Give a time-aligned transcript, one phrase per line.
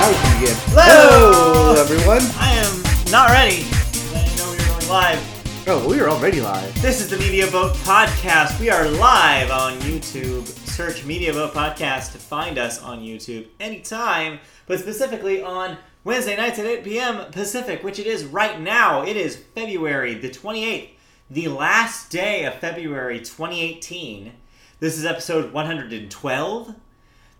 [0.00, 0.56] now we can begin.
[0.68, 1.74] Hello!
[1.76, 2.22] everyone.
[2.38, 3.66] I am not ready.
[3.68, 5.68] I didn't know we were going live.
[5.68, 6.80] Oh, we are already live.
[6.80, 8.58] This is the Media Boat Podcast.
[8.58, 10.46] We are live on YouTube.
[10.66, 16.58] Search Media Boat Podcast to find us on YouTube anytime, but specifically on Wednesday nights
[16.58, 17.30] at 8 p.m.
[17.30, 19.02] Pacific, which it is right now.
[19.02, 20.88] It is February the 28th,
[21.30, 24.32] the last day of February 2018.
[24.78, 26.74] This is episode 112.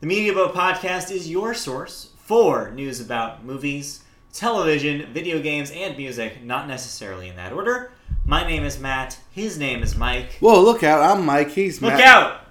[0.01, 5.97] The Media Boat Podcast is your source for news about movies, television, video games, and
[5.97, 7.91] music, not necessarily in that order.
[8.25, 9.19] My name is Matt.
[9.33, 10.35] His name is Mike.
[10.35, 11.03] Whoa, look out.
[11.03, 11.51] I'm Mike.
[11.51, 11.95] He's Matt.
[11.95, 12.47] Look out!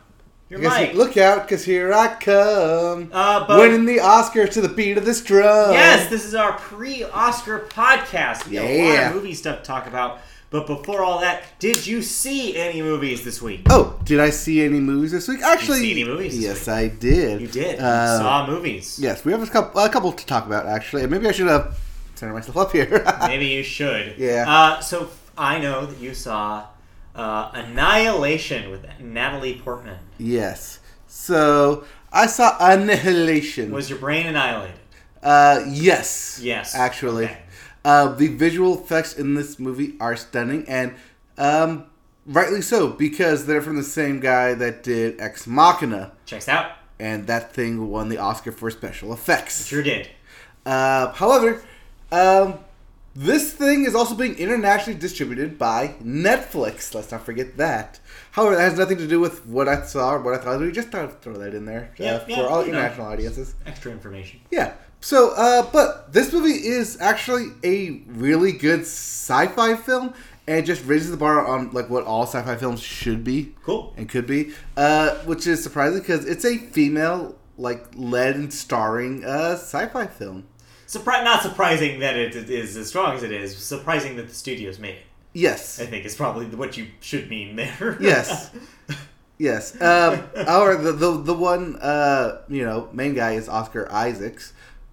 [0.49, 0.95] You're Mike.
[0.95, 3.09] look out, because here I come.
[3.13, 5.71] Uh, but- Winning the Oscar to the beat of this drum.
[5.71, 8.49] Yes, this is our pre-Oscar podcast.
[8.49, 10.19] We got a lot of movie stuff to talk about.
[10.51, 13.67] But before all that, did you see any movies this week?
[13.69, 15.41] Oh, did I see any movies this week?
[15.43, 16.75] Actually, see any movies yes, week?
[16.75, 17.41] I did.
[17.41, 17.79] You did.
[17.79, 18.97] Uh, you saw movies.
[18.99, 21.05] Yes, we have a couple, a couple to talk about, actually.
[21.05, 21.77] Maybe I should have
[22.15, 23.05] centered myself up here.
[23.27, 24.17] Maybe you should.
[24.17, 24.45] Yeah.
[24.47, 26.65] Uh, so I know that you saw
[27.15, 29.99] uh, Annihilation with Natalie Portman.
[30.17, 30.79] yes.
[31.11, 33.71] So, I saw Annihilation.
[33.71, 34.79] Was your brain annihilated?
[35.23, 36.39] Uh, yes.
[36.41, 36.75] Yes.
[36.75, 37.25] Actually.
[37.25, 37.37] Okay.
[37.85, 40.93] Uh, the visual effects in this movie are stunning, and
[41.37, 41.85] um,
[42.25, 46.71] rightly so, because they're from the same guy that did Ex Machina, Checks out.
[46.99, 49.65] and that thing won the Oscar for special effects.
[49.65, 50.09] Sure did.
[50.65, 51.61] Uh, however,
[52.11, 52.59] um,
[53.15, 56.93] this thing is also being internationally distributed by Netflix.
[56.93, 57.99] Let's not forget that.
[58.31, 60.59] However, that has nothing to do with what I saw or what I thought.
[60.59, 62.77] We just thought I'd throw that in there uh, Yeah, for all you know.
[62.77, 63.55] international audiences.
[63.65, 64.41] Extra information.
[64.51, 64.73] Yeah.
[65.01, 70.13] So, uh, but this movie is actually a really good sci-fi film,
[70.47, 73.93] and just raises the bar on like what all sci-fi films should be Cool.
[73.97, 79.23] and could be, uh, which is surprising because it's a female like led and starring
[79.23, 80.47] uh, sci-fi film.
[80.87, 83.55] Surpri- not surprising that it is as strong as it is.
[83.57, 85.03] Surprising that the studios made it.
[85.33, 85.79] Yes.
[85.79, 87.95] I think is probably what you should mean there.
[88.01, 88.49] Yes.
[89.37, 89.79] Yes.
[89.81, 94.51] Um, our the, the the one uh, you know main guy is Oscar Isaacs,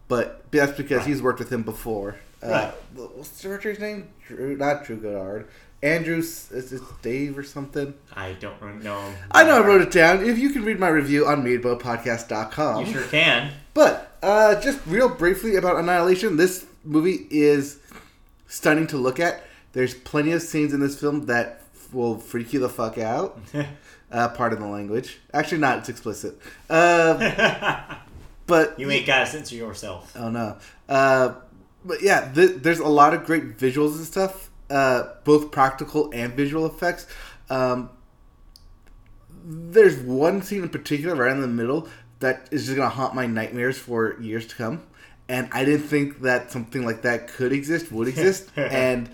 [0.09, 2.17] but that's because he's worked with him before.
[2.43, 4.09] Uh, What's the director's name?
[4.27, 5.49] Drew, not Drew Goddard.
[5.83, 7.95] Andrew, is it Dave or something?
[8.15, 9.13] I don't know.
[9.31, 10.25] I know I wrote it down.
[10.25, 12.87] If you can read my review on MediaBoatPodcast.com.
[12.87, 13.53] You sure can.
[13.75, 17.79] But uh, just real briefly about Annihilation, this movie is
[18.47, 19.45] stunning to look at.
[19.73, 21.63] There's plenty of scenes in this film that
[21.93, 23.39] will freak you the fuck out.
[24.09, 25.19] Uh, pardon the language.
[25.35, 25.79] Actually, not.
[25.79, 26.39] It's explicit.
[26.71, 27.97] Uh,
[28.47, 30.13] but you ain't gotta censor yourself.
[30.17, 30.59] Oh no.
[30.89, 31.35] Uh,
[31.85, 36.35] but yeah, th- there's a lot of great visuals and stuff, uh, both practical and
[36.35, 37.07] visual effects.
[37.51, 37.91] Um,
[39.45, 41.89] there's one scene in particular right in the middle
[42.21, 44.83] that is just gonna haunt my nightmares for years to come,
[45.29, 49.11] and I didn't think that something like that could exist, would exist, and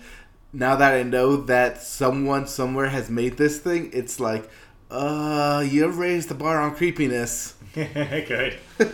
[0.53, 4.49] now that I know that someone somewhere has made this thing, it's like,
[4.91, 7.55] uh, you raised the bar on creepiness.
[7.73, 8.59] Good.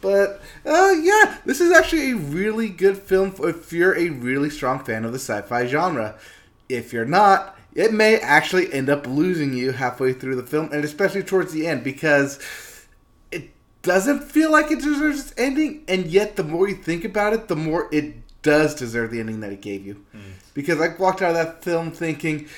[0.00, 4.84] But uh, yeah, this is actually a really good film if you're a really strong
[4.84, 6.16] fan of the sci-fi genre.
[6.68, 10.84] If you're not, it may actually end up losing you halfway through the film, and
[10.84, 12.38] especially towards the end because
[13.30, 13.50] it
[13.82, 17.48] doesn't feel like it deserves its ending, and yet the more you think about it,
[17.48, 20.04] the more it does deserve the ending that it gave you.
[20.54, 22.48] Because I walked out of that film thinking,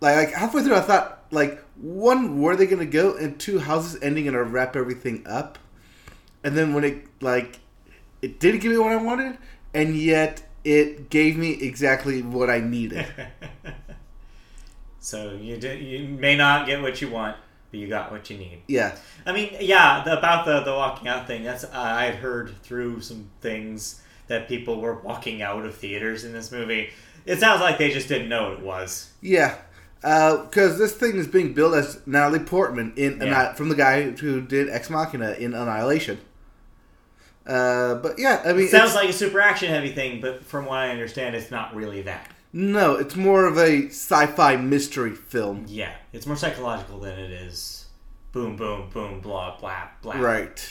[0.00, 3.58] like, like halfway through, I thought, like, one, where are they gonna go, and two,
[3.58, 5.58] how's this ending gonna wrap everything up?
[6.44, 7.58] And then when it like
[8.22, 9.38] it didn't give me what I wanted,
[9.74, 13.06] and yet it gave me exactly what I needed.
[15.00, 15.82] so you did.
[15.82, 17.36] You may not get what you want,
[17.70, 18.62] but you got what you need.
[18.66, 18.96] Yeah.
[19.26, 21.44] I mean, yeah, the, about the the walking out thing.
[21.44, 26.24] That's uh, I had heard through some things that people were walking out of theaters
[26.24, 26.90] in this movie.
[27.26, 29.10] It sounds like they just didn't know what it was.
[29.20, 29.56] Yeah.
[30.00, 33.54] Because this thing is being billed as Natalie Portman in Yeah.
[33.54, 36.18] From the guy who did Ex Machina in Annihilation.
[37.46, 40.64] Uh, but yeah, I mean, It sounds like a super action heavy thing, but from
[40.66, 42.30] what I understand, it's not really that.
[42.52, 45.64] no, it's more of a sci-fi mystery film.
[45.68, 47.86] Yeah, it's more psychological than it is.
[48.32, 50.16] Boom, boom, boom, blah, blah, blah.
[50.18, 50.68] Right.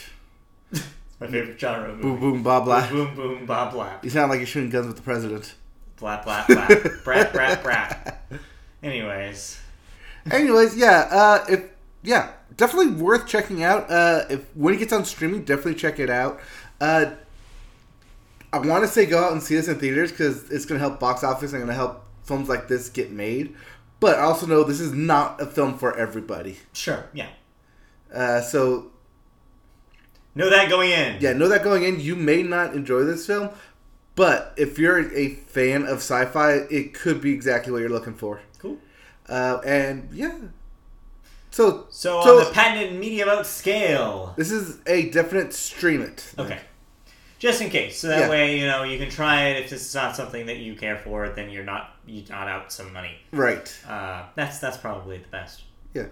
[1.20, 2.20] My favorite genre of movie.
[2.20, 2.90] Boom, boom, blah, blah.
[2.90, 3.94] Boom, boom, blah, blah.
[4.02, 5.54] You sound like you're shooting guns with the president.
[5.98, 6.68] Blah, blah, blah.
[7.04, 8.24] brat, brat, brat.
[8.82, 9.60] Anyways.
[10.32, 11.64] Anyways, yeah, uh, if
[12.02, 13.90] yeah, definitely worth checking out.
[13.90, 16.40] Uh, if when it gets on streaming, definitely check it out.
[16.84, 17.12] Uh,
[18.52, 20.86] I want to say go out and see this in theaters because it's going to
[20.88, 23.56] help box office and going to help films like this get made.
[24.02, 26.58] But I also know this is not a film for everybody.
[26.74, 27.30] Sure, yeah.
[28.14, 28.92] Uh, so
[30.36, 31.22] Know that going in.
[31.22, 33.50] Yeah, know that going in, you may not enjoy this film,
[34.16, 38.42] but if you're a fan of sci-fi, it could be exactly what you're looking for.
[38.60, 38.78] Cool.
[39.30, 40.38] Uh, and yeah,
[41.50, 44.34] so So, So- on the patented Media Boat scale.
[44.38, 46.34] this is a definite stream it.
[46.38, 46.60] Okay.
[47.44, 48.30] Just in case, so that Yeah.
[48.30, 49.62] way you know you can try it.
[49.66, 52.72] If this is not something that you care for, then you're not you're not out
[52.72, 53.18] some money.
[53.34, 53.70] Right.
[53.86, 55.64] Uh, that's that's probably the best.
[55.94, 56.06] Yeah.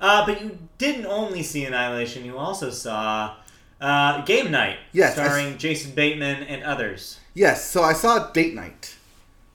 [0.00, 3.34] Uh, but you didn't only see Annihilation; you also saw
[3.82, 7.20] uh, Game Night, Yes, I starring Jason Bateman and others.
[7.34, 7.68] Yes.
[7.68, 8.96] So I saw Date Night.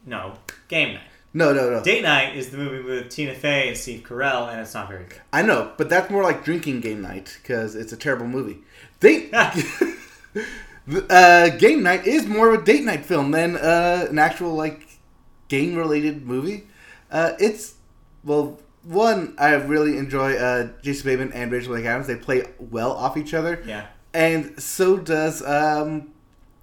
[0.05, 0.33] No,
[0.67, 1.09] Game Night.
[1.33, 1.81] No, no, no.
[1.81, 5.05] Date Night is the movie with Tina Fey and Steve Carell, and it's not very
[5.05, 5.21] good.
[5.33, 8.59] I know, but that's more like drinking game night because it's a terrible movie.
[8.99, 9.33] Date.
[11.09, 14.87] uh, game night is more of a date night film than uh, an actual like
[15.47, 16.67] game related movie.
[17.11, 17.75] Uh, it's
[18.23, 22.07] well, one I really enjoy uh, Jason Bateman and Rachel McAdams.
[22.07, 23.87] They play well off each other, Yeah.
[24.13, 26.13] and so does um,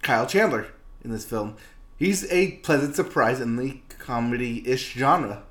[0.01, 0.67] Kyle Chandler
[1.03, 1.55] in this film.
[1.97, 5.43] He's a pleasant surprise in the comedy-ish genre.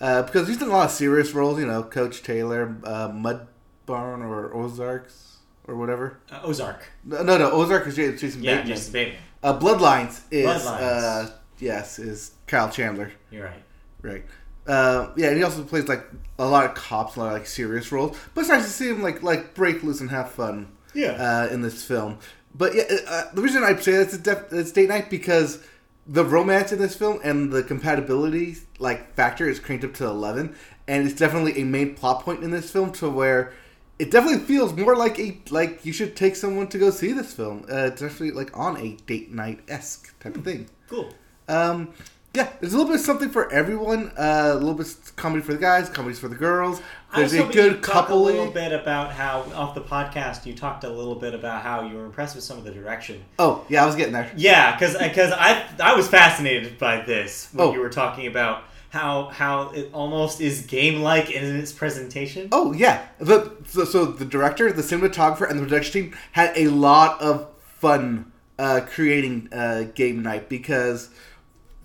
[0.00, 3.48] Uh, because he's done a lot of serious roles, you know, Coach Taylor, uh, Mud
[3.84, 5.37] Barn, or Ozarks,
[5.68, 6.18] or whatever.
[6.32, 6.82] Uh, Ozark.
[7.04, 8.66] No, no, no, Ozark is Jason Yeah, Bateman.
[8.76, 9.18] Jason Bateman.
[9.42, 10.80] Uh, Bloodlines is, Bloodlines.
[11.28, 11.30] Uh,
[11.60, 13.62] yes, is Kyle Chandler, You're right.
[14.02, 14.24] right?
[14.66, 16.04] Uh, yeah, and he also plays like
[16.38, 18.16] a lot of cops, a lot of like serious roles.
[18.34, 21.12] But it's nice to see him like like break loose and have fun Yeah.
[21.12, 22.18] uh, in this film.
[22.54, 25.62] But yeah, uh, the reason I say that's a def- it's date night because
[26.06, 30.54] the romance in this film and the compatibility like factor is cranked up to eleven,
[30.86, 33.52] and it's definitely a main plot point in this film to where
[33.98, 37.32] it definitely feels more like a like you should take someone to go see this
[37.34, 37.64] film.
[37.70, 40.68] Uh, it's actually like on a date night esque type of thing.
[40.88, 41.10] cool.
[41.48, 41.92] Um,
[42.34, 44.12] yeah, there's a little bit of something for everyone.
[44.16, 46.80] Uh, a little bit of comedy for the guys, comedies for the girls.
[47.10, 48.22] I was There's a good couple.
[48.22, 51.82] a little bit about how off the podcast you talked a little bit about how
[51.88, 53.24] you were impressed with some of the direction.
[53.38, 54.30] Oh yeah, I was getting there.
[54.36, 54.94] Yeah, because
[55.32, 57.72] I I was fascinated by this when Oh.
[57.72, 62.48] you were talking about how how it almost is game like in its presentation.
[62.52, 66.68] Oh yeah, the so, so the director, the cinematographer, and the production team had a
[66.68, 71.10] lot of fun uh, creating uh, game night because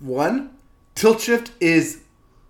[0.00, 0.50] one,
[0.94, 2.00] tilt shift is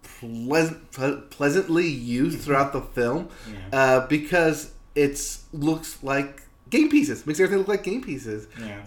[0.02, 3.58] pleasant, ple- pleasantly used throughout the film Yeah.
[3.78, 8.46] uh, because it's looks like game pieces, makes everything look like game pieces.
[8.60, 8.82] Yeah.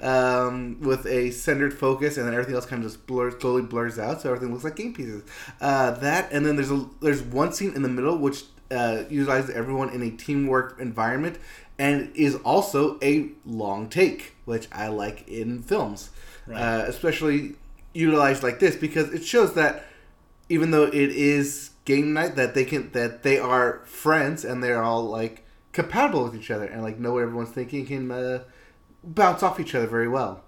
[0.47, 3.97] Um, with a centered focus, and then everything else kind of just blurs, slowly blurs
[3.99, 5.23] out, so everything looks like game pieces.
[5.61, 9.49] Uh, that, and then there's a there's one scene in the middle which uh, utilizes
[9.51, 11.37] everyone in a teamwork environment,
[11.79, 16.09] and is also a long take, which I like in films,
[16.47, 16.57] Right.
[16.59, 17.55] uh, especially
[17.93, 19.85] utilized like this because it shows that
[20.49, 24.81] even though it is game night, that they can that they are friends and they're
[24.83, 25.43] all like
[25.77, 28.43] compatible with each other and like know what everyone's thinking can uh,
[29.03, 30.43] bounce off each other very well.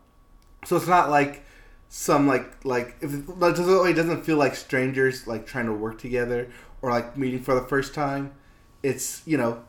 [0.65, 1.45] So it's not like
[1.87, 6.49] some like like if it doesn't feel like strangers like trying to work together
[6.81, 8.33] or like meeting for the first time.
[8.81, 9.61] It's you know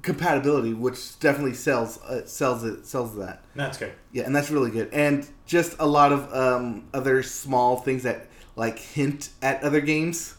[0.00, 3.44] compatibility, which definitely sells uh, sells it sells that.
[3.54, 3.92] That's good.
[4.12, 4.88] Yeah, and that's really good.
[4.94, 10.38] And just a lot of um, other small things that like hint at other games,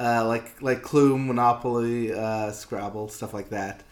[0.00, 3.82] uh, like like Clue, Monopoly, uh, Scrabble, stuff like that.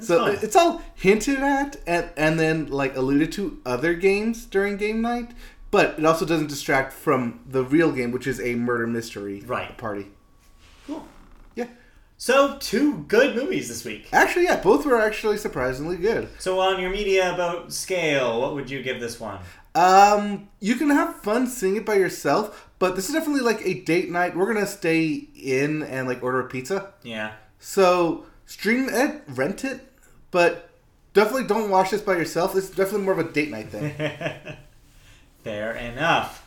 [0.00, 0.38] so fun.
[0.42, 5.32] it's all hinted at and and then like alluded to other games during game night.
[5.70, 9.76] But it also doesn't distract from the real game, which is a murder mystery Right.
[9.76, 10.06] party.
[10.86, 11.06] Cool.
[11.54, 11.66] Yeah,
[12.16, 14.08] So two good movies this week.
[14.12, 16.28] actually, yeah, both were actually surprisingly good.
[16.38, 19.40] So on your Media Boat scale, what would you give this one?
[19.74, 23.74] Um, you can have fun seeing it by yourself, but this is definitely like a
[23.80, 24.36] date night.
[24.36, 26.92] We're gonna stay in and like order a pizza.
[27.02, 27.32] Yeah.
[27.58, 29.80] So stream it, rent it,
[30.30, 30.70] but
[31.14, 32.54] definitely don't watch this by yourself.
[32.54, 33.94] This is definitely more of a date night thing.
[35.44, 36.46] Fair enough.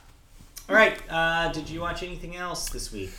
[0.69, 0.97] All right.
[1.09, 3.11] Uh, did you watch anything else this week?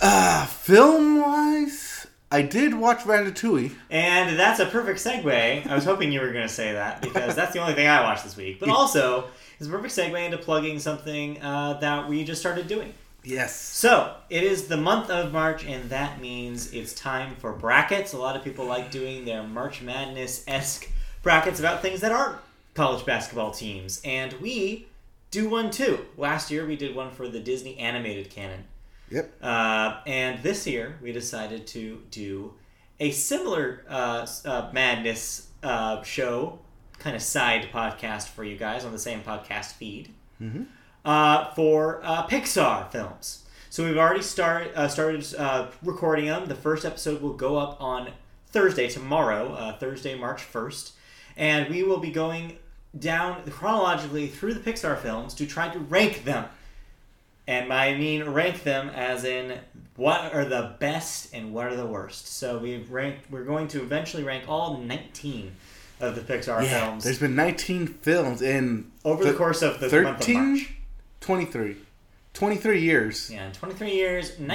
[0.00, 3.74] uh, film wise, I did watch Ratatouille.
[3.90, 5.66] And that's a perfect segue.
[5.66, 8.02] I was hoping you were going to say that because that's the only thing I
[8.02, 8.58] watched this week.
[8.60, 9.28] But also,
[9.58, 12.92] it's a perfect segue into plugging something uh, that we just started doing.
[13.22, 13.58] Yes.
[13.58, 18.12] So, it is the month of March, and that means it's time for brackets.
[18.12, 20.88] A lot of people like doing their March Madness esque
[21.22, 22.38] brackets about things that aren't
[22.74, 24.02] college basketball teams.
[24.04, 24.88] And we
[25.30, 26.04] do one too.
[26.18, 28.64] Last year, we did one for the Disney animated canon.
[29.10, 29.32] Yep.
[29.42, 32.52] Uh, and this year, we decided to do
[33.00, 36.58] a similar uh, uh, madness uh, show,
[37.04, 40.08] kind of side podcast for you guys on the same podcast feed
[40.42, 40.62] Mm-hmm.
[41.04, 43.44] uh, for uh, Pixar films.
[43.70, 46.46] So we've already start, uh, started uh, recording them.
[46.46, 48.10] The first episode will go up on
[48.48, 50.92] Thursday, tomorrow, uh, Thursday, March 1st.
[51.36, 52.56] and we will be going
[52.98, 56.46] down chronologically through the Pixar films to try to rank them.
[57.46, 59.58] And I mean rank them as in
[59.96, 62.26] what are the best and what are the worst.
[62.26, 63.30] So we've ranked.
[63.30, 65.52] We're going to eventually rank all 19
[66.00, 69.78] of the Pixar Yeah, films there's been 19 films in over the th- course of
[69.80, 70.48] the month of 13?
[70.52, 70.72] March.
[71.20, 71.76] 23.
[72.34, 73.30] 23 years.
[73.30, 74.48] Yeah, 23 years, 19,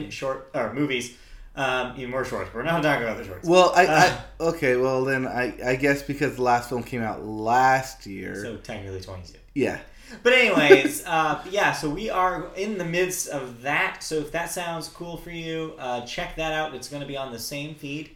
[0.00, 0.10] 19.
[0.10, 1.16] short or movies.
[1.56, 2.54] Um, even more shorts.
[2.54, 3.46] We're not talking about the shorts.
[3.46, 4.16] Well, I, Uh.
[4.40, 4.76] I okay.
[4.76, 8.36] Well, then I, I guess because the last film came out last year.
[8.42, 9.38] so technically 22.
[9.54, 9.80] yeah.
[10.22, 11.72] But anyways, uh, yeah.
[11.72, 14.02] So we are in the midst of that.
[14.02, 16.74] So if that sounds cool for you, uh, check that out.
[16.74, 18.10] It's going to be on the same feed.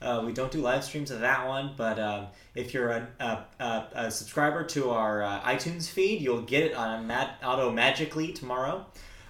[0.00, 3.64] Uh, we don't do live streams of that one, but um, if you're a, a,
[3.64, 7.70] a, a subscriber to our uh, iTunes feed, you'll get it on a mag- auto
[7.70, 8.84] magically tomorrow.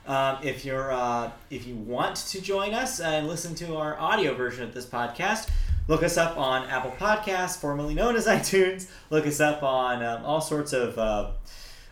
[0.07, 4.35] Um, if you're uh, if you want to join us and listen to our audio
[4.35, 5.49] version of this podcast,
[5.89, 8.89] look us up on Apple Podcasts, formerly known as iTunes.
[9.11, 11.31] Look us up on um, all sorts of uh,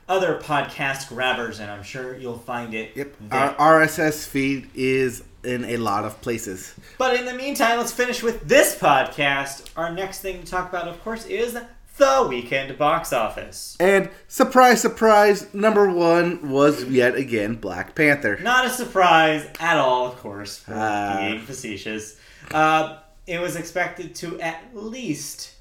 [0.09, 2.93] other podcast grabbers, and I'm sure you'll find it.
[2.97, 3.15] Yep.
[3.21, 3.41] there.
[3.61, 6.75] Our RSS feed is in a lot of places.
[6.99, 9.69] But in the meantime, let's finish with this podcast.
[9.77, 11.57] Our next thing to talk about, of course, is
[11.97, 13.77] the weekend box office.
[13.79, 18.39] And surprise, surprise, number one was yet again Black Panther.
[18.43, 21.17] Not a surprise at all, of course, for Ah.
[21.21, 22.17] being facetious.
[22.51, 25.53] Uh, it was expected to at least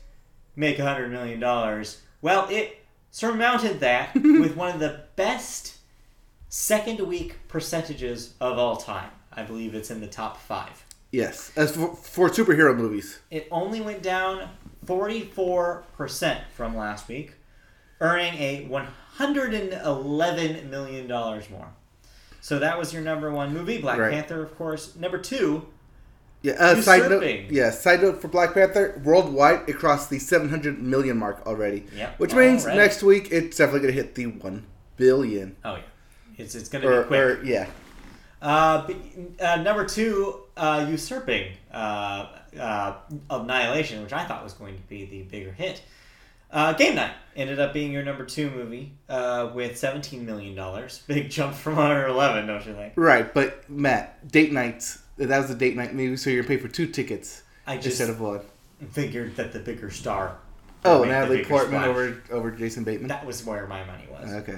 [0.56, 1.40] make $100 million.
[2.22, 5.78] Well, it surmounted that with one of the best
[6.50, 9.10] second week percentages of all time.
[9.36, 10.86] I believe it's in the top five.
[11.12, 13.20] Yes, as for, for superhero movies.
[13.30, 14.50] It only went down
[14.86, 17.34] 44% from last week,
[18.02, 18.68] earning a
[19.20, 21.68] $111 million more.
[22.42, 24.12] So that was your number one movie, Black Right.
[24.12, 24.96] Panther, of course.
[24.96, 25.68] Number two,
[26.42, 26.54] Yeah.
[26.60, 27.24] Uh, side note.
[27.50, 27.70] Yeah.
[27.72, 31.86] Side note for Black Panther, worldwide it crossed the 700 million mark already.
[31.96, 32.80] Yep, Which means already.
[32.80, 34.66] next week it's definitely gonna hit the one
[34.98, 35.56] billion.
[35.63, 35.82] oh yeah,
[36.38, 37.20] it's, it's going to be quick.
[37.20, 37.68] or yeah.
[38.44, 38.96] Uh, but,
[39.44, 42.28] uh, number two, uh, Usurping uh,
[42.60, 42.94] uh,
[43.30, 45.82] Annihilation, which I thought was going to be the bigger hit.
[46.52, 50.56] Uh, Game Night ended up being your number two movie uh, with $17 million.
[51.08, 52.94] Big jump from 111, don't you think?
[52.96, 55.00] Right, but Matt, date nights.
[55.18, 58.00] That was a date night movie, so you're gonna pay for two tickets I just
[58.00, 58.42] instead of one.
[58.92, 60.38] figured that the bigger star.
[60.86, 61.88] Oh, would make the Natalie Portman splash.
[61.88, 63.08] over over Jason Bateman.
[63.08, 64.34] That was where my money was.
[64.34, 64.58] Okay.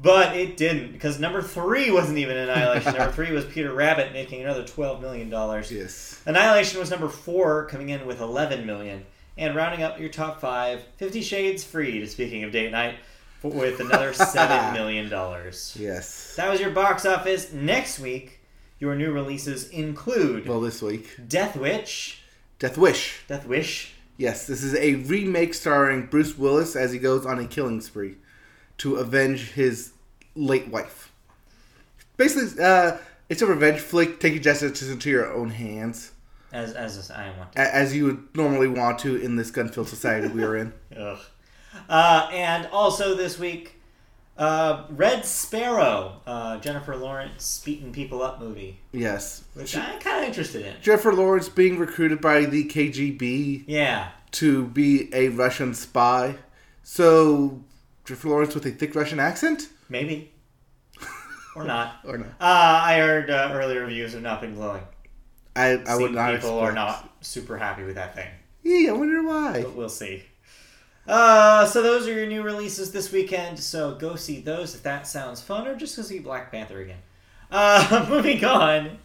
[0.00, 2.94] But it didn't, because number three wasn't even Annihilation.
[2.94, 5.28] number three was Peter Rabbit, making another $12 million.
[5.28, 6.22] Yes.
[6.24, 9.04] Annihilation was number four, coming in with 11 million.
[9.36, 12.96] And rounding up your top five, Fifty Shades Freed, speaking of date night,
[13.42, 15.08] with another $7 million.
[15.10, 16.34] Yes.
[16.36, 17.52] That was your box office.
[17.52, 18.40] Next week,
[18.78, 22.22] your new releases include Well, this week, Death Witch,
[22.60, 23.24] Death Wish.
[23.26, 27.46] Death Wish, Yes, this is a remake starring Bruce Willis as he goes on a
[27.46, 28.16] killing spree
[28.78, 29.92] to avenge his
[30.34, 31.12] late wife.
[32.16, 32.96] Basically, uh,
[33.28, 36.12] it's a revenge flick, taking justice into your own hands,
[36.52, 40.28] as, as I want a- as you would normally want to in this gun-filled society
[40.28, 40.72] we are in.
[40.96, 41.18] Ugh.
[41.88, 43.74] Uh, and also this week,
[44.36, 49.44] uh, Red Sparrow, uh, Jennifer Lawrence beating people up movie, Yes.
[49.54, 50.74] which I'm kind of interested in.
[50.80, 56.36] Jennifer Lawrence being recruited by the KGB Yeah, to be a Russian spy.
[56.82, 57.62] So,
[58.08, 59.68] Jennifer Lawrence with a thick Russian accent?
[59.90, 60.32] maybe.
[61.54, 61.96] or not.
[62.04, 62.28] Or not?
[62.40, 64.82] Uh, I heard uh, early reviews have not been glowing.
[65.54, 68.28] I, I would not People are not super happy with that thing,
[68.62, 69.62] Yeah, I wonder why.
[69.62, 70.22] but we'll see.
[71.06, 73.58] Uh, so those are your new releases this weekend.
[73.58, 76.98] So go see those if that sounds fun, or just go see Black Panther again.
[77.50, 78.98] Uh, moving on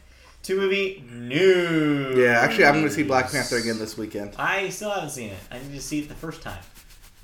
[0.43, 2.17] to movie news.
[2.17, 4.35] Yeah, actually, I'm going to see Black Panther again this weekend.
[4.37, 5.39] I still haven't seen it.
[5.51, 6.61] I need to see it the first time.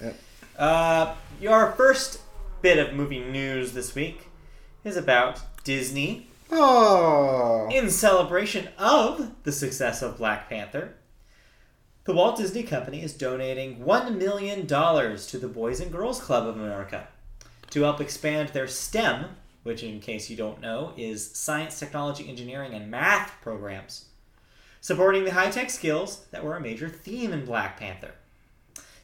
[0.02, 0.16] Yep.
[0.60, 2.20] Uh, your first
[2.62, 4.28] bit of movie news this week
[4.84, 6.28] is about Disney.
[6.52, 10.96] Oh, In celebration of the success of Black Panther,
[12.04, 16.58] the Walt Disney Company is donating $1 million to the Boys and Girls Club of
[16.58, 17.08] America
[17.70, 19.28] to help expand their STEM,
[19.64, 24.06] which, in case you don't know, is science, technology, engineering, and math programs,
[24.82, 28.12] supporting the high tech skills that were a major theme in Black Panther.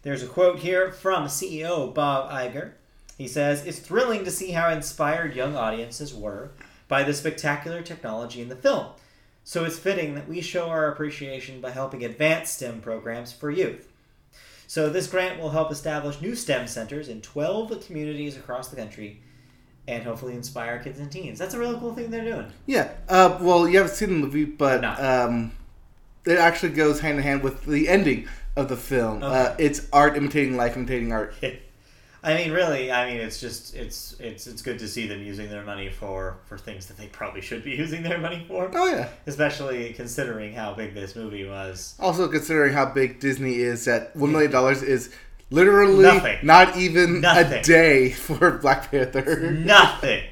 [0.06, 2.74] There's a quote here from CEO Bob Iger.
[3.18, 6.52] He says, It's thrilling to see how inspired young audiences were
[6.88, 8.90] by the spectacular technology in the film.
[9.44, 13.92] So it's fitting that we show our appreciation by helping advance STEM programs for youth.
[14.68, 19.24] So this grant will help establish new STEM centers in 12 communities across the country
[19.88, 21.40] and hopefully inspire kids and teens.
[21.40, 22.52] That's a really cool thing they're doing.
[22.68, 22.92] yeah.
[23.10, 25.52] Uh, well, you haven't seen the movie, but um,
[26.28, 28.28] it actually goes hand in hand with the ending.
[28.56, 29.24] Of the film.
[29.24, 29.36] Okay.
[29.36, 31.34] Uh, it's art imitating life, imitating art.
[32.24, 35.48] I mean, really, I mean, it's just it's it's it's good to see them using
[35.48, 38.88] their money for for things that they probably should be using their money for, Oh
[38.88, 39.10] yeah.
[39.28, 41.94] especially considering how big this movie was.
[42.00, 45.14] Also considering how big Disney is, that one million dollars is
[45.52, 46.40] literally Nothing.
[46.42, 49.52] not even a day for Black Panther.
[49.52, 50.24] Nothing.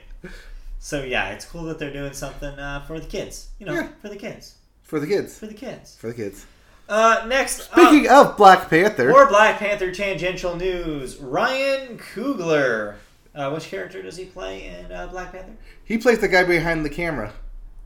[0.80, 3.50] So yeah, it's cool that they're doing something uh, for the kids.
[3.60, 3.88] You know, Yeah.
[4.02, 5.38] for the kids, For the kids.
[5.38, 5.96] for the kids.
[5.96, 6.46] For the kids.
[6.94, 11.18] Uh, next, Speaking up, of Black Panther, more Black Panther tangential news.
[11.18, 12.98] Ryan Coogler.
[13.34, 15.54] Uh, which character does he play in uh, Black Panther?
[15.84, 17.34] he plays the guy behind the camera.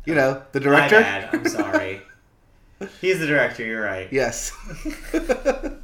[0.04, 0.98] You know, the director.
[0.98, 1.30] My bad.
[1.34, 2.02] I'm sorry.
[3.00, 3.66] He's the director.
[3.66, 4.12] You're right.
[4.12, 4.52] Yes.
[5.14, 5.80] that,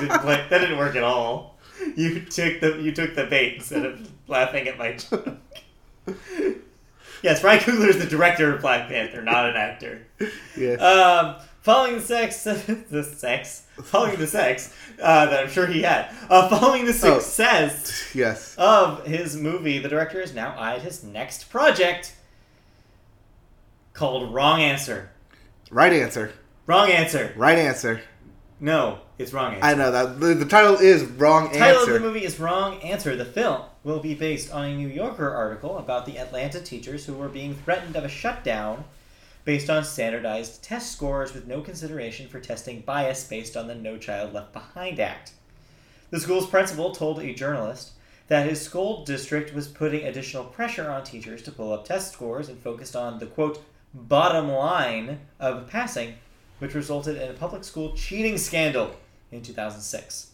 [0.00, 1.56] didn't play, that didn't work at all.
[1.94, 5.38] You took the you took the bait instead of laughing at my joke.
[7.22, 10.06] yes, Ryan Coogler is the director of Black Panther, not an actor.
[10.56, 10.80] yes.
[10.80, 16.14] Um, following the sex, the sex, following the sex uh, that I'm sure he had.
[16.30, 17.18] Uh, following the Oh.
[17.18, 18.54] success yes.
[18.58, 22.14] of his movie, the director has now eyed his next project
[23.92, 25.10] called Wrong Answer.
[25.70, 26.32] Right answer.
[26.66, 27.32] Wrong Answer.
[27.36, 28.00] Right answer.
[28.60, 29.66] No, it's Wrong Answer.
[29.66, 31.96] I know that the, the title is wrong title answer.
[31.96, 33.16] of the movie is Wrong Answer.
[33.16, 37.14] The film will be based on a New Yorker article about the Atlanta teachers who
[37.14, 38.84] were being threatened of a shutdown
[39.44, 43.96] based on standardized test scores with no consideration for testing bias based on the No
[43.96, 45.32] Child Left Behind Act.
[46.10, 47.92] The school's principal told a journalist
[48.28, 52.48] that his school district was putting additional pressure on teachers to pull up test scores
[52.48, 56.14] and focused on the quote bottom line of passing,
[56.58, 58.94] which resulted in a public school cheating scandal
[59.32, 60.30] in 2006.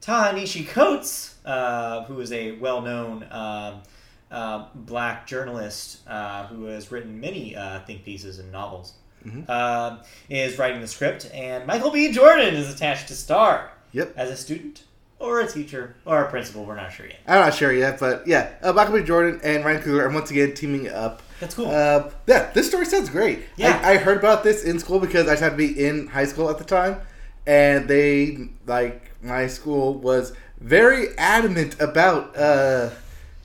[0.00, 3.82] Ta-Nehisi Coates, uh, who is a well-known um,
[4.30, 8.92] uh, black journalist uh, who has written many uh, think pieces and novels,
[9.26, 9.44] Mhm.
[9.48, 9.96] uh,
[10.30, 12.12] is writing the script, and Michael B.
[12.12, 14.12] Jordan is attached to star Yep.
[14.16, 14.82] as a student
[15.18, 16.64] or a teacher or a principal.
[16.64, 17.18] We're not sure yet.
[17.26, 19.02] I'm not sure yet, but yeah, uh, Michael B.
[19.02, 21.20] Jordan and Ryan Coogler are once again teaming up.
[21.40, 21.66] That's cool.
[21.68, 23.40] Uh, yeah, this story sounds great.
[23.56, 23.80] Yeah.
[23.82, 26.26] I, I heard about this in school because I just had to be in high
[26.26, 27.00] school at the time,
[27.48, 32.90] and they like my school was very adamant about uh,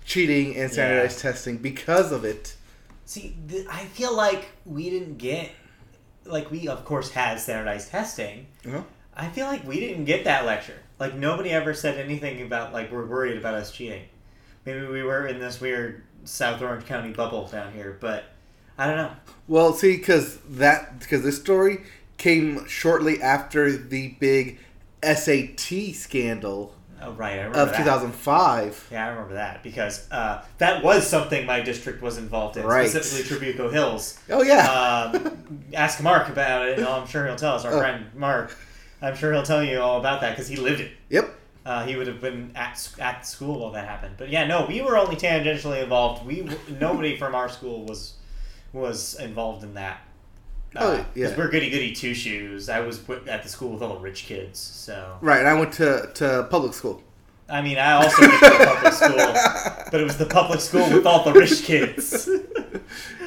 [0.06, 2.56] cheating and standardized testing because of it.
[3.06, 5.52] See, th- I feel like we didn't get,
[6.26, 8.48] like we of course had standardized testing.
[8.68, 8.84] Uh-huh.
[9.16, 10.80] I feel like we didn't get that lecture.
[11.00, 14.04] Like nobody ever said anything about like we're worried about us cheating.
[14.66, 18.26] Maybe we were in this weird South Orange County bubble down here, but
[18.78, 19.12] I don't know.
[19.48, 21.84] Well, see, because that because this story
[22.18, 24.60] came shortly after the big
[25.04, 26.74] SAT scandal
[27.06, 27.76] Oh right, of that.
[27.78, 28.88] 2005.
[28.90, 32.90] Yeah, I remember that because uh, that was something my district was involved in, Right.
[32.90, 34.18] specifically Trabuco Hills.
[34.30, 35.12] Oh yeah.
[35.14, 36.78] um, ask Mark about it.
[36.80, 37.66] and I'm sure he'll tell us.
[37.66, 37.80] Our Oh.
[37.80, 38.56] friend Mark,
[39.02, 40.92] I'm sure he'll tell you all about that because he lived it.
[41.10, 41.30] yep.
[41.66, 44.16] Uh, he would have been at at school while that happened.
[44.18, 46.26] But yeah, no, we were only tangentially involved.
[46.26, 46.48] We
[46.80, 48.14] nobody from our school was
[48.72, 50.00] was involved in that.
[50.76, 51.34] Oh, Uh, yeah.
[51.38, 52.68] we're goody goody two shoes.
[52.70, 55.40] I was at the school with all the rich kids, so Right.
[55.40, 57.02] And I went to to public school.
[57.50, 59.18] I mean, I also went to public school,
[59.92, 62.30] but it was the public school with all the rich kids.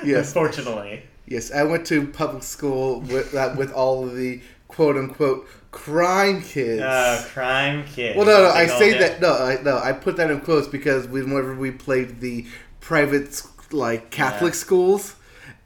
[0.05, 0.29] Yes.
[0.29, 1.03] unfortunately.
[1.27, 6.43] Yes, I went to public school with uh, with all of the quote unquote crime
[6.43, 6.81] kids.
[6.83, 8.17] Uh, crime kids.
[8.17, 11.07] well, no, no, I say that no, I, no, I put that in quotes because
[11.09, 12.47] whenever we played the
[12.81, 14.59] private like Catholic Yeah.
[14.67, 15.15] schools,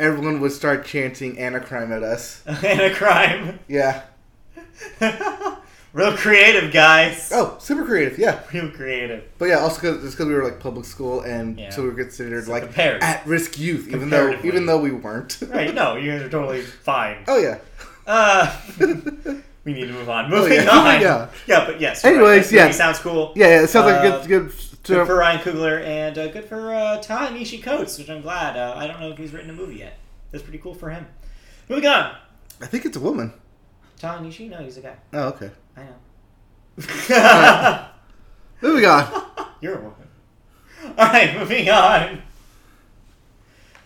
[0.00, 2.42] everyone would start chanting "Anacrime" at us.
[2.46, 3.60] and a crime.
[3.68, 4.02] Yeah.
[5.92, 7.30] Real creative, guys.
[7.34, 8.16] Oh, super creative.
[8.16, 9.24] Yeah, Real creative.
[9.38, 11.70] but yeah, also because just because we were like public school and Yeah.
[11.70, 15.38] so we were considered So like at risk youth, even though even though we weren't.
[15.48, 17.24] Right, no, you guys are totally fine.
[17.26, 17.58] oh yeah.
[18.06, 18.56] Uh,
[19.64, 20.30] we need to move on.
[20.30, 20.86] Moving yeah, on.
[20.86, 21.28] on.
[21.48, 22.04] Yeah, but yes.
[22.04, 22.70] Anyways, movie yeah.
[22.70, 23.32] Sounds cool.
[23.34, 24.52] Yeah, yeah, it sounds like Uh, a good good.
[24.82, 28.56] Good for Ryan Coogler and uh, good for uh, Ta-Nehisi Coates, which I'm glad.
[28.56, 29.98] Uh, I don't know if he's written a movie yet.
[30.30, 31.06] That's pretty cool for him.
[31.68, 32.16] Moving on.
[32.60, 33.32] I think it's a woman.
[33.98, 34.48] Ta-Nehisi?
[34.48, 34.96] No, he's a guy.
[35.12, 35.50] Oh, okay.
[35.76, 35.94] I know.
[38.62, 39.24] Moving on.
[39.60, 39.96] You're a woman.
[40.96, 42.22] All right, moving on.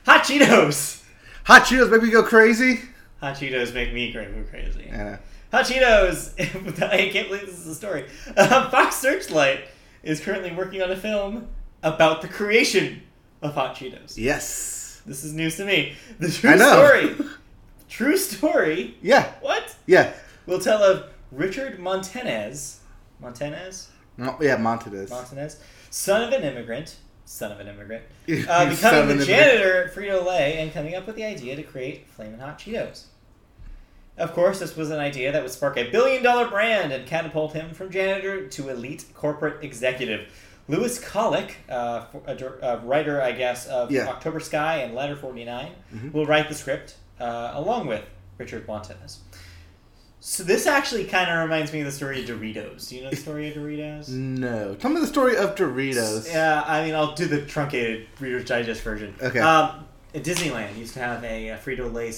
[0.07, 1.03] Hot Cheetos.
[1.45, 2.81] Hot Cheetos make me go crazy.
[3.21, 4.91] Hot Cheetos make me go crazy.
[4.93, 5.19] I know.
[5.51, 6.35] Hot Cheetos.
[6.83, 8.07] I can't believe this is a story.
[8.37, 9.65] Uh, Fox Searchlight
[10.05, 11.49] is currently working on a film
[11.83, 13.03] about the creation
[13.43, 14.17] of Hot Cheetos.
[14.17, 15.03] Yes.
[15.07, 15.95] This is news to me.
[16.19, 16.87] The true I know.
[16.87, 17.29] story.
[17.89, 18.97] True story.
[19.03, 19.31] Yeah.
[19.41, 19.77] What?
[19.87, 20.13] Yeah.
[20.47, 22.81] We'll tell of Richard Montanez.
[23.21, 23.89] Montanez.
[24.17, 25.11] Mo- yeah, Montanez.
[25.11, 28.03] Montanez, son of an immigrant, son of an immigrant,
[28.49, 28.77] uh, becoming
[29.09, 29.27] the immigrant.
[29.27, 33.05] janitor at Frito Lay and coming up with the idea to create Flamin' Hot Cheetos.
[34.17, 37.53] Of course, this was an idea that would spark a billion dollar brand and catapult
[37.53, 40.29] him from janitor to elite corporate executive.
[40.69, 44.07] Lewis Colick, uh, a, a writer, I guess, of Yeah.
[44.09, 46.13] October Sky and Ladder 49, Mhm.
[46.13, 48.03] will write the script uh, along with
[48.39, 49.19] Richard Montanez.
[50.21, 52.89] So this actually kind of reminds me of the story of Doritos.
[52.89, 54.09] Do you know the story of Doritos?
[54.09, 54.75] No.
[54.75, 56.33] Tell me the story of Doritos.
[56.33, 59.15] Yeah, I mean, I'll do the truncated Reader's Digest version.
[59.23, 59.39] Okay.
[59.41, 62.11] Um, Disneyland used to have a, a Frito Lay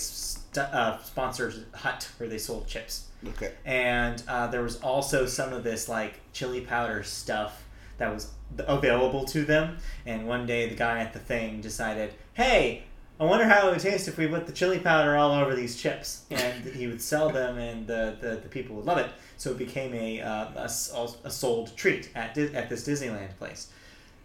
[0.59, 3.53] uh, sponsored hut where they sold chips, Okay.
[3.65, 7.65] and uh, there was also some of this like chili powder stuff
[7.99, 9.79] that was available to them.
[10.05, 12.85] And one day, the guy at the thing decided, "Hey."
[13.19, 15.81] I wonder how it would taste if we put the chili powder all over these
[15.81, 19.09] chips, and he would sell them, and the, the, the people would love it.
[19.39, 23.71] So it became a uh, a, a sold treat at at this Disneyland place.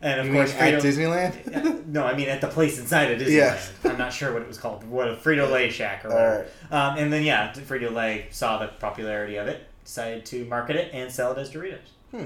[0.04, 1.86] And of You course, mean at Disneyland?
[1.88, 3.32] no, I mean at the place inside of Disneyland.
[3.34, 3.72] Yes.
[3.86, 4.84] I'm not sure what it was called.
[4.84, 6.48] What a Frito Lay shack or whatever.
[6.72, 10.92] Um, and then yeah, Frito Lay saw the popularity of it, decided to market it
[10.94, 11.80] and sell it as Doritos.
[12.12, 12.26] Hmm.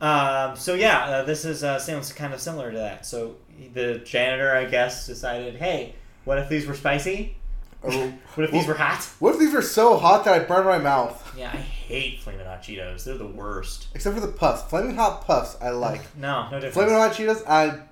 [0.00, 3.06] Um, so yeah, uh, this is uh, sounds kind of similar to that.
[3.06, 3.36] So
[3.74, 7.36] the janitor, I guess, decided, hey, what if these were spicy?
[7.82, 9.04] What if these were hot?
[9.20, 11.34] What if these were so hot that I burned my mouth?
[11.36, 13.04] Yeah, I hate Flamin' Hot Cheetos.
[13.04, 13.88] They're the worst.
[13.94, 14.62] Except for the puffs.
[14.62, 16.16] Flaming hot puffs, I like.
[16.16, 16.74] No, no difference.
[16.74, 17.82] Flaming hot Cheetos, I'm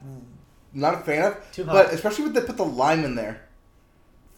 [0.73, 1.53] not a fan of.
[1.53, 1.73] Too hot.
[1.73, 3.43] But especially when they put the lime in there.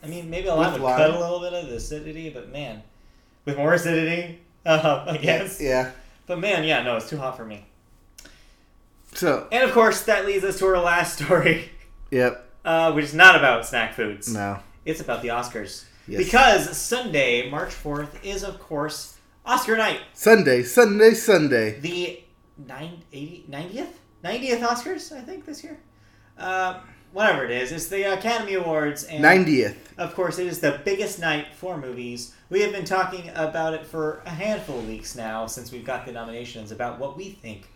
[0.02, 0.96] I mean, maybe a lime With would lime.
[0.98, 2.82] cut a little bit of the acidity, but man,
[3.44, 5.60] with more acidity, uh, I guess.
[5.60, 5.92] Yeah.
[6.26, 7.64] But man, yeah, no, it's too hot for me.
[9.14, 11.70] So, And of course, that leads us to our last story,
[12.10, 12.50] yep.
[12.64, 14.32] uh, which is not about snack foods.
[14.32, 14.58] No.
[14.84, 15.84] It's about the Oscars.
[16.08, 16.24] Yes.
[16.24, 19.13] Because Sunday, March 4th, is of course
[19.46, 20.00] Oscar night.
[20.14, 21.78] Sunday, Sunday, Sunday.
[21.80, 22.22] The
[22.66, 23.88] nine, 80, 90th?
[24.24, 25.78] 90th Oscars, I think, this year.
[26.38, 26.80] Uh,
[27.12, 29.04] whatever it is, it's the Academy Awards.
[29.04, 29.76] And 90th.
[29.98, 32.34] Of course, it is the biggest night for movies.
[32.48, 36.06] We have been talking about it for a handful of weeks now since we've got
[36.06, 37.68] the nominations about what we think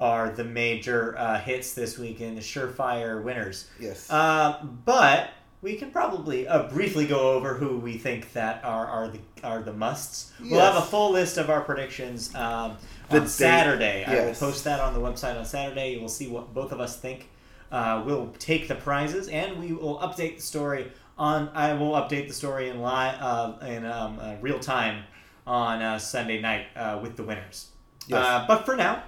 [0.00, 3.68] are the major uh, hits this week and the surefire winners.
[3.80, 4.08] Yes.
[4.08, 9.08] Uh, but we can probably uh, briefly go over who we think that are, are
[9.08, 10.32] the are the musts.
[10.40, 12.76] We'll have a full list of our predictions um,
[13.10, 14.04] on date- Saturday.
[14.04, 15.94] I will post that on the website on Saturday.
[15.94, 17.28] You will see what both of us think.
[17.70, 21.50] Uh, we'll take the prizes and we will update the story on.
[21.54, 25.04] I will update the story in live uh, in um, uh, real time
[25.46, 27.68] on uh, Sunday night uh, with the winners.
[28.06, 28.24] Yes.
[28.24, 29.02] Uh, but for now,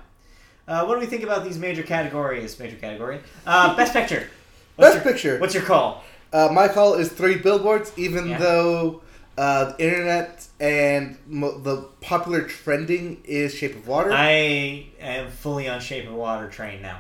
[0.68, 2.58] uh, what do we think about these major categories?
[2.58, 3.20] Major category.
[3.46, 4.28] Uh, best picture.
[4.76, 5.38] What's Best your- Picture.
[5.38, 6.04] What's your call?
[6.32, 8.38] Uh, my call is three billboards, even Yeah.
[8.38, 9.02] though
[9.38, 14.12] uh, the internet and mo- the popular trending is Shape of Water.
[14.12, 16.98] I am fully on Shape of Water train now.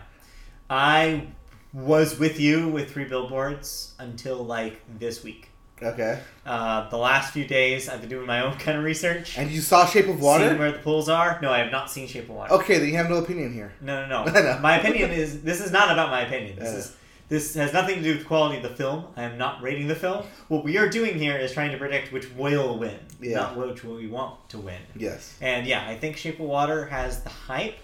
[0.68, 1.26] I
[1.72, 5.48] was with you with three billboards until like this week.
[5.82, 6.20] okay.
[6.44, 9.38] Uh, the last few days, I've been doing my own kind of research.
[9.38, 10.46] And you saw Shape of Water?
[10.48, 11.38] Seeing where the pools are.
[11.42, 12.52] No, I have not seen Shape of Water.
[12.54, 13.72] Okay, then you have no opinion here.
[13.80, 14.58] No, no, no.
[14.62, 16.56] my opinion is this is not about my opinion.
[16.58, 16.78] This Yeah.
[16.78, 16.96] is
[17.30, 19.04] this has nothing to do with the quality of the film.
[19.16, 20.26] I am not rating the film.
[20.48, 23.36] What we are doing here is trying to predict which will win, Yeah.
[23.36, 24.80] not which we want to win.
[24.96, 25.36] Yes.
[25.40, 27.78] And yeah, I think Shape of Water has the hype.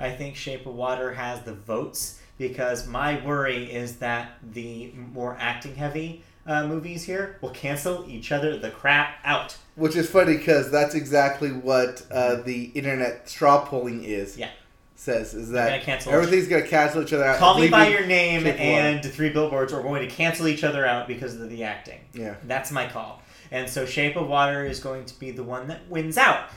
[0.00, 5.36] I think Shape of Water has the votes because my worry is that the more
[5.38, 9.56] acting heavy uh, movies here will cancel each other the crap out.
[9.74, 14.38] Which is funny because that's exactly what uh, the internet straw polling is.
[14.38, 14.50] Yeah.
[15.06, 17.38] Says is that gonna cancel- everything's gonna cancel each other out.
[17.38, 18.70] Call Me by Your Name Shape of Water.
[18.72, 22.00] and Three Billboards are going to cancel each other out because of the acting.
[22.12, 22.34] Yeah.
[22.42, 23.22] That's my call.
[23.52, 26.48] And so Shape of Water is going to be the one that wins out,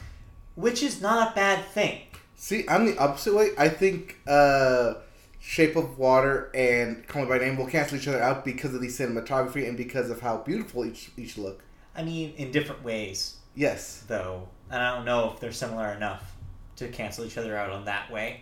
[0.55, 2.01] which is not a bad thing.
[2.37, 3.51] See, I'm the opposite way.
[3.55, 4.95] I think uh,
[5.39, 8.81] Shape of Water and Call Me by Name will cancel each other out because of
[8.81, 11.61] the cinematography and because of how beautiful each each look.
[11.95, 13.35] I mean, in different ways.
[13.53, 14.05] Yes.
[14.07, 16.28] though, and I don't know if they're similar enough
[16.79, 18.41] to cancel each other out on that way.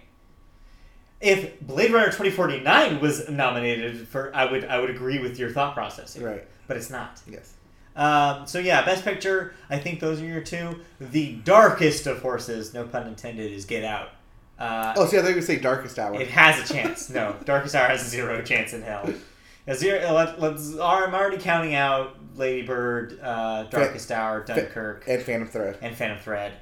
[1.19, 5.39] If Blade Runner twenty forty nine was nominated for, I would I would agree with
[5.39, 6.47] your thought process, here, Right.
[6.67, 7.19] but it's not.
[7.27, 7.53] Yes.
[7.95, 9.53] Um, so yeah, best picture.
[9.71, 10.79] I think those are your two.
[10.99, 14.09] The darkest of horses, no pun intended, is Get Out.
[14.59, 16.21] Uh, Oh, see, I thought you were say Darkest Hour.
[16.21, 17.09] it has a chance.
[17.09, 19.11] No, Darkest Hour has zero chance in hell.
[19.65, 20.13] A zero.
[20.13, 20.73] Let, let's.
[20.75, 25.79] I'm already counting out Lady Bird, uh, Darkest Hour, Dunkirk, and Phantom Thread.
[25.81, 26.53] and Phantom Thread,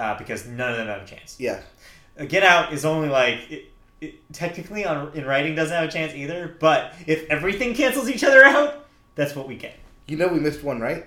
[0.00, 1.36] uh, because none of them have a chance.
[1.38, 1.60] Yeah.
[2.18, 3.64] Uh, Get Out is only like it,
[4.00, 6.56] it, technically on in writing doesn't have a chance either.
[6.58, 9.76] But if everything cancels each other out, that's what we get.
[10.08, 11.04] You know we missed one, right?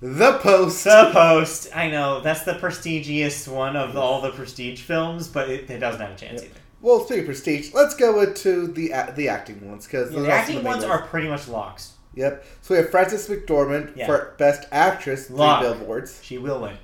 [0.00, 0.84] The Post.
[0.84, 1.68] The Post.
[1.74, 6.00] I know that's the prestigious one of all the prestige films, but it, it doesn't
[6.00, 6.50] have a chance Yep.
[6.50, 6.60] either.
[6.80, 10.32] Well, speaking of prestige, let's go into the a- the acting ones because Yeah, the
[10.32, 11.92] acting ones are pretty much locks.
[12.14, 12.44] Yep.
[12.62, 14.06] So we have Frances McDormand Yeah.
[14.06, 15.62] for Best Actress, three Lock.
[15.62, 16.18] billboards.
[16.22, 16.76] She will win.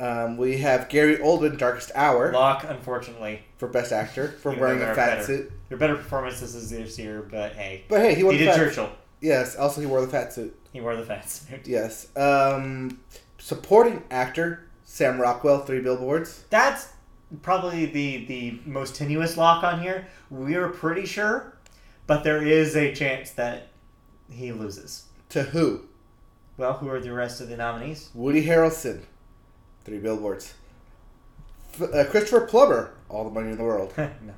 [0.00, 4.82] Um, we have Gary Oldman, Darkest Hour, Lock, unfortunately, for Best Actor for Even wearing
[4.82, 5.22] a fat better.
[5.24, 5.52] suit.
[5.68, 8.54] Your better performances is this year, but hey, But hey, he wore he the did
[8.54, 8.90] fat Churchill.
[9.20, 9.56] Yes.
[9.56, 10.56] Also, he wore the fat suit.
[10.72, 11.66] He wore the fat suit.
[11.66, 12.08] Yes.
[12.16, 13.00] Um,
[13.38, 16.44] supporting actor Sam Rockwell, three billboards.
[16.48, 16.88] That's
[17.42, 20.06] probably the the most tenuous lock on here.
[20.30, 21.58] We're pretty sure,
[22.06, 23.68] but there is a chance that
[24.30, 25.04] he loses.
[25.30, 25.82] To who?
[26.56, 28.10] Well, who are the rest of the nominees?
[28.14, 29.02] Woody Harrelson,
[29.84, 30.54] three billboards.
[31.74, 33.92] F- uh, Christopher Plummer, All the Money in the World.
[33.98, 34.34] no.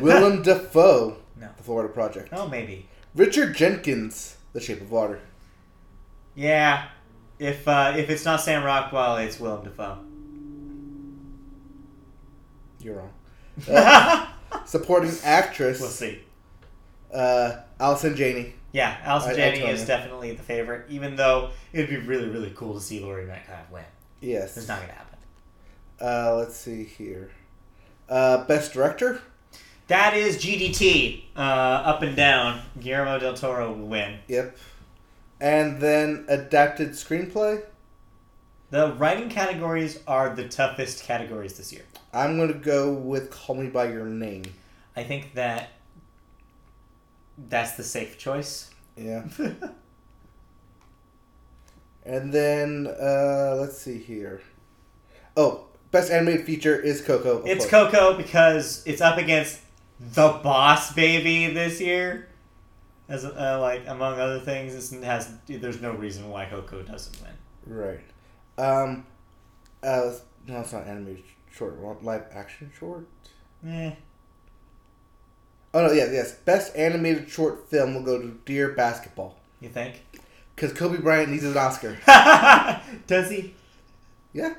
[0.00, 1.48] Willem Dafoe, No.
[1.56, 2.30] The Florida Project.
[2.32, 2.86] Oh, maybe.
[3.14, 5.20] Richard Jenkins, The Shape of Water.
[6.34, 6.86] Yeah.
[7.38, 9.98] If uh, if it's not Sam Rockwell, it's Willem Dafoe.
[12.80, 13.12] You're wrong.
[13.68, 14.26] Uh,
[14.64, 16.18] supporting actress, we'll see.
[17.12, 18.54] uh, Allison Janney.
[18.72, 19.86] Yeah, Allison I- I Janney told is you.
[19.86, 23.84] definitely the favorite, even though it'd be really, really cool to see Laurie Metcalf win.
[24.20, 24.56] Yes.
[24.56, 25.18] It's not going to happen.
[26.00, 27.30] Uh, let's see here.
[28.08, 29.20] Uh, best director,
[29.88, 31.24] That is GDT.
[31.36, 32.60] Uh, up and down.
[32.80, 34.18] Guillermo del Toro will win.
[34.28, 34.56] Yep.
[35.40, 37.62] And then adapted screenplay.
[38.70, 41.82] The writing categories are the toughest categories this year.
[42.12, 44.44] I'm gonna go with Call Me by Your Name.
[44.96, 45.70] I think that
[47.48, 48.70] that's the safe choice.
[48.96, 49.24] Yeah.
[52.10, 54.40] And then uh, let's see here.
[55.36, 57.44] Oh, best animated feature is Coco.
[57.44, 57.92] it's course.
[57.92, 59.60] Coco because it's up against
[60.00, 62.26] the Boss Baby this year.
[63.08, 67.76] As uh, like among other things, it has there's no reason why Coco doesn't win.
[67.78, 68.00] Right.
[68.58, 69.06] Um.
[69.80, 70.12] Uh,
[70.48, 71.80] no, it's not animated short.
[72.02, 73.06] Live action short.
[73.64, 73.92] Eh.
[75.72, 76.32] Oh no, yeah, yes.
[76.32, 80.02] Best animated short film will go to Dear Basketball You think?
[80.60, 81.96] Because Kobe Bryant needs an Oscar.
[83.06, 83.54] Does he?
[84.34, 84.54] Yeah.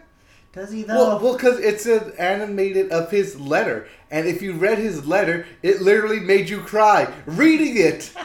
[0.51, 0.95] Does he though?
[0.95, 5.45] Well, well, because it's an animated of his letter, and if you read his letter,
[5.61, 8.13] it literally made you cry reading it.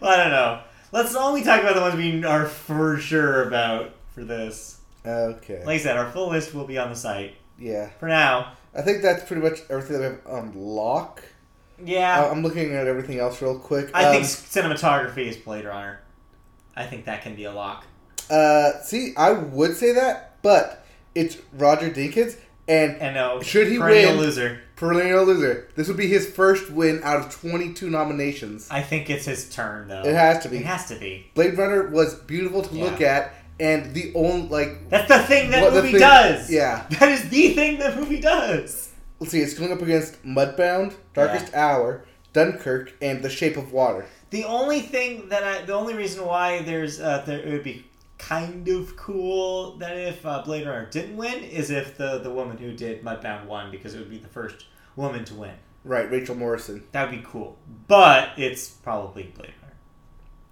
[0.00, 0.60] Well, I don't know.
[0.92, 4.80] Let's only talk about the ones we are for sure about for this.
[5.04, 5.58] Okay.
[5.58, 7.34] Like I said, our full list will be on the site.
[7.58, 11.22] Yeah, For now, I think that's pretty much everything that we have on lock.
[11.84, 12.22] yeah.
[12.24, 13.90] Uh, I'm looking at everything else real quick.
[13.92, 16.00] I Um, think cinematography is Blade Runner.
[16.76, 17.84] I think that can be a lock.
[18.30, 20.84] Uh, see, I would say that, but
[21.14, 24.60] it's Roger Deakins, and And no, Should he perennial win- loser.
[24.76, 25.68] perennial loser.
[25.76, 28.66] This would be his first win out of 22 nominations.
[28.70, 30.02] I think it's his turn though.
[30.02, 30.58] It has to be.
[30.58, 31.30] It has to be.
[31.34, 35.62] Blade Runner was beautiful to look at, and the only like That's the thing that
[35.62, 36.50] What movie thing- does.
[36.50, 36.86] yeah.
[36.98, 38.90] That is the thing that movie does.
[39.20, 44.06] let's see, it's going up against Mudbound, Darkest Hour, Dunkirk, and The Shape of Water.
[44.30, 47.84] The only thing that I, the only reason why there's, uh, there, it would be
[48.18, 52.56] kind of cool that if uh, Blade Runner didn't win is if the the woman
[52.56, 55.54] who did Mudbound won because it would be the first woman to win.
[55.84, 56.84] Right, Rachel Morrison.
[56.92, 57.58] That would be cool.
[57.86, 59.74] But it's probably Blade Runner.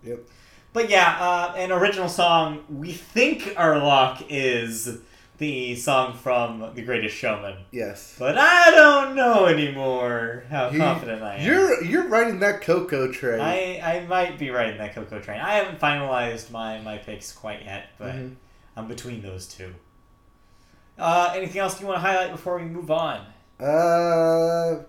[0.04, 0.28] Yep.
[0.74, 2.64] But yeah, uh, an original song.
[2.68, 4.98] We think our lock is
[5.38, 8.14] the song from The Greatest Showman, Yes.
[8.18, 11.46] but I don't know anymore how You- confident I am.
[11.46, 13.40] You're you're riding that Coco train.
[13.40, 15.40] I, I might be riding that Coco train.
[15.40, 18.34] I haven't finalized my, my picks quite yet, but Mhm.
[18.76, 19.74] I'm between those two.
[20.98, 23.26] Uh, anything else you want to highlight before we move on?
[23.58, 24.84] Uh,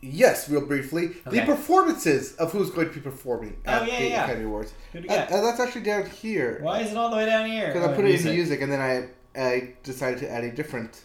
[0.00, 4.08] yes, real briefly, the performances of who's going to be performing Oh, at yeah, the
[4.08, 4.24] yeah.
[4.24, 4.72] Academy Awards.
[4.92, 5.32] Who do Uh, got?
[5.32, 6.58] uh, that's actually down here.
[6.62, 7.68] Why is it all the way down here?
[7.68, 8.26] Because Oh, I put it music.
[8.30, 11.02] in music, and then I I decided to add a different.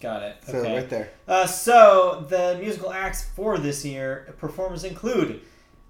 [0.00, 0.36] Got it.
[0.46, 0.76] So Okay.
[0.76, 1.10] right there.
[1.28, 5.40] Uh, so the musical acts for this year performers include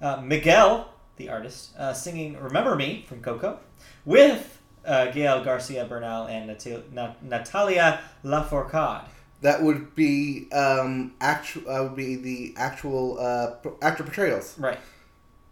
[0.00, 3.58] uh, Miguel, the artist, uh, singing "Remember Me" from Coco,
[4.04, 6.46] with uh, Gael Garcia Bernal and
[6.92, 9.04] Nat- Natalia Lafourcade.
[9.42, 11.70] That would be um actual.
[11.70, 14.58] Uh, would be the actual uh actor portrayals.
[14.58, 14.78] Right.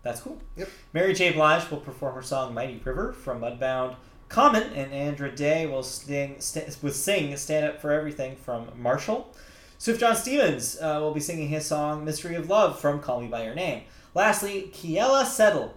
[0.03, 0.39] That's cool.
[0.57, 0.69] Yep.
[0.93, 1.33] Mary J.
[1.33, 3.97] Blige will perform her song "Mighty River" from Mudbound.
[4.29, 9.35] Common and Andra Day will sing, st- will sing "Stand Up for Everything" from Marshall.
[9.79, 13.45] Sufjan Stevens uh, will be singing his song "Mystery of Love" from "Call Me by
[13.45, 13.83] Your Name."
[14.15, 15.75] Lastly, Keala Settle,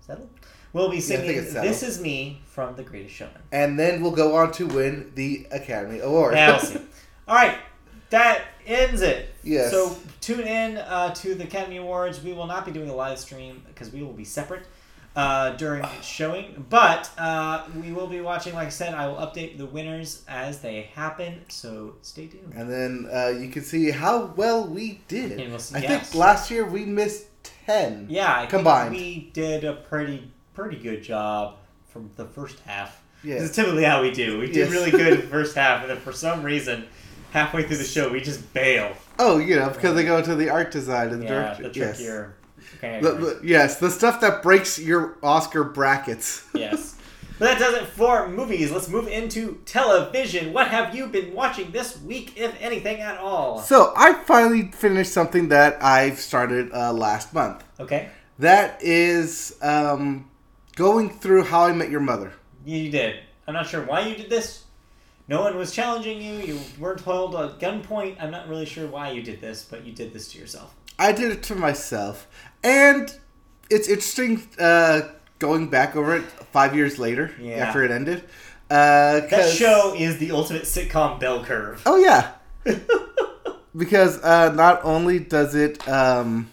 [0.00, 0.28] Settle
[0.72, 1.62] will be Yeah, singing Settle.
[1.62, 3.42] "This Is Me" from The Greatest Showman.
[3.52, 6.34] And then we'll go on to win the Academy Award.
[6.34, 6.80] We'll see.
[7.28, 7.58] All right,
[8.10, 9.28] that ends it.
[9.44, 9.70] Yes.
[9.70, 12.22] So tune in uh, to the Academy Awards.
[12.22, 14.66] We will not be doing a live stream because we will be separate
[15.18, 18.54] uh, during its showing, but uh, we will be watching.
[18.54, 21.40] Like I said, I will update the winners as they happen.
[21.48, 22.52] So stay tuned.
[22.54, 25.36] And then uh, you can see how well we did.
[25.50, 26.10] We'll see- I yes.
[26.10, 27.26] think last year we missed
[27.66, 28.06] ten.
[28.08, 28.92] Yeah, I think Combined.
[28.92, 31.56] we did a pretty pretty good job
[31.88, 33.02] from the first half.
[33.24, 33.34] Yeah.
[33.40, 34.38] This is typically how we do.
[34.38, 34.70] We did Yes.
[34.70, 36.86] really good in the first half, and then for some reason,
[37.32, 38.92] halfway through the show, we just bail.
[39.18, 41.72] Oh, you know, because they go into the art design and the Yeah, direction.
[41.72, 42.28] the Yes.
[42.76, 46.44] Okay, The- the- yes, the stuff that breaks your Oscar brackets.
[46.54, 46.94] yes.
[47.38, 48.72] But that does it for movies.
[48.72, 50.52] Let's move into television.
[50.52, 53.60] What have you been watching this week, if anything at all?
[53.60, 57.62] So I finally finished something that I've started uh, last month.
[57.78, 58.08] Okay,
[58.40, 60.28] That is um,
[60.74, 62.32] going through How I Met Your Mother.
[62.64, 63.20] you, you did.
[63.46, 64.64] I'm not sure why you did this.
[65.28, 66.32] No one was challenging you.
[66.54, 68.16] You weren't held at gunpoint.
[68.20, 70.74] I'm not really sure why you did this, but you did this to yourself.
[70.98, 72.26] I did it to myself,
[72.62, 73.14] and
[73.70, 75.02] it's interesting uh,
[75.38, 77.66] going back over it five years later Yeah.
[77.66, 78.24] after it ended.
[78.70, 81.82] Uh, That show is the ultimate sitcom bell curve.
[81.86, 82.32] Oh yeah,
[83.76, 86.50] because uh, not only does it um,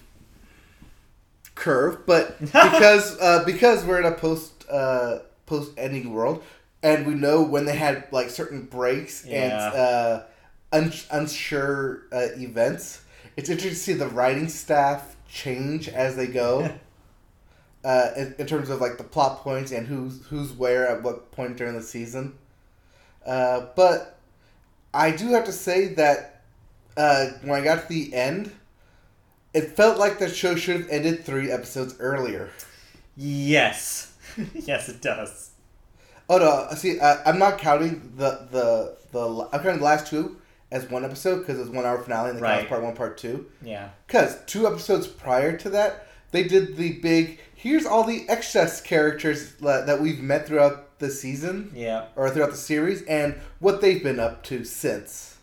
[1.56, 6.44] curve, but because uh, because we're in a post uh, post ending world,
[6.84, 9.44] and we know when they had like certain breaks Yeah.
[9.44, 10.24] and uh,
[10.72, 13.02] un- unsure uh, events.
[13.38, 16.74] It's interesting to see the writing staff change as they go.
[17.84, 21.32] Uh, in, in terms of like the plot points and who's who's where at what
[21.32, 22.34] point during the season,
[23.28, 24.18] uh, but
[24.92, 26.42] I do have to say that
[26.98, 28.52] uh, when I got to the end,
[29.54, 32.50] it felt like the show should have ended three episodes earlier.
[33.16, 34.16] Yes.
[34.56, 35.52] yes, it does.
[36.28, 36.76] Oh no!
[36.76, 39.48] See, uh, I'm not counting the the the.
[39.54, 40.38] I'm counting the last two
[40.76, 42.68] as one episode because it's one hour finale and the Right.
[42.68, 43.46] part one, part two.
[43.62, 43.90] Yeah.
[44.06, 47.40] Because two episodes prior to that, they did the big.
[47.56, 52.06] Here's all the excess characters that that we've met throughout the season Yeah.
[52.16, 55.36] or throughout the series and what they've been up to since.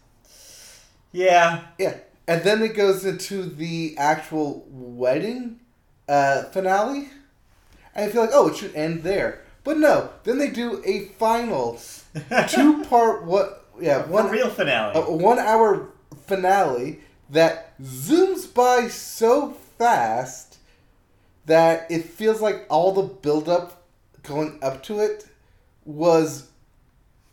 [1.12, 1.62] Yeah.
[1.78, 5.60] Yeah, and then it goes into the actual wedding
[6.08, 7.10] uh, finale.
[7.94, 10.10] And I feel like, oh, it should end there, but no.
[10.24, 11.78] Then they do a final
[12.48, 13.61] two part what?
[13.80, 14.92] Yeah, One real finale.
[14.98, 15.88] a one hour
[16.26, 20.58] finale that zooms by so fast
[21.46, 23.82] that it feels like all the buildup
[24.22, 25.26] going up to it
[25.84, 26.48] was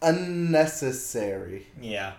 [0.02, 1.68] unnecessary.
[1.82, 2.14] Yeah.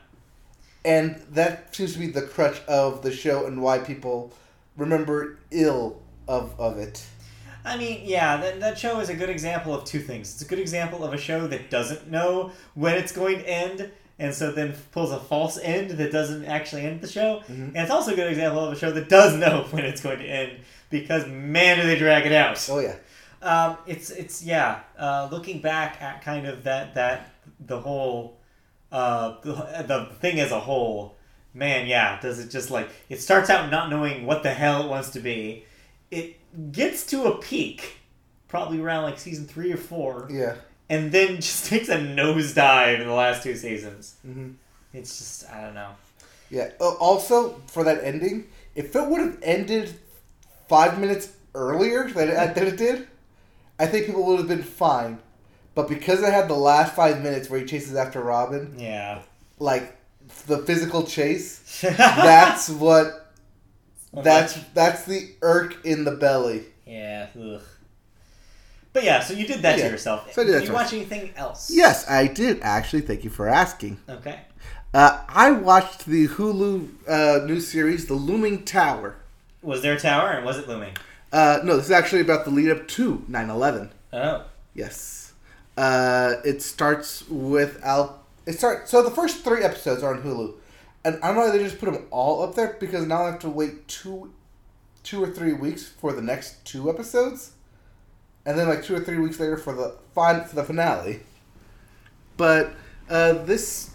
[0.85, 4.33] And that seems to be the crutch of the show and why people
[4.77, 7.05] remember ill of, of it.
[7.65, 10.33] I mean, yeah, that, that show is a good example of two things.
[10.33, 13.91] It's a good example of a show that doesn't know when it's going to end,
[14.21, 17.43] and so then pulls a false end that doesn't actually end the show.
[17.49, 20.19] And it's also a good example of a show that does know when it's going
[20.21, 22.65] to end, because man, do they drag it out.
[22.71, 22.97] Oh, yeah.
[23.43, 24.81] Um, it's it's yeah.
[24.99, 28.37] Uh, looking back at kind of that that the whole
[28.93, 29.53] uh, the,
[29.87, 31.17] the thing as a whole,
[31.55, 32.21] man, yeah.
[32.21, 35.21] Does it just like it starts out not knowing what the hell it wants to
[35.21, 35.65] be,
[36.11, 36.37] it
[36.73, 37.97] gets to a peak,
[38.49, 40.57] probably around like season three or four, Yeah.
[40.91, 44.17] And then just takes a nosedive in the last two seasons.
[44.23, 44.51] hmm
[44.93, 45.93] It's just I don't know.
[46.51, 46.71] Yeah.
[46.81, 49.95] Uh, also, for that ending, if it would have ended
[50.69, 53.07] five minutes earlier than it, than it did,
[53.79, 55.19] I think people would have been fine.
[55.77, 59.23] But because it had the last five minutes where he chases after Robin, Yeah.
[59.61, 59.97] like
[60.49, 63.33] the physical chase, that's what
[64.13, 66.65] that's that's the irk in the belly.
[66.85, 67.29] yeah.
[67.41, 67.61] Ugh.
[68.93, 69.87] But yeah, so you did that Yeah.
[69.87, 70.33] to yourself.
[70.33, 71.71] So I did that did you watch anything else?
[71.73, 73.03] Yes, I did actually.
[73.03, 73.99] Thank you for asking.
[74.09, 74.41] Okay.
[74.93, 79.17] Uh, I watched the Hulu uh, new series, The Looming Tower.
[79.63, 80.97] Was there a tower and was it looming?
[81.33, 83.91] Uh, no, this is actually about the lead up to 9/11.
[84.13, 84.45] Oh.
[84.75, 85.33] Yes.
[85.77, 88.19] Uh, it starts with Al.
[88.47, 90.55] It start so the first three episodes are on Hulu,
[91.05, 93.31] and I don't know why they just put them all up there because now I
[93.31, 94.33] have to wait two,
[95.05, 97.53] two or three weeks for the next two episodes,
[98.47, 101.21] and then like two or three weeks later for the fin- for the finale.
[102.37, 102.73] But
[103.09, 103.91] uh, this,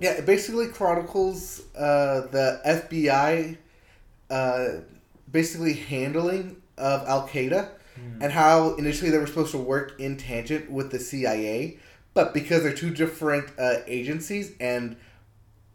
[0.00, 3.56] yeah, it basically chronicles uh, the FBI,
[4.30, 4.68] uh,
[5.30, 7.70] basically handling of Al Qaeda
[8.20, 11.78] and how initially they were supposed to work in tangent with the CIA,
[12.14, 14.94] but because they're two different uh, agencies and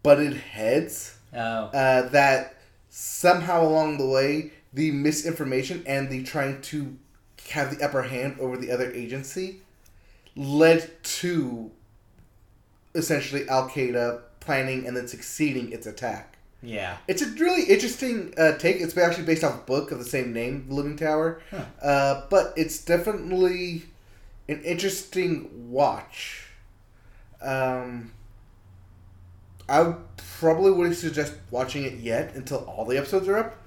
[0.04, 1.40] butted heads, Oh.
[1.40, 2.56] uh, that
[2.90, 6.96] somehow along the way the misinformation and the trying to
[7.50, 9.62] have the upper hand over the other agency
[10.36, 11.72] led to
[12.96, 16.38] essentially Al Qaeda planning and then succeeding its attack.
[16.62, 16.98] Yeah.
[17.08, 18.78] It's a really interesting uh, take.
[18.78, 21.42] It's actually based off a book of the same name, The Looming Tower.
[21.52, 21.66] Huh.
[21.82, 23.84] Uh, but it's definitely
[24.48, 26.48] an interesting watch.
[27.42, 28.12] Um,
[29.68, 29.96] I
[30.40, 33.58] probably wouldn't suggest watching it yet until all the episodes are up.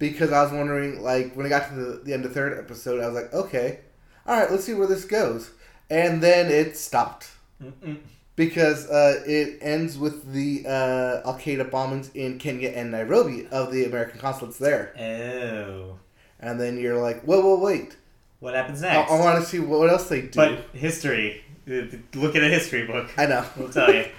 [0.00, 2.58] Because I was wondering, like, when I got to the, the end of the third
[2.58, 3.80] episode, I was like, okay,
[4.26, 5.52] all right, let's see where this goes.
[5.90, 7.30] And then it stopped
[7.62, 7.98] Mm-mm.
[8.34, 13.72] because uh, it ends with the uh, Al Qaeda bombings in Kenya and Nairobi of
[13.72, 14.94] the American consulates there.
[14.98, 15.98] Oh.
[16.40, 17.96] And then you're like, whoa, whoa, wait.
[18.38, 19.12] What happens I, next?
[19.12, 20.36] I want to see what, else they do.
[20.36, 21.44] But history.
[21.68, 21.82] Uh,
[22.14, 23.10] Look at a history book.
[23.18, 23.44] I know.
[23.56, 24.06] We'll tell you.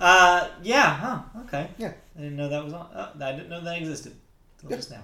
[0.00, 0.94] Uh, yeah.
[0.94, 1.20] Huh.
[1.42, 1.68] Okay.
[1.76, 1.92] Yeah.
[2.16, 2.86] I didn't know that was on.
[2.94, 4.16] Uh, I didn't know that existed.
[4.66, 4.76] Yeah.
[4.76, 5.02] just now.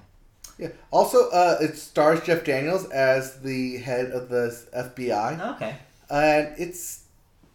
[0.59, 0.69] Yeah.
[0.91, 5.77] Also, uh, it stars Jeff Daniels as the head of the FBI, Okay.
[6.11, 7.03] and it's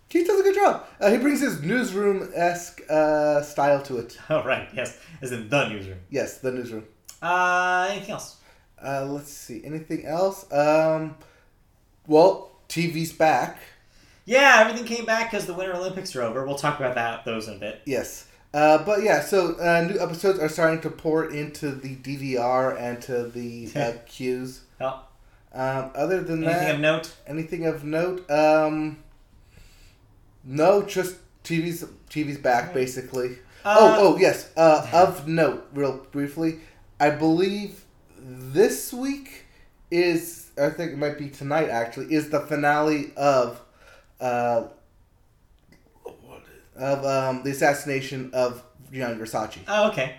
[0.10, 0.86] he does a good job.
[1.00, 4.18] Uh, he brings his newsroom esque uh, style to it.
[4.30, 4.68] Oh right.
[4.74, 4.98] Yes.
[5.22, 6.00] As in the newsroom.
[6.10, 6.86] Yes, the newsroom.
[7.22, 8.38] Uh, anything else?
[8.84, 9.64] Uh, let's see.
[9.64, 10.52] Anything else?
[10.52, 11.16] Um,
[12.08, 13.60] well, TV's back.
[14.26, 16.46] Yeah, everything came back because the Winter Olympics are over.
[16.46, 17.82] We'll talk about that those in a bit.
[17.86, 18.28] Yes.
[18.54, 23.02] Uh, but yeah, so uh, new episodes are starting to pour into the DVR and
[23.04, 24.62] to the uh, queues.
[24.80, 25.04] Oh,
[25.54, 27.14] Um, other than anything that, of note?
[27.28, 28.30] anything of note?
[28.30, 28.98] Um,
[30.44, 33.38] no, just TV's TV's back basically.
[33.64, 34.50] Uh, oh, oh yes.
[34.58, 36.60] Uh, of note, real briefly,
[37.00, 37.86] I believe
[38.18, 39.46] this week
[39.90, 43.62] is I think it might be tonight actually is the finale of
[44.20, 44.64] uh,
[46.82, 49.60] of um, the assassination of Gianni Versace.
[49.68, 50.16] Oh, okay.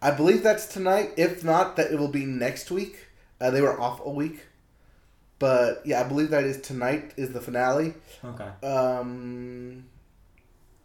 [0.00, 1.10] I believe that's tonight.
[1.16, 3.06] If not, that it will be next week.
[3.40, 4.46] Uh, they were off a week,
[5.38, 7.94] but yeah, I believe that is tonight is the finale.
[8.24, 8.66] Okay.
[8.66, 9.84] Um,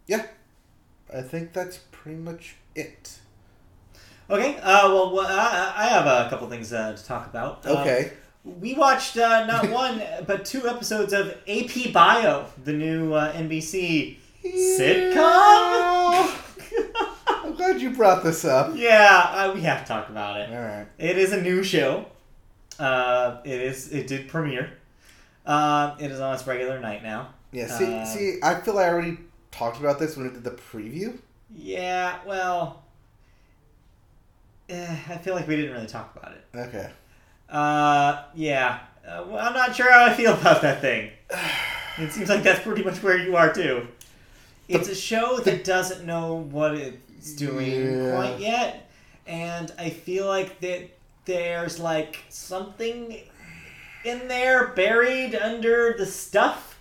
[0.07, 0.26] yeah,
[1.13, 3.19] I think that's pretty much it.
[4.30, 4.57] Okay.
[4.57, 7.65] Uh, well, well I, I have a couple things uh, to talk about.
[7.65, 8.11] Um, Okay.
[8.43, 14.17] we watched uh, not one but two episodes of AP Bio, the new uh, NBC
[14.44, 16.38] sitcom.
[17.44, 18.74] I'm glad you brought this up.
[18.76, 20.50] yeah, uh, we have to talk about it.
[20.50, 20.88] All right.
[20.98, 22.06] It is a new show.
[22.80, 23.92] Uh, it is.
[23.92, 24.72] It did premiere.
[25.46, 27.34] Uh, it is on its regular night now.
[27.52, 27.68] Yeah.
[27.68, 29.18] See, Uh, see, I feel I already
[29.52, 31.18] talked about this when I did the preview.
[31.54, 32.20] Yeah.
[32.26, 32.84] Well,
[34.70, 36.46] eh, I feel like we didn't really talk about it.
[36.58, 36.89] Okay.
[37.50, 38.80] Uh, yeah.
[39.06, 41.10] Uh, well, I'm not sure how I feel about that thing.
[41.98, 43.88] It seems like that's pretty much where you are too.
[44.74, 48.15] It's a show that doesn't know what it's doing Yeah.
[48.15, 48.89] quite yet,
[49.28, 50.89] and I feel like that
[51.26, 53.17] there's like something
[54.03, 56.80] in there buried under the stuff,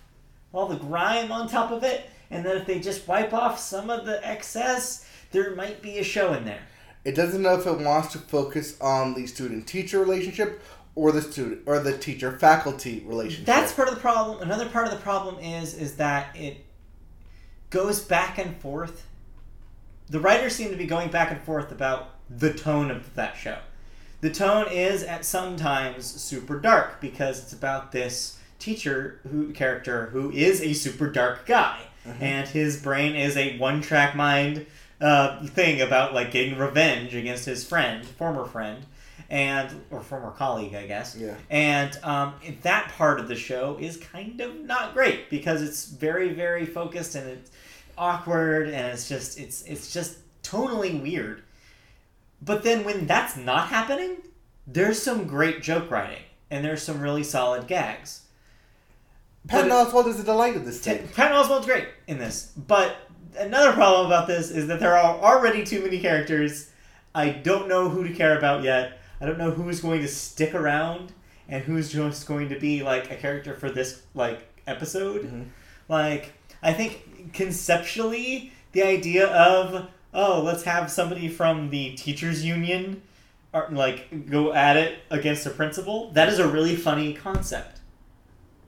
[0.53, 3.89] all the grime on top of it, and that if they just wipe off some
[3.89, 6.61] of the excess, there might be a show in there.
[7.03, 10.61] It doesn't know if it wants to focus on the student-teacher relationship
[10.95, 13.45] or the student or the teacher-faculty relationship.
[13.45, 14.41] That's part of the problem.
[14.41, 16.57] Another part of the problem is is that it
[17.71, 19.07] goes back and forth.
[20.07, 23.57] The writers seem to be going back and forth about the tone of that show.
[24.21, 30.07] The tone is at some times super dark because it's about this teacher who character
[30.07, 31.79] who is a super dark guy
[32.19, 34.65] and his brain is a one track mind
[34.99, 38.85] uh, thing about like getting revenge against his friend, former friend,
[39.31, 41.15] and or former colleague, I guess.
[41.17, 41.35] Yeah.
[41.49, 46.33] And um, that part of the show is kind of not great because it's very,
[46.33, 47.49] very focused and it's
[47.97, 51.43] awkward and it's just it's it's just tonally weird.
[52.41, 54.17] But then when that's not happening,
[54.67, 58.23] there's some great joke writing and there's some really solid gags.
[59.47, 60.99] Patton Oswalt is a delight in this T-.
[61.15, 62.97] Patton Oswalt's great in this, but
[63.37, 66.69] another problem about this is that there are already too many characters.
[67.15, 69.00] I don't know who to care about yet.
[69.21, 71.13] I don't know who's going to stick around
[71.47, 75.23] and who's just going to be like a character for this like episode.
[75.23, 75.45] Mhm.
[75.87, 83.01] Like I think conceptually the idea of oh let's have somebody from the teachers union
[83.53, 87.79] or like go at it against a principal that is a really funny concept.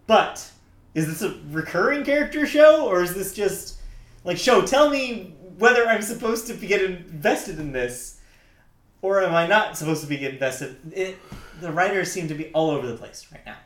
[0.07, 0.51] But
[0.93, 3.77] is this a recurring character show or is this just
[4.23, 8.19] like show tell me whether i'm supposed to be get invested in this
[9.03, 11.17] or am i not supposed to be invested it,
[11.61, 13.57] the writers seem to be all over the place right now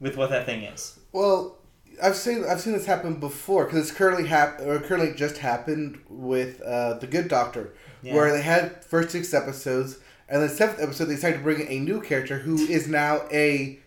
[0.00, 1.58] with what that thing is Well,
[2.02, 5.98] I've seen I've seen this happen before because it's currently hap- or currently just happened
[6.08, 8.14] with uh, the Good Doctor, Yeah.
[8.14, 11.66] where they had first six episodes, and the seventh episode they decided to bring in
[11.68, 13.80] a new character who is now a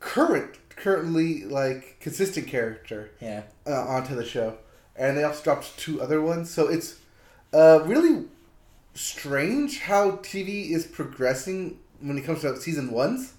[0.00, 4.58] current, currently like consistent character yeah uh, onto the show,
[4.96, 6.50] and they also dropped two other ones.
[6.50, 6.96] So it's
[7.54, 8.26] uh, really
[8.98, 13.32] strange how TV is progressing when it comes to season ones,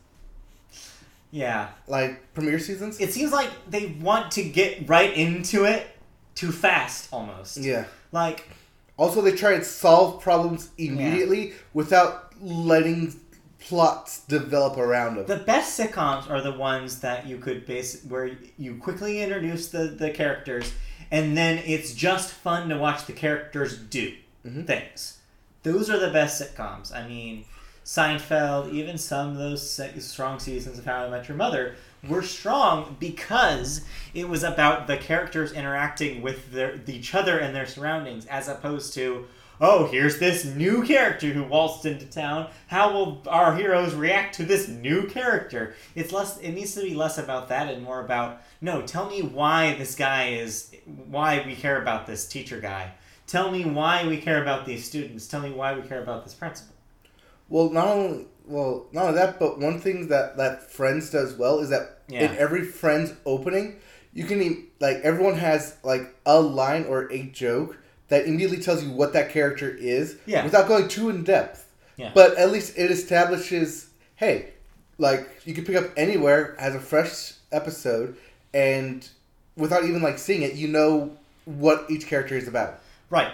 [1.32, 3.00] yeah like premiere seasons.
[3.00, 5.88] it seems like they want to get right into it
[6.36, 7.86] too fast almost yeah.
[8.12, 8.50] like
[8.98, 13.14] Also, they try and solve problems immediately without letting
[13.60, 15.26] plots develop around them.
[15.26, 19.86] The best sitcoms are the ones that you could base where you quickly introduce the,
[19.88, 20.74] the characters
[21.12, 24.14] and then it's just fun to watch the characters do
[24.46, 24.66] Mhm.
[24.68, 25.19] things.
[25.64, 26.94] Those are the best sitcoms.
[26.94, 27.46] I mean,
[27.84, 31.76] Seinfeld, even some of those strong seasons of How I Met Your Mother
[32.08, 33.82] were strong because
[34.14, 38.94] it was about the characters interacting with their each other and their surroundings, as opposed
[38.94, 39.26] to
[39.62, 42.50] oh, here's this new character who waltzed into town.
[42.68, 45.76] How will our heroes react to this new character?
[45.96, 46.38] It's less.
[46.38, 48.82] It needs to be less about that and more about no.
[48.82, 50.72] Tell me why this guy is.
[50.86, 52.94] Why we care about this teacher guy.
[53.30, 55.28] Tell me why we care about these students.
[55.28, 56.74] Tell me why we care about this principal.
[57.48, 61.60] Well, not only well, not only that, but one thing that that Friends does well
[61.60, 62.22] is that Yeah.
[62.32, 63.76] in every Friends opening,
[64.14, 67.78] you can like everyone has like a line or a joke
[68.08, 70.44] that immediately tells you what that character is, Yeah.
[70.44, 71.68] without going too in depth.
[71.98, 72.10] Yeah.
[72.16, 74.54] But at least it establishes, hey,
[74.98, 78.18] like you can pick up anywhere as a fresh episode,
[78.56, 79.08] and
[79.56, 81.16] without even like seeing it, you know
[81.46, 82.80] what each character is about.
[83.10, 83.32] Right.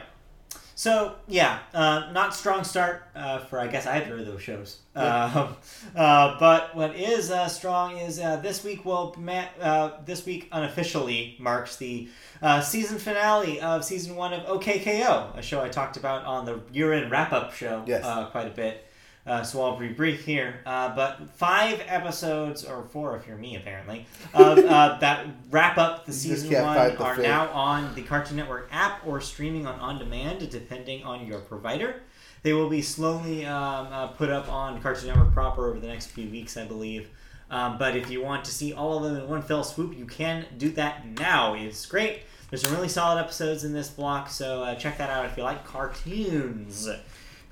[0.78, 4.80] So yeah, uh, not strong start uh, for I guess either of those shows.
[4.94, 5.56] Um,
[5.96, 8.84] uh, but what is uh, strong is uh, this week.
[8.84, 12.10] Will ma- uh, this week unofficially marks the
[12.42, 16.60] uh, season finale of season one of OKKO, a show I talked about on the
[16.74, 18.04] year-end wrap-up show Yes.
[18.04, 18.85] uh, quite a bit.
[19.26, 20.60] Uh, so I'll be brief here.
[20.66, 26.06] Uh, but five episodes, or four if you're me, apparently, of uh, that wrap up
[26.06, 27.24] the season one are fate.
[27.24, 32.04] now on the Cartoon Network app or streaming on on demand, depending on your provider.
[32.44, 36.08] They will be slowly um, uh, put up on Cartoon Network proper over the next
[36.08, 37.10] few weeks, I believe.
[37.50, 40.06] Um, but if you want to see all of them in one fell swoop, you
[40.06, 41.56] can do that now.
[41.56, 42.22] It's great.
[42.50, 45.44] There's some really solid episodes in this block, so uh, check that out if you
[45.44, 46.88] like cartoons.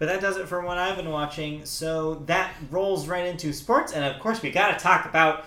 [0.04, 1.64] But that does it for what I've been watching.
[1.64, 5.45] So that rolls right into sports, and of course we got to talk about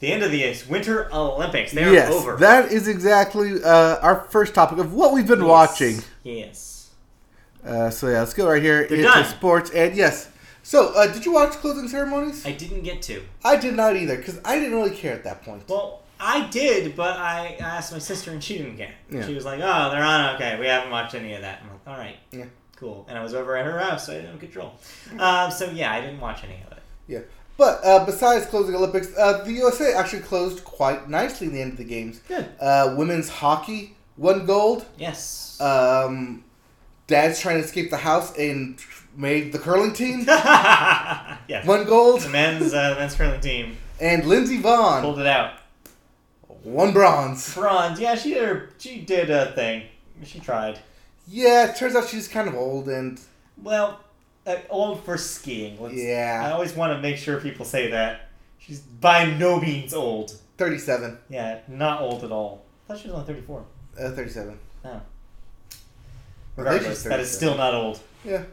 [0.00, 1.72] the end of the Winter Olympics.
[1.72, 2.36] They're yes, over.
[2.36, 5.48] that is exactly uh, our first topic of what we've been Yes.
[5.48, 6.02] watching.
[6.24, 6.90] Yes.
[7.66, 9.24] Uh, so yeah, let's go right here They're into done.
[9.24, 9.70] sports.
[9.70, 10.28] And yes,
[10.62, 12.44] so uh, did you watch closing ceremonies?
[12.44, 13.22] I didn't get to.
[13.46, 15.66] I did not either because I didn't really care at that point.
[15.70, 18.94] Well, I did, but I asked my sister and she didn't care.
[19.10, 19.26] Yeah.
[19.26, 20.34] She was like, "Oh, they're on.
[20.34, 22.44] Okay, we haven't watched any of that." I'm like, "All right, Yeah.
[22.76, 24.74] Cool." And I was over at her house, so I didn't have control.
[25.18, 26.82] Um, so yeah, I didn't watch any of it.
[27.08, 27.20] Yeah,
[27.56, 31.72] but uh, besides closing Olympics, uh, the USA actually closed quite nicely in the end
[31.72, 32.20] of the games.
[32.28, 32.48] Good.
[32.60, 34.84] Uh, women's hockey won gold.
[34.98, 35.60] Yes.
[35.60, 36.44] Um,
[37.06, 38.78] Dad's trying to escape the house and
[39.16, 41.64] made the curling team yeah.
[41.64, 45.54] won gold, The men's uh, men's curling team and Lindsey Vonn pulled it out.
[46.64, 47.54] won bronze.
[47.54, 47.98] Bronze.
[48.00, 48.42] Yeah, she did.
[48.48, 49.84] Her, she did a thing.
[50.24, 50.78] She tried.
[51.26, 53.20] Yeah, it turns out she's kind of old and
[53.60, 54.00] Well,
[54.46, 55.80] uh, old for skiing.
[55.80, 55.94] Let's,
[56.46, 58.28] I always want to make sure people say that.
[58.58, 60.36] She's by no means old.
[60.56, 61.18] thirty-seven.
[61.28, 62.64] Yeah, not old at all.
[62.88, 63.64] I thought she was only 34.
[64.00, 64.58] Uh, thirty-seven.
[64.84, 65.00] Oh.
[66.56, 68.00] Regardless, that is still not old.
[68.24, 68.44] Yeah,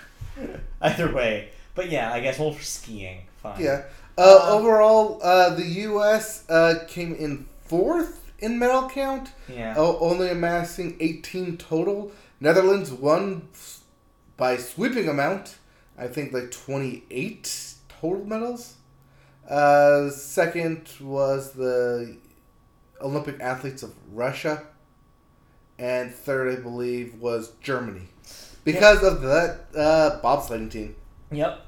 [0.80, 1.48] Either way.
[1.74, 3.22] But yeah, I guess old for skiing.
[3.42, 3.60] Fine.
[3.60, 3.84] yeah.
[4.16, 6.44] Uh, Um, overall, uh, the U.S.
[6.48, 9.32] Uh, came in fourth in medal count.
[9.48, 9.74] Yeah.
[9.76, 12.12] Only amassing 18 total.
[12.40, 13.48] Netherlands won
[14.36, 15.56] by sweeping amount.
[15.96, 18.74] I think like 28 total medals.
[19.48, 22.16] Uh, second was the
[23.00, 24.64] Olympic athletes of Russia.
[25.78, 28.08] And third, I believe, was Germany.
[28.64, 30.94] Because of that uh, bobsledding team.
[31.30, 31.66] Yep.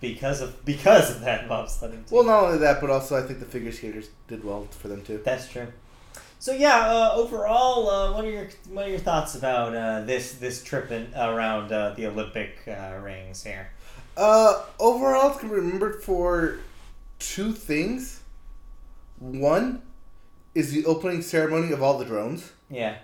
[0.00, 2.04] Because of because of that bobsledding team.
[2.10, 5.02] Well, not only that, but also I think the figure skaters did well for them
[5.02, 5.20] too.
[5.24, 5.68] That's true.
[6.44, 10.34] So yeah, uh, overall, uh, what are your what are your thoughts about uh, this
[10.34, 13.70] this trip in, around uh, the Olympic uh, rings here?
[14.14, 16.58] Uh, overall, it's gonna be remembered for
[17.18, 18.20] two things.
[19.20, 19.80] One
[20.54, 22.96] is the opening ceremony of all the drones, Yeah.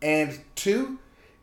[0.00, 1.00] and two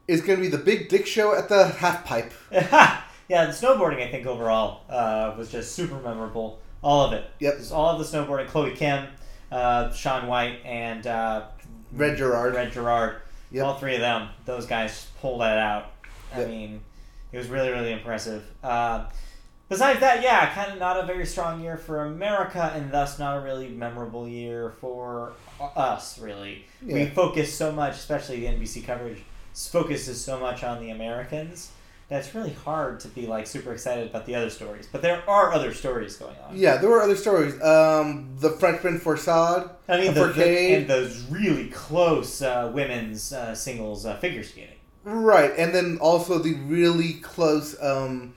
[0.07, 2.33] is gonna be the big dick show at the half pipe.
[2.51, 6.61] yeah, the snowboarding I think overall uh, was just super memorable.
[6.81, 7.29] All of it.
[7.39, 7.57] Yep.
[7.59, 8.47] Just all of the snowboarding.
[8.47, 9.05] Chloe Kim,
[9.52, 11.43] uh, Shaun White, and uh,
[11.93, 12.54] Red Gerard.
[12.56, 13.18] Red Gerard.
[13.52, 13.66] Yep.
[13.66, 14.30] All three of them.
[14.45, 15.91] Those guys pulled that out.
[16.34, 16.48] I Yep.
[16.50, 16.82] mean,
[17.32, 18.43] it was really really impressive.
[18.64, 19.06] Uh,
[19.70, 23.38] besides that, yeah, kind of not a very strong year for America, and thus not
[23.38, 25.34] a really memorable year for
[25.76, 26.20] us.
[26.20, 29.24] Really, we focus so much, especially the NBC coverage
[29.54, 31.72] focuses so much on the Americans.
[32.10, 35.51] That's really hard to be like super excited about the other stories, but there are
[35.51, 36.55] other stories going on.
[36.55, 37.62] Yeah, there were other stories.
[37.62, 39.70] Um, the Frenchman Fourcade.
[39.89, 44.78] I mean, The the, and those really close uh, women's uh, singles uh, figure skating.
[45.03, 48.34] Right, and then also the really close um,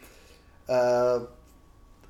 [0.68, 1.21] uh,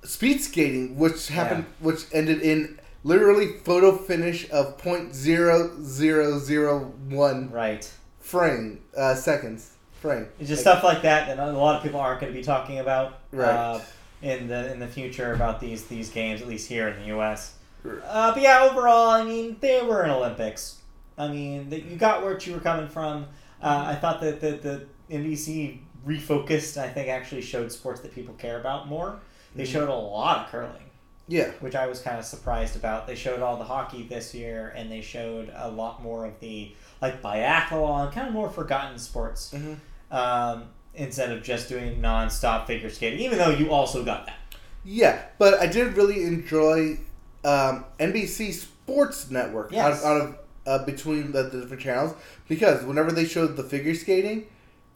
[0.03, 6.93] speed skating, which happened, which ended in literally photo finish of point zero zero zero
[7.09, 7.91] one Right.
[8.19, 10.27] frame uh, seconds frame.
[10.39, 12.79] It's just stuff like that that a lot of people aren't going to be talking
[12.79, 13.49] about Right.
[13.49, 13.81] uh,
[14.23, 17.55] in the in the future about these these games, at least here in the U.S.
[17.87, 20.79] Uh, but yeah, overall, I mean, they were in Olympics.
[21.17, 23.27] I mean, that you got where you were coming from.
[23.63, 26.77] Uh, I thought that the, the NBC refocused.
[26.77, 29.19] I think actually showed sports that people care about more.
[29.55, 29.73] They Mhm.
[29.73, 30.91] showed a lot of curling,
[31.29, 33.07] Yeah, which I was kind of surprised about.
[33.07, 36.75] They showed all the hockey this year, and they showed a lot more of the
[37.03, 39.75] like biathlon, kind of more forgotten sports hmm
[40.11, 43.21] um, instead of just doing non-stop figure skating.
[43.21, 44.37] Even though you also got that.
[44.85, 45.23] yeah.
[45.39, 46.99] But I did really enjoy
[47.45, 50.01] um, NBC Sports Network out, Yes.
[50.01, 52.15] of, out of uh, between the, the different channels
[52.49, 54.47] because whenever they showed the figure skating,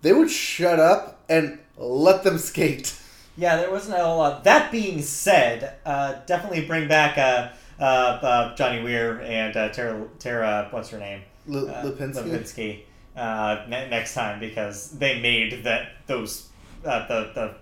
[0.03, 2.95] they would shut up and let them skate.
[3.37, 4.45] Yeah, there wasn't a whole lot.
[4.45, 7.49] That being said, uh, definitely bring back uh,
[7.81, 11.23] uh, uh, Johnny Weir and uh, Tara, Tara, what's her name?
[11.53, 12.23] L- Uh, Lipinski.
[12.25, 12.81] Lipinski,
[13.17, 16.49] uh, ne- next time because they made that those
[16.85, 17.55] uh, the the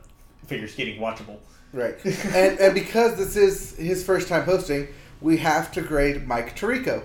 [0.47, 1.39] figure skating watchable.
[1.73, 1.95] Right.
[2.05, 4.89] and and because this is his first time hosting,
[5.21, 7.03] we have to grade Mike Tirico.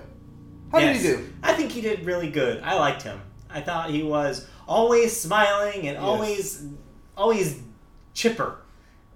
[0.72, 1.02] How Yes.
[1.02, 1.34] did he do?
[1.44, 2.62] I think he did really good.
[2.64, 3.22] I liked him.
[3.50, 6.00] I thought he was always smiling and Yes.
[6.02, 6.66] always
[7.16, 7.60] always
[8.14, 8.58] chipper.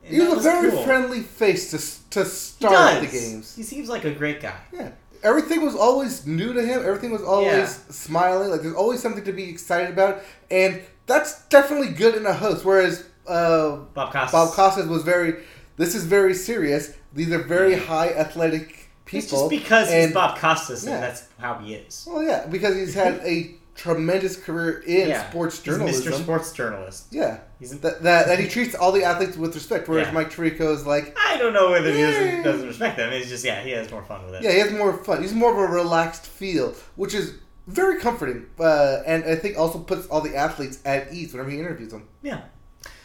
[0.05, 0.83] And He was that a very cool.
[0.83, 3.55] friendly face to to start the games.
[3.55, 4.55] He seems like a great guy.
[4.73, 4.91] Yeah.
[5.23, 6.81] Everything was always new to him.
[6.85, 7.91] Everything was always Yeah.
[7.91, 8.49] smiling.
[8.49, 12.65] Like there's always something to be excited about, and that's definitely good in a host.
[12.65, 14.31] Whereas uh, Bob Costas.
[14.31, 15.35] Bob Costas was very.
[15.77, 16.93] This is very serious.
[17.13, 19.19] These are very high athletic people.
[19.23, 20.93] It's just because he's Bob Costas Yeah.
[20.95, 22.05] and that's how he is.
[22.09, 25.29] Well, yeah, because he's had a tremendous career in Yeah.
[25.29, 26.13] sports He's journalism.
[26.13, 26.19] Mr.
[26.23, 27.05] Sports Journalist.
[27.11, 29.87] Yeah, He's that, that that he treats all the athletes with respect.
[29.87, 30.13] Whereas Yeah.
[30.13, 32.11] Mike Tirico is like, I don't know whether he Yeah.
[32.11, 33.11] doesn't, doesn't respect them.
[33.11, 34.43] He's just, yeah, he has more fun with it.
[34.43, 35.21] yeah, he has more fun.
[35.21, 37.33] He's more of a relaxed feel, which is
[37.67, 38.47] very comforting.
[38.59, 42.07] Uh, and I think also puts all the athletes at ease whenever he interviews them.
[42.21, 42.41] Yeah.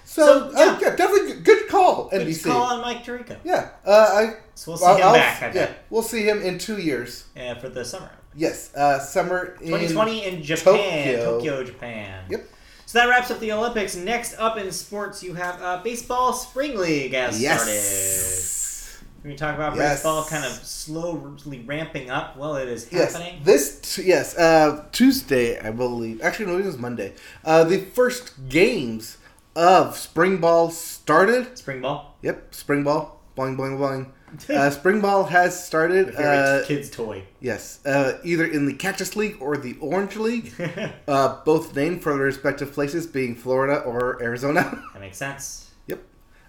[0.05, 0.65] So, So, yeah.
[0.65, 0.79] yeah.
[0.91, 2.45] yeah, definitely good- good call, Good NBC.
[2.51, 3.37] call on Mike Tirico.
[3.45, 4.35] Yeah, uh, I.
[4.55, 7.25] So we'll see I'll- him I'll- back, I yeah, we'll see him in two years.
[7.39, 8.11] uh, for the summer.
[8.37, 10.75] Yes, uh, summer in 2020 in Japan.
[10.75, 11.25] Tokyo.
[11.39, 12.25] Tokyo, Japan.
[12.31, 12.49] Yep.
[12.85, 13.97] So that wraps up the Olympics.
[13.97, 17.63] Next up in sports, you have uh, baseball spring league has Yes.
[17.63, 19.03] started.
[19.23, 19.95] When we talk about Yes.
[19.97, 23.41] baseball kind of slowly ramping up, well, it is Yes, happening.
[23.43, 26.21] this t- yes uh, Tuesday I believe.
[26.23, 27.15] Actually, no, it was Monday.
[27.45, 29.17] Uh, the first games
[29.57, 31.57] of spring ball started.
[31.59, 32.17] Spring ball.
[32.23, 34.11] Yep, spring ball, boing boing boing.
[34.51, 36.15] Uh, spring ball has started.
[36.17, 37.23] Uh, kid's toy.
[37.41, 40.53] yes, uh, either in the Cactus League or the Orange League.
[41.09, 44.83] Uh, both named for their respective places, being Florida or Arizona.
[44.93, 45.71] that makes sense.
[45.87, 46.03] Yep.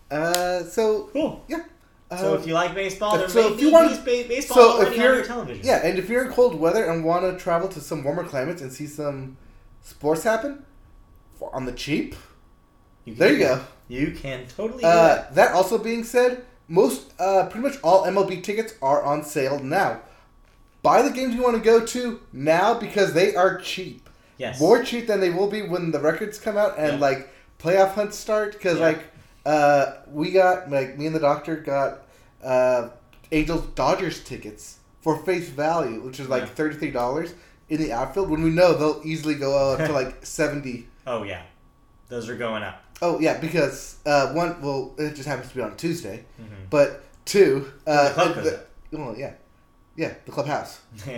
[0.09, 1.43] Uh, so Cool.
[1.47, 1.63] yeah.
[2.17, 4.57] So Uh, if you like baseball, there so may if you want- base- ba- baseball
[4.57, 5.65] so if already on you're- your television.
[5.65, 8.61] Yeah, and if you're in cold weather and want to travel to some warmer climates
[8.61, 9.38] and see some
[9.84, 10.65] sports happen
[11.38, 12.15] for, on the cheap,
[13.05, 13.61] You there you go.
[13.89, 15.36] You can totally do Uh, it.
[15.36, 20.01] that also being said, most, uh, pretty much all MLB tickets are on sale now.
[20.84, 24.09] Buy the games you want to go to now because they are cheap.
[24.38, 24.59] Yes.
[24.59, 26.99] More cheap than they will be when the records come out and Yeah.
[26.99, 28.53] like playoff hunts start.
[28.53, 28.86] Because Yeah.
[28.86, 28.99] like
[29.45, 31.99] uh, we got like me and the doctor got
[32.43, 32.89] uh,
[33.32, 36.49] Angels Dodgers tickets for face value, which is like Yeah.
[36.49, 37.34] thirty three dollars
[37.70, 38.30] in the outfield.
[38.30, 40.88] When we know they'll easily go up to like seventy.
[41.07, 41.41] Oh yeah,
[42.09, 42.84] those are going up.
[43.01, 46.69] Oh yeah, because uh, one, well, it just happens to be on Tuesday, Mhm.
[46.69, 48.69] but two, uh, The club goes up.
[48.91, 49.33] well, yeah,
[49.95, 50.79] yeah, the clubhouse.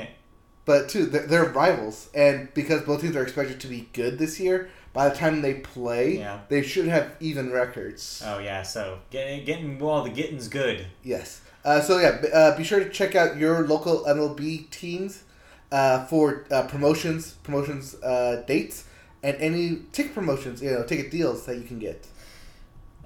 [0.66, 4.40] But two, they're, they're rivals, and because both teams are expected to be good this
[4.40, 6.42] year, by the time they play, Yeah.
[6.48, 8.22] they should have even records.
[8.24, 10.86] oh yeah, so getting getting well, the getting's good.
[11.04, 11.42] Yes.
[11.66, 15.24] Uh, so yeah, b- uh, be sure to check out your local MLB teams
[15.72, 18.84] uh, for uh, promotions, promotions uh, dates,
[19.24, 22.08] and any ticket promotions, you know, ticket deals that you can get.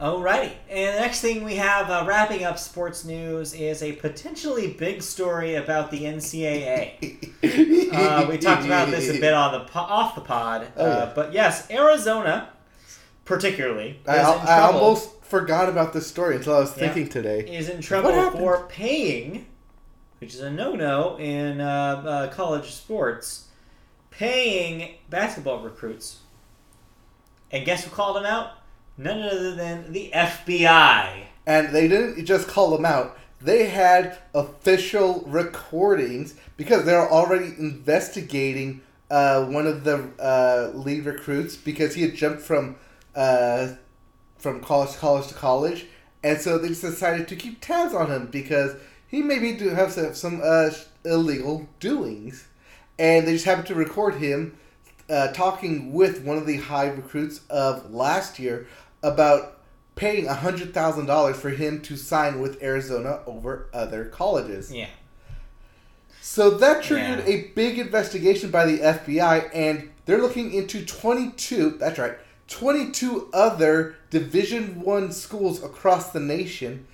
[0.02, 4.68] Alrighty, and the next thing we have uh, wrapping up sports news is a potentially
[4.74, 7.30] big story about the NCAA.
[7.94, 10.88] Uh, we talked about this a bit on the po- off the pod, Oh, uh,
[11.06, 11.12] yeah.
[11.14, 12.50] but yes, Arizona,
[13.26, 16.88] particularly, is I, in I almost forgot about this story until I was Yeah.
[16.92, 17.42] thinking today.
[17.42, 19.46] is in trouble for paying,
[20.20, 21.66] which is a no-no in uh,
[22.04, 23.50] uh, college sports,
[24.18, 26.20] paying basketball recruits.
[27.52, 28.52] And guess who called them out?
[28.98, 31.26] None other than the FBI.
[31.46, 33.18] And they didn't just call them out.
[33.42, 41.56] They had official recordings because they're already investigating uh, one of the uh, lead recruits
[41.56, 42.78] because he had jumped from
[43.16, 43.74] uh,
[44.38, 45.86] from college to college to college,
[46.24, 48.76] and so they decided to keep tabs on him because
[49.08, 50.72] he maybe do have some, some uh,
[51.06, 52.48] illegal doings,
[53.00, 54.58] and they just happened to record him
[55.10, 58.68] uh, talking with one of the high recruits of last year
[59.02, 59.60] about
[59.96, 64.74] paying hundred thousand dollars for him to sign with Arizona over other colleges.
[64.74, 64.88] Yeah.
[66.22, 67.34] So that triggered Yeah.
[67.34, 71.72] a big investigation by the FBI, and they're looking into 22.
[71.72, 72.14] That's right,
[72.48, 76.88] 22 other Division One schools across the nation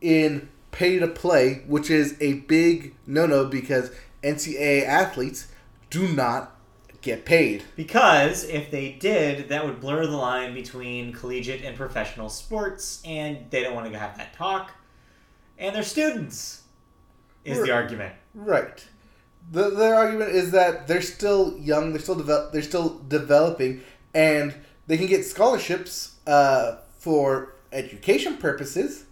[0.00, 3.90] in pay to play, which is a big no-no because
[4.22, 5.48] NCAA athletes
[5.90, 6.56] do not
[7.02, 7.62] get paid.
[7.76, 13.50] Because if they did, that would blur the line between collegiate and professional sports, and
[13.50, 14.72] they don't want to have that talk.
[15.58, 16.62] And they're students,
[17.44, 18.14] is the argument.
[18.34, 18.84] Right.
[19.50, 24.54] The their argument is that they're still young, they're still develop, they're still developing, and
[24.88, 29.04] they can get scholarships uh, for education purposes,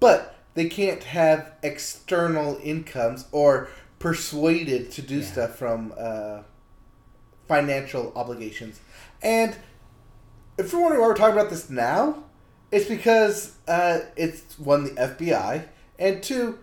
[0.00, 3.68] but they can't have external incomes or
[4.00, 5.26] persuaded to do Yeah.
[5.26, 6.40] stuff from uh,
[7.46, 8.80] financial obligations.
[9.22, 9.54] And
[10.58, 12.24] if you're wondering why we're talking about this now,
[12.72, 15.66] it's because uh, it's one the FBI,
[15.98, 16.58] and two,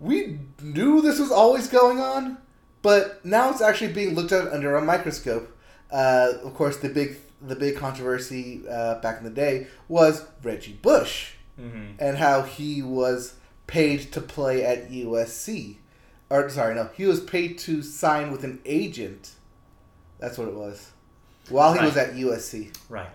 [0.00, 2.38] we knew this was always going on,
[2.82, 5.56] but now it's actually being looked at under a microscope.
[5.90, 10.78] Uh, of course, the big the big controversy uh, back in the day was Reggie
[10.80, 13.34] Bush hmm and how he was
[13.66, 15.76] paid to play at USC.
[16.32, 19.32] Or sorry, no, he was paid to sign with an agent.
[20.18, 20.90] That's what it was.
[21.50, 22.74] While he was at USC.
[22.88, 23.10] Right.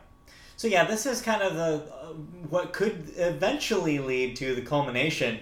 [0.55, 2.13] So yeah, this is kind of the uh,
[2.49, 5.39] what could eventually lead to the culmination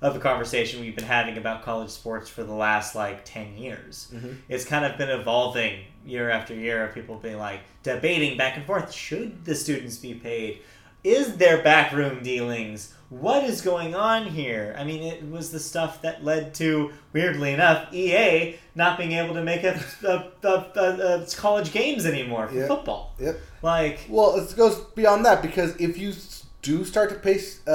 [0.00, 4.08] of a conversation we've been having about college sports for the last like 10 years.
[4.14, 4.36] Mhm.
[4.48, 8.64] It's kind of been evolving year after year of people being like debating back and
[8.64, 10.62] forth, should the students be paid?
[11.08, 12.92] Is there backroom dealings?
[13.08, 14.76] What is going on here?
[14.78, 19.32] I mean, it was the stuff that led to, weirdly enough, EA not being able
[19.32, 22.66] to make a, a, a, a, college games anymore for Yeah.
[22.66, 23.14] football.
[23.18, 23.40] Yep.
[23.62, 26.12] Like, Well, it goes beyond that because if you
[26.60, 27.36] do start to pay
[27.66, 27.70] uh,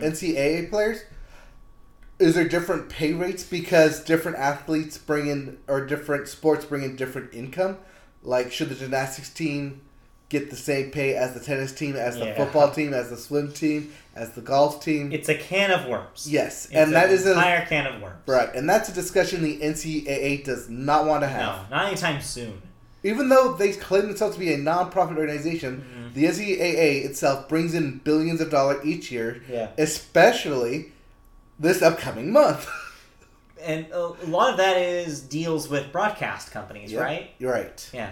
[0.00, 0.02] Mhm.
[0.04, 1.00] NCAA players,
[2.18, 6.96] is there different pay rates because different athletes bring in or different sports bring in
[6.96, 7.76] different income?
[8.22, 9.82] Like, should the gymnastics team
[10.28, 12.36] get the same pay as the tennis team, as the Yeah.
[12.36, 15.10] football team, as the swim team, as the golf team?
[15.12, 16.26] it's a can of worms.
[16.30, 18.16] yes, It's and that an is a entire can of worms.
[18.26, 21.70] right, and that's a discussion the NCAA does not want to have.
[21.70, 22.60] No, not anytime soon.
[23.04, 26.14] Even though they claim themselves to be a non-profit organization, Mhm.
[26.14, 29.68] the NCAA itself brings in billions of dollars each year, Yeah.
[29.78, 30.92] especially
[31.58, 32.66] this upcoming month.
[33.60, 37.30] And a a lot of that is deals with broadcast companies, Yep, right?
[37.40, 37.90] You're right.
[37.92, 38.10] Yeah.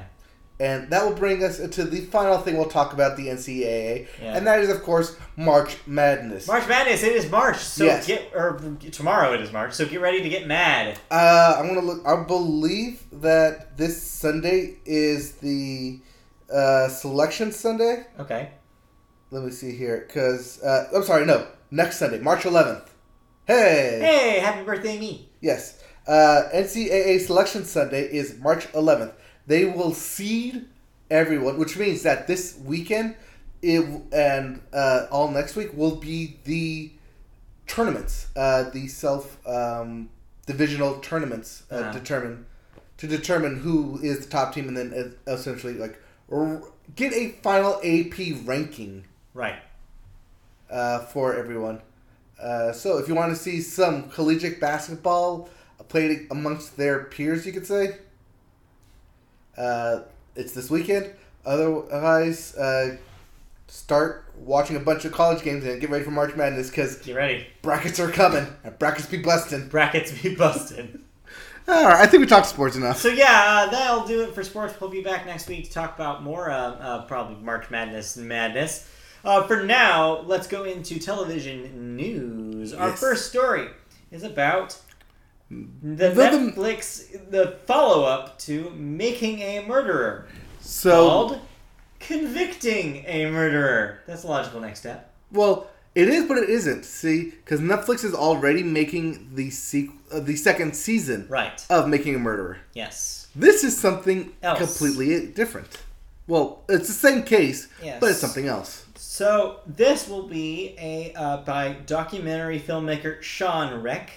[0.59, 4.37] And that will bring us to the final thing we'll talk about the NCAA, Yeah.
[4.37, 6.47] and that is, of course, March Madness.
[6.49, 7.59] March Madness, it is March.
[7.59, 8.07] So Yes.
[8.07, 8.59] get or
[8.91, 9.75] tomorrow it is March.
[9.75, 10.99] So get ready to get mad.
[11.11, 12.07] Uh, I'm gonna look.
[12.07, 16.01] I believe that this Sunday is the
[16.51, 18.07] uh, selection Sunday.
[18.19, 18.49] Okay.
[19.31, 22.87] Let me see here, because uh, I'm sorry, no, next Sunday, March 11th.
[23.47, 23.99] Hey.
[24.01, 25.29] Hey, happy birthday me.
[25.41, 25.81] Yes.
[26.07, 29.13] Uh, NCAA Selection Sunday is March 11th.
[29.47, 30.67] They will seed
[31.11, 33.15] everyone, which means that this weekend
[33.63, 36.91] it, and uh, all next week will be the
[37.67, 40.09] tournaments, uh, the self um,
[40.47, 41.93] divisional tournaments uh, Uh-huh.
[41.93, 42.47] determine
[42.99, 46.01] to determine who is the top team, and then uh, essentially like
[46.33, 46.63] r-
[46.95, 49.57] get a final AP ranking Right.
[50.71, 51.81] uh, for everyone.
[52.41, 55.49] Uh, so if you want to see some collegiate basketball
[55.89, 57.97] played amongst their peers, you could say,
[59.57, 60.01] uh,
[60.35, 61.11] it's this weekend.
[61.45, 62.97] Otherwise, uh,
[63.69, 67.17] start watching a bunch of college games and get ready for March Madness because Get
[67.17, 67.47] ready.
[67.63, 69.69] brackets are coming and brackets be busting.
[69.69, 71.01] Brackets be busted.
[71.69, 72.99] All right, I think we talked sports enough.
[72.99, 74.81] So yeah, uh, that'll do it for sports.
[74.81, 78.29] We'll be back next week to talk about more, uh, uh, probably March Madness and
[78.29, 78.89] madness.
[79.25, 82.73] Uh, for now, let's go into television news.
[82.73, 83.01] Our Yes.
[83.01, 83.67] first story
[84.13, 84.79] is about
[85.51, 85.57] the
[85.91, 90.27] The- the- Netflix, the follow-up to Making a Murderer,
[90.61, 91.41] So, called
[92.01, 93.99] Convicting a Murderer.
[94.07, 95.11] That's a logical next step.
[95.33, 96.85] well, it is, but it isn't.
[96.85, 101.65] See, because Netflix is already making the sequ- uh, the second season Right.
[101.71, 102.59] of Making a Murderer.
[102.75, 103.29] Yes.
[103.35, 104.59] This is something Else.
[104.59, 105.69] completely different.
[106.29, 107.99] Well, it's the same case, Yes.
[108.01, 108.85] but it's something else.
[108.97, 114.11] So this will be a uh, by documentary filmmaker Shawn Rech,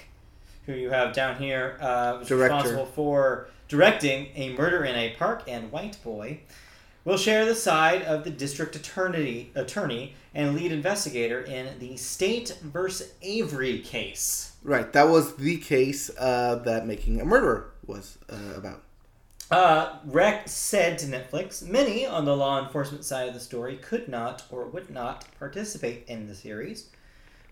[0.70, 2.54] who you have down here, uh, was Director.
[2.54, 6.40] responsible for directing A Murder in a Park and White Boy.
[7.04, 12.56] will share the side of the district attorney, attorney and lead investigator in the State
[12.62, 14.52] versus Avery case.
[14.62, 14.92] Right.
[14.92, 18.82] That was the case uh, that Making a Murderer was uh, about.
[19.50, 24.06] Uh, Rech said to Netflix, many on the law enforcement side of the story could
[24.06, 26.90] not or would not participate in the series,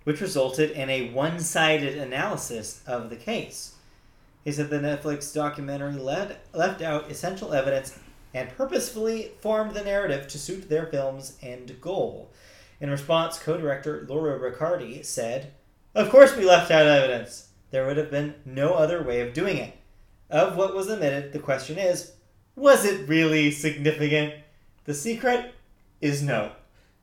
[0.04, 3.74] which resulted in a one sided analysis of the case.
[4.44, 7.98] He said the Netflix documentary led, left out essential evidence
[8.32, 12.30] and purposefully formed the narrative to suit their film's end goal.
[12.80, 15.52] In response, co director Laura Ricciardi said,
[15.94, 17.48] Of course we left out evidence.
[17.70, 19.76] There would have been no other way of doing it.
[20.30, 22.12] Of what was omitted, the question is,
[22.54, 24.34] was it really significant?
[24.84, 25.54] The secret
[26.00, 26.52] is no.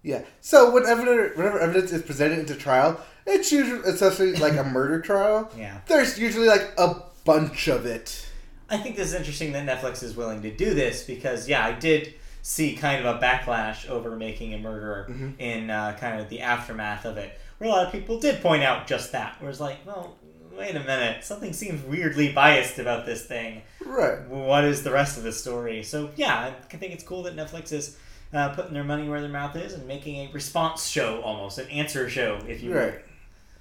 [0.06, 0.22] Yeah.
[0.40, 5.52] So whenever whenever evidence is presented into trial, it's usually especially like a murder trial.
[5.58, 5.80] Yeah.
[5.88, 8.30] There's usually like a bunch of it.
[8.70, 11.72] I think this is interesting that Netflix is willing to do this because, yeah, I
[11.72, 15.34] did see kind of a backlash over making a murderer Mhm.
[15.40, 18.62] in uh, kind of the aftermath of it, where a lot of people did point
[18.64, 19.40] out just that.
[19.42, 20.16] Where it's like, well,
[20.56, 23.64] wait a minute, something seems weirdly biased about this thing.
[23.84, 24.22] Right.
[24.28, 25.82] What is the rest of the story?
[25.84, 27.98] So, yeah, I think it's cool that Netflix is
[28.34, 31.68] uh, putting their money where their mouth is and making a response show almost, an
[31.70, 32.78] answer show, if you will.
[32.78, 33.00] Right.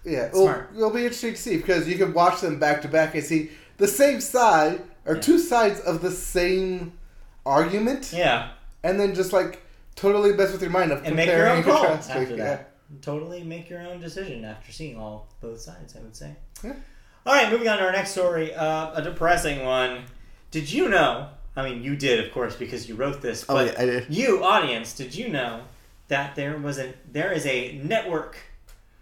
[0.04, 0.30] Yeah.
[0.32, 0.70] Well, Smart.
[0.76, 3.50] it'll be interesting to see because you can watch them back to back and see
[3.78, 5.20] the same side or Yeah.
[5.20, 6.92] two sides of the same
[7.46, 8.50] argument, Yeah,
[8.82, 9.62] and then just like
[9.96, 12.36] totally mess with your mind of and make your own call after Yeah.
[12.36, 12.70] that.
[13.02, 15.94] Totally make your own decision after seeing all both sides.
[15.96, 16.34] I would say.
[16.62, 16.74] Yeah.
[17.26, 20.04] All right, moving on to our next story, uh, a depressing one.
[20.50, 21.28] Did you know?
[21.56, 23.44] I mean, you did, of course, because you wrote this.
[23.48, 24.06] Oh But yeah, I did.
[24.14, 25.62] you, audience, did you know
[26.08, 28.36] that there was a there is a network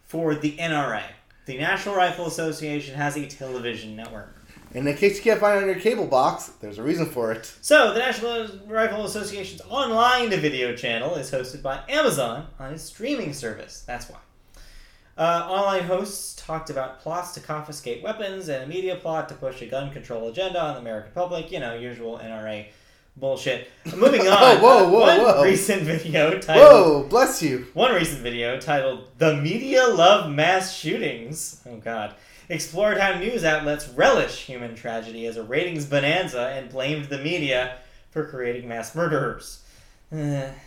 [0.07, 1.03] for the NRA?
[1.47, 4.37] The National Rifle Association has a television network.
[4.75, 7.31] And in case you can't find it on your cable box, there's a reason for
[7.33, 7.53] it.
[7.61, 13.35] So, the National Rifle Association's online video channel is hosted by Amazon on its streaming
[13.35, 13.85] service.
[13.87, 14.19] That's why.
[15.23, 19.63] Uh, online hosts talked about plots to confiscate weapons and a media plot to push
[19.63, 21.53] a gun control agenda on the American public.
[21.53, 22.67] You know, usual NRA
[23.17, 23.69] bullshit.
[23.97, 24.37] Moving on.
[24.37, 25.45] Oh, whoa, whoa, one whoa.
[25.45, 26.67] recent video titled.
[26.67, 27.69] Whoa, bless you.
[27.73, 32.17] One recent video titled "The Media Love Mass Shootings." Oh God.
[32.49, 37.77] Explored how news outlets relish human tragedy as a ratings bonanza and blamed the media
[38.11, 39.63] for creating mass murderers.
[40.11, 40.51] Eh.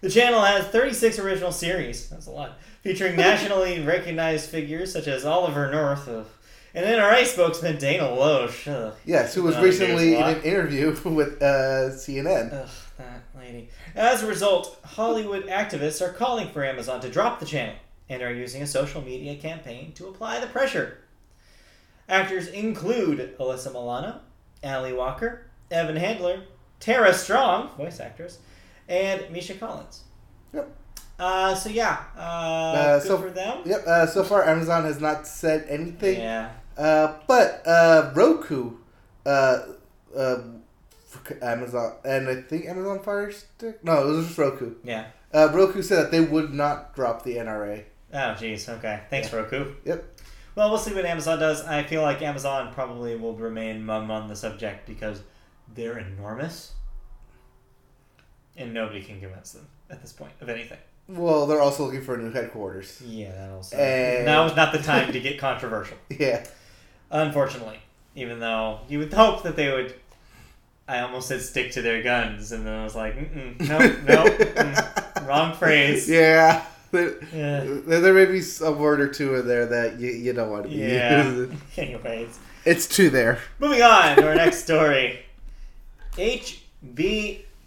[0.00, 5.24] The channel has 36 original series, that's a lot, featuring nationally recognized figures such as
[5.24, 6.26] Oliver North ugh,
[6.74, 8.66] and NRA spokesman Dana Loesch.
[8.66, 12.52] Ugh, Yes, who was recently in an interview with uh, CNN.
[12.52, 12.68] Ugh,
[12.98, 13.68] that lady.
[13.94, 17.76] As a result, Hollywood activists are calling for Amazon to drop the channel
[18.08, 20.98] and are using a social media campaign to apply the pressure.
[22.08, 24.20] Actors include Alyssa Milano,
[24.64, 26.42] Ali Walker, Evan Handler,
[26.80, 28.38] Tara Strong, voice actress,
[28.88, 30.04] and Misha Collins.
[30.54, 30.74] Yep.
[31.18, 33.58] Uh, so yeah, uh, Uh, good so- for them.
[33.64, 33.86] Yep.
[33.86, 36.20] Uh, so far, Amazon has not said anything.
[36.20, 36.50] Yeah.
[36.76, 38.76] Uh, but uh, Roku,
[39.26, 39.58] uh,
[40.16, 40.36] uh,
[41.42, 43.82] Amazon, and I think Amazon Fire Stick.
[43.82, 44.74] No, it was just Roku.
[44.84, 45.06] Yeah.
[45.34, 47.84] Uh, Roku said that they would not drop the NRA.
[48.14, 48.68] Oh, jeez.
[48.68, 49.00] Okay.
[49.10, 49.74] Thanks, Roku.
[49.84, 50.04] Yep.
[50.54, 51.64] Well, we'll see what Amazon does.
[51.64, 55.22] I feel like Amazon probably will remain mum on the subject because
[55.74, 56.72] they're enormous,
[58.56, 60.78] and nobody can convince them at this point of anything.
[61.08, 63.00] Well, they're also looking for a new headquarters.
[63.04, 63.76] Yeah, that also.
[63.76, 65.96] And- Now is not the time to get controversial.
[66.10, 66.44] Yeah.
[67.10, 67.78] Unfortunately,
[68.14, 69.94] even though you would hope that they would.
[70.86, 74.24] I almost said stick to their guns, and then I was like, mm no, no,
[74.24, 76.08] mm, wrong phrase.
[76.10, 76.64] Yeah.
[76.90, 77.60] There, Yeah.
[77.84, 80.68] there may be a word or two in there that you, you don't want to
[80.70, 81.26] be Yeah.
[81.28, 81.60] using.
[81.76, 82.38] Anyways.
[82.64, 83.38] It's two there.
[83.58, 85.20] Moving on to our next story.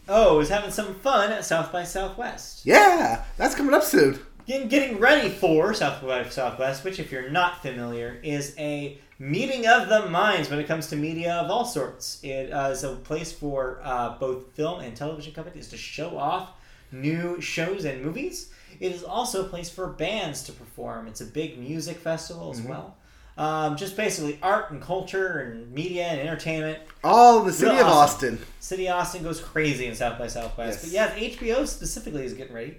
[0.07, 2.65] HBO is having some fun at South by Southwest.
[2.65, 4.19] Yeah, that's coming up soon.
[4.45, 9.67] Getting, getting ready for South by Southwest, which, if you're not familiar, is a meeting
[9.67, 12.19] of the minds when it comes to media of all sorts.
[12.23, 16.51] It uh, is a place for uh, both film and television companies to show off
[16.91, 18.51] new shows and movies.
[18.79, 21.07] It is also a place for bands to perform.
[21.07, 22.97] It's a big music festival as well.
[23.37, 26.79] Um, just basically art and culture and media and entertainment.
[27.03, 28.35] All the city Real of awesome.
[28.35, 28.39] Austin.
[28.59, 30.91] City of Austin goes crazy in South by Southwest.
[30.91, 31.13] Yes.
[31.13, 32.77] But yeah, HBO specifically is getting ready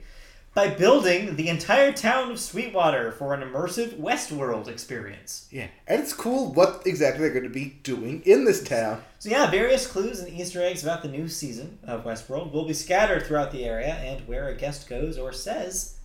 [0.54, 5.48] by building the entire town of Sweetwater for an immersive Westworld experience.
[5.50, 9.02] Yeah, and it's cool what exactly they're going to be doing in this town.
[9.18, 12.74] So yeah, various clues and Easter eggs about the new season of Westworld will be
[12.74, 15.96] scattered throughout the area, and where a guest goes or says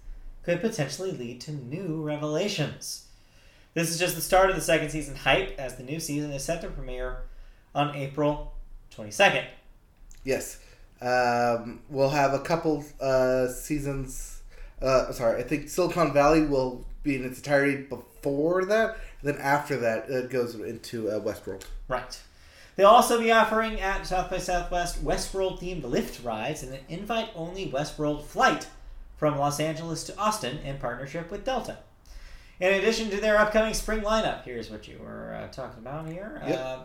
[0.44, 3.07] could potentially lead to new revelations.
[3.78, 6.44] This is just the start of the second season hype, as the new season is
[6.44, 7.18] set to premiere
[7.76, 8.56] on April
[8.96, 9.46] 22nd.
[10.24, 10.58] Yes.
[11.00, 14.42] Um, we'll have a couple uh, seasons.
[14.82, 18.98] Uh, sorry, I think Silicon Valley will be in its entirety before that.
[19.22, 21.62] Then after that, it goes into uh, Westworld.
[21.88, 22.20] Right.
[22.78, 27.30] They'll also be offering at South by Southwest Westworld themed lift rides and an invite
[27.36, 28.66] only Westworld flight
[29.18, 31.78] from Los Angeles to Austin in partnership with Delta.
[32.60, 36.42] In addition to their upcoming spring lineup, here's what you were uh, talking about here.
[36.48, 36.60] Yep.
[36.60, 36.78] Uh,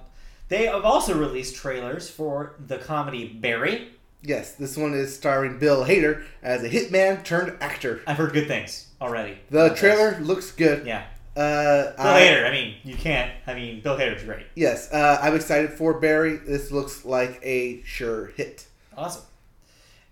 [0.48, 3.88] they have also released trailers for the comedy Barry.
[4.20, 8.02] Yes, this one is starring Bill Hader as a hitman turned actor.
[8.06, 9.38] I've heard good things already.
[9.50, 10.86] The trailer looks good.
[10.86, 11.04] Yeah.
[11.34, 13.32] Uh, Bill I- Hader, I mean, you can't.
[13.46, 14.46] I mean, Bill Hader's great.
[14.54, 16.36] Yes, uh, I'm excited for Barry.
[16.36, 18.66] This looks like a sure hit.
[18.96, 19.22] Awesome.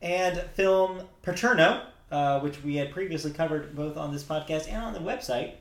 [0.01, 4.93] And film Paterno, uh, which we had previously covered both on this podcast and on
[4.93, 5.53] the website,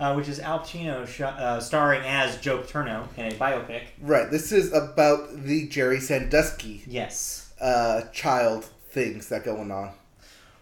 [0.00, 3.82] uh, which is Al Pacino sh- uh, starring as Joe Paterno in a biopic.
[4.00, 7.52] Right, this is about the Jerry Sandusky Yes.
[7.60, 9.92] uh, child things that going on.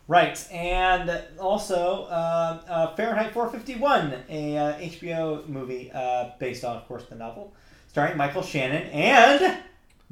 [0.08, 6.86] Right, and also uh, uh, Fahrenheit 451, a uh, HBO movie uh, based on, of
[6.88, 7.54] course, the novel,
[7.88, 9.58] starring Michael Shannon and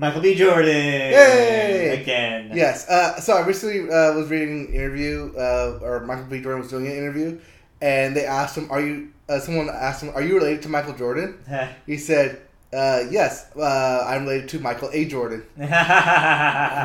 [0.00, 0.34] Michael B.
[0.34, 0.72] Jordan.
[0.72, 2.00] Yay!
[2.00, 2.52] Again.
[2.54, 6.40] Yes, uh, so I recently uh, was reading an interview, uh, or Michael B.
[6.40, 7.38] Jordan was doing an interview,
[7.82, 10.94] and they asked him, "Are you?" Uh, someone asked him, "Are you related to Michael
[10.94, 11.36] Jordan?"
[11.86, 12.40] He said,
[12.72, 15.04] uh, "Yes, uh, I'm related to Michael A.
[15.04, 15.42] Jordan,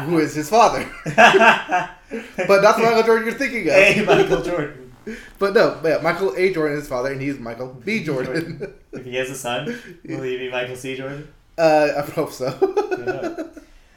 [0.09, 0.85] who is his father,
[1.15, 4.93] but not the Michael Jordan you're thinking of." hey, Michael Jordan.
[5.39, 6.53] But no, but yeah, Michael A.
[6.53, 8.03] Jordan is his father, and he's Michael B.
[8.03, 8.73] Jordan.
[8.91, 10.97] If he has a son, will he be Michael C.
[10.97, 11.29] Jordan?
[11.57, 12.47] Uh, I hope so.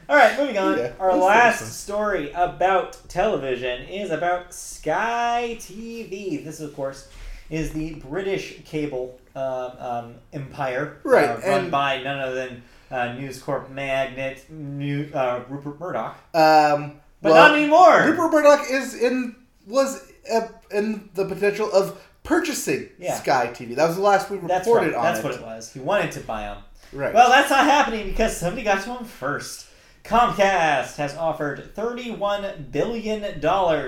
[0.09, 0.77] All right, moving on.
[0.77, 6.43] Yeah, Our last story about television is about Sky TV.
[6.43, 7.07] This, of course,
[7.51, 12.63] is the British cable um, um, empire, Right, uh, run and- by none other than
[12.89, 16.15] uh, News Corp magnate New, uh, Rupert Murdoch.
[16.33, 18.03] Um, But well, not anymore.
[18.07, 19.35] Rupert Murdoch is in
[19.67, 23.13] was uh, in the potential of purchasing Yeah.
[23.19, 23.75] Sky TV.
[23.75, 24.95] That was the last we That's reported right.
[24.95, 25.23] on That's it.
[25.25, 25.71] what it was.
[25.71, 26.57] He wanted to buy them.
[26.91, 27.13] Right.
[27.13, 29.67] Well, that's not happening because somebody got to him first.
[30.03, 33.41] Comcast has offered $31 billion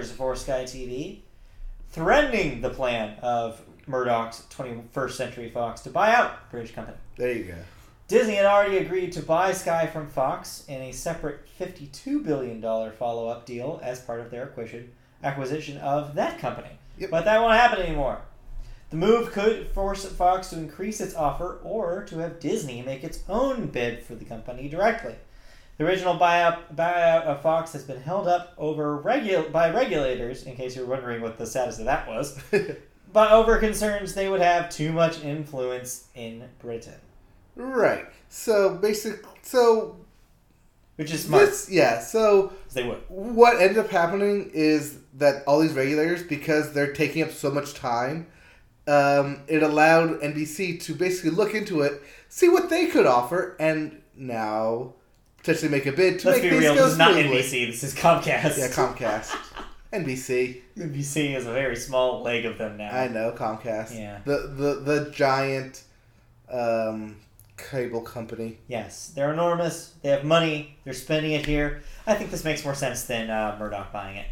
[0.05, 1.19] for Sky TV,
[1.89, 6.97] threatening the plan of Murdoch's 21st Century Fox to buy out British company.
[7.17, 7.55] there you go.
[8.07, 13.29] Disney had already agreed to buy Sky from Fox in a separate $52 billion follow
[13.29, 14.91] up deal as part of their acquisition,
[15.23, 16.77] acquisition of that company.
[16.97, 17.09] Yep.
[17.09, 18.21] But that won't happen anymore.
[18.91, 23.23] The move could force Fox to increase its offer or to have Disney make its
[23.29, 25.15] own bid for the company directly.
[25.77, 30.55] The original buyout, buyout of Fox has been held up over regu- by regulators, in
[30.57, 32.37] case you're wondering what the status of that was,
[33.13, 36.99] but over concerns they would have too much influence in Britain.
[37.55, 38.05] right.
[38.27, 39.23] So basic.
[39.41, 39.95] So
[40.97, 41.99] Which is smart, this, yeah.
[42.01, 42.51] So.
[42.73, 42.99] they would.
[43.07, 47.73] what ended up happening is that all these regulators, because they're taking up so much
[47.73, 48.27] time,
[48.91, 54.01] um, it allowed NBC to basically look into it, see what they could offer, and
[54.15, 54.93] now
[55.37, 57.39] potentially make a bid to Let's make be things real, go this is not smoothly.
[57.39, 58.57] NBC, this is Comcast.
[58.57, 59.29] Yeah, Comcast,
[59.93, 60.61] NBC.
[60.77, 62.91] NBC is a very small leg of them now.
[62.91, 63.97] I know Comcast.
[63.97, 64.19] Yeah.
[64.25, 65.83] The the the giant
[66.51, 67.15] um,
[67.57, 68.57] cable company.
[68.67, 69.93] Yes, they're enormous.
[70.01, 70.77] They have money.
[70.83, 71.81] They're spending it here.
[72.05, 74.27] I think this makes more sense than uh, Murdoch buying it.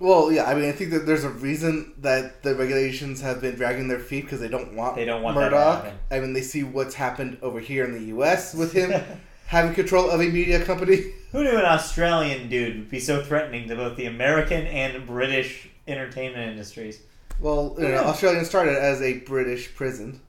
[0.00, 0.44] Well, yeah.
[0.44, 4.00] I mean, I think that there's a reason that the regulations have been dragging their
[4.00, 5.92] feet because they don't want They don't want that to Murdoch.
[6.10, 8.54] I mean, they see what's happened over here in the U.S.
[8.54, 8.92] with him
[9.46, 11.12] having control of a media company.
[11.32, 15.68] Who knew an Australian dude would be so threatening to both the American and British
[15.86, 17.00] entertainment industries?
[17.40, 18.00] Well, you know, Yeah.
[18.04, 20.20] Australia started as a British prison,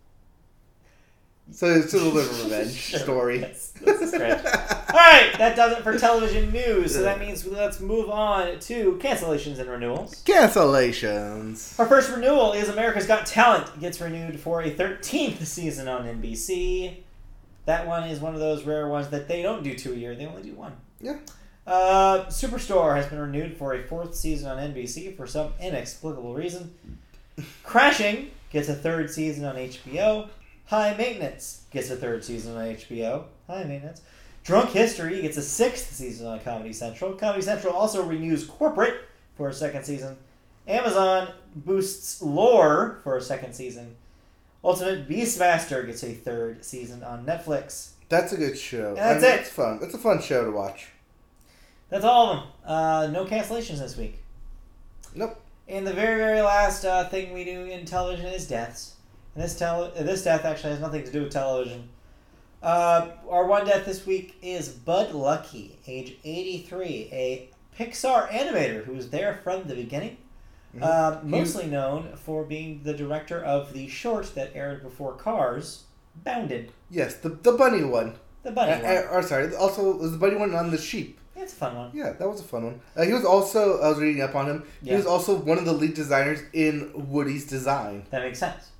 [1.51, 2.99] so it's a little bit of a revenge Sure.
[2.99, 3.39] story.
[3.41, 4.45] Yes, that's a stretch.
[4.89, 6.93] All right, that does it for television news.
[6.93, 10.23] So that means let's move on to cancellations and renewals.
[10.25, 11.77] Cancellations.
[11.79, 16.97] Our first renewal is America's Got Talent gets renewed for a 13th season on NBC.
[17.65, 20.15] That one is one of those rare ones that they don't do two a year;
[20.15, 20.73] they only do one.
[21.01, 21.17] Yeah.
[21.67, 26.75] Uh, Superstore has been renewed for a fourth season on NBC for some inexplicable reason.
[27.63, 30.29] Crashing gets a third season on HBO.
[30.67, 33.25] High Maintenance gets a third season on HBO.
[33.47, 34.01] High Maintenance.
[34.43, 37.13] Drunk History gets a sixth season on Comedy Central.
[37.13, 39.01] Comedy Central also renews Corporate
[39.35, 40.17] for a second season.
[40.67, 43.95] Amazon boosts Lore for a second season.
[44.63, 47.91] Ultimate Beastmaster gets a third season on Netflix.
[48.09, 48.89] That's a good show.
[48.89, 49.41] And that's I mean, it.
[49.41, 49.79] It's fun.
[49.81, 50.87] It's a fun show to watch.
[51.89, 52.47] That's all of them.
[52.65, 54.19] Uh, no cancellations this week.
[55.13, 55.39] Nope.
[55.67, 58.94] And the very, very last uh, thing we do in television is deaths.
[59.35, 61.89] And this tele- this death actually has nothing to do with television.
[62.63, 68.93] Uh, our one death this week is Bud Luckey, age 83, a Pixar animator who
[68.93, 70.17] was there from the beginning.
[70.75, 70.81] Mhm.
[70.83, 75.83] Uh, mostly known for being the director of the short that aired before Cars,
[76.23, 76.69] Boundin'.
[76.89, 78.15] Yes, the the bunny one.
[78.43, 79.03] The bunny Uh, one.
[79.11, 81.19] or sorry, also was the bunny one on the sheep.
[81.35, 81.91] It's a fun one.
[81.93, 82.79] Yeah, that was a fun one.
[82.95, 84.63] Uh, he was also I was reading up on him.
[84.81, 84.97] He Yeah.
[84.97, 88.05] was also one of the lead designers in Woody's design.
[88.11, 88.71] That makes sense.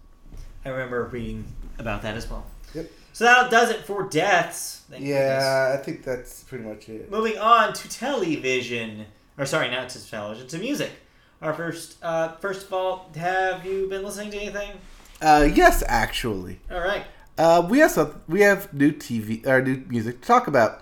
[0.66, 1.46] I remember reading
[1.78, 2.46] about that as well.
[2.74, 2.92] Yep.
[3.14, 4.82] So that does it for deaths.
[4.90, 5.44] Thank goodness.
[5.44, 7.10] Yeah, I think that's pretty much it.
[7.12, 9.06] Moving on to television,
[9.38, 10.92] or sorry, not to television, to music.
[11.42, 14.72] Our first, uh, first of all, have you been listening to anything?
[15.22, 17.06] Uh, yes, actually, All right.
[17.38, 20.82] uh, we have some, we have new TV or new music to talk about.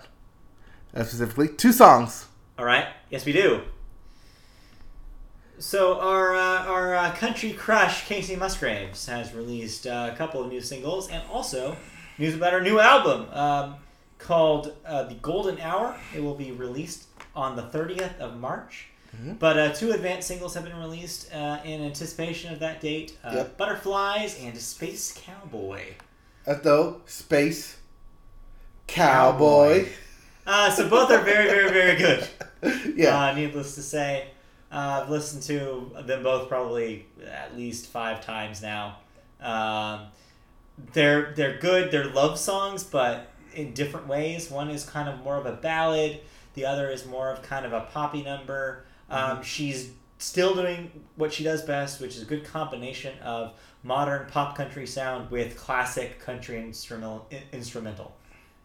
[0.95, 2.27] Uh, specifically, two songs.
[2.57, 2.87] All right.
[3.09, 3.61] Yes, we do.
[5.63, 10.49] So our uh, our uh, country crush Kacey Musgraves has released uh, a couple of
[10.51, 11.77] new singles and also
[12.17, 13.75] news about our new album um,
[14.17, 18.87] called uh, "The Golden Hour." It will be released on the 30th of March.
[19.15, 19.39] Mhm.
[19.39, 23.31] But uh, two advanced singles have been released uh, in anticipation of that date: uh,
[23.33, 23.57] Yep.
[23.57, 25.93] "Butterflies" and "Space Cowboy."
[26.45, 27.77] Uh, though space
[28.87, 29.87] cowboy.
[30.45, 32.27] Uh, so both are very, very, very good.
[32.97, 33.27] yeah.
[33.27, 34.27] Uh, needless to say,
[34.73, 38.97] uh, I've listened to them both probably at least five times now.
[39.39, 40.07] Um,
[40.93, 41.91] they're they're good.
[41.91, 44.49] They're love songs, but in different ways.
[44.49, 46.21] One is kind of more of a ballad.
[46.55, 48.85] The other is more of kind of a poppy number.
[49.09, 53.53] Um, She's still doing what she does best, which is a good combination of
[53.83, 57.27] modern pop country sound with classic country instrumental.
[57.51, 58.15] Instrumental.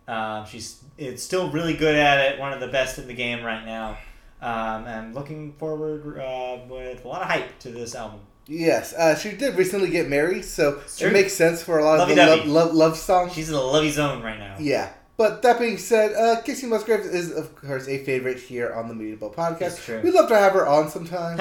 [0.07, 2.39] Um, she's it's still really good at it.
[2.39, 3.99] One of the best in the game right now.
[4.41, 8.21] Um, and looking forward uh, with a lot of hype to this album.
[8.47, 12.09] Yes, uh, she did recently get married, so it makes sense for a lot of
[12.09, 12.49] the Lovey-dovey.
[12.49, 13.33] love, love, songs.
[13.35, 14.57] She's in the lovey zone right now.
[14.59, 14.91] Yeah.
[15.19, 19.15] But that being said, uh, Kacey Musgraves is, of course, a favorite here on the
[19.17, 19.59] Boat podcast.
[19.59, 20.01] That's true.
[20.01, 21.39] We'd love to have her on sometime.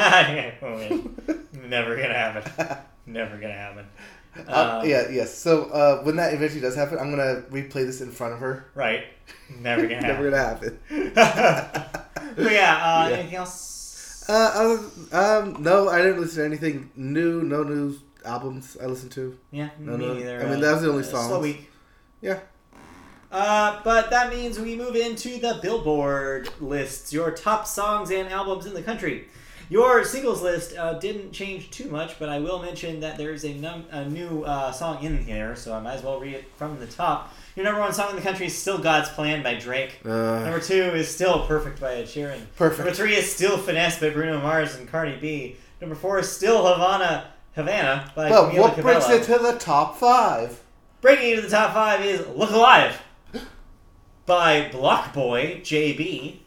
[0.61, 1.01] Oh.
[1.53, 2.77] Never gonna happen.
[3.05, 3.85] Never gonna happen.
[4.47, 5.33] Uh, Um, yeah, yes.
[5.33, 8.65] So uh, when that eventually does happen, I'm gonna replay this in front of her.
[8.75, 9.05] Right.
[9.59, 10.79] Never gonna Never gonna happen.
[12.37, 13.15] But yeah, uh, Yeah.
[13.17, 14.25] anything else?
[14.29, 14.33] Uh,
[15.13, 17.41] other, um, no, I didn't listen to anything new.
[17.43, 19.37] No new albums I listened to.
[19.51, 20.13] yeah, no, me no.
[20.13, 20.41] neither.
[20.41, 21.69] I mean, that was the only uh, Slow week.
[22.21, 22.39] Yeah.
[23.31, 28.65] Uh, but that means we move into the Billboard lists, your top songs and albums
[28.65, 29.27] in the country.
[29.69, 33.53] Your singles list uh, didn't change too much, but I will mention that there's a,
[33.53, 36.79] num- a new uh, song in here, so I might as well read it from
[36.79, 37.33] the top.
[37.57, 39.99] Your number one song in the country is still God's Plan by Drake.
[40.05, 40.09] Uh,
[40.43, 42.39] Number two is still Perfect by Ed Sheeran.
[42.55, 42.77] Perfect.
[42.85, 45.55] Number three is still Finesse by Bruno Mars and Cardi B.
[45.81, 49.21] Number four is still Havana Havana by but Camila what brings Cabello.
[49.21, 50.61] it to the top five?
[51.01, 53.01] Breaking into the top five is Look Alive
[54.27, 56.37] by BlocBoy JB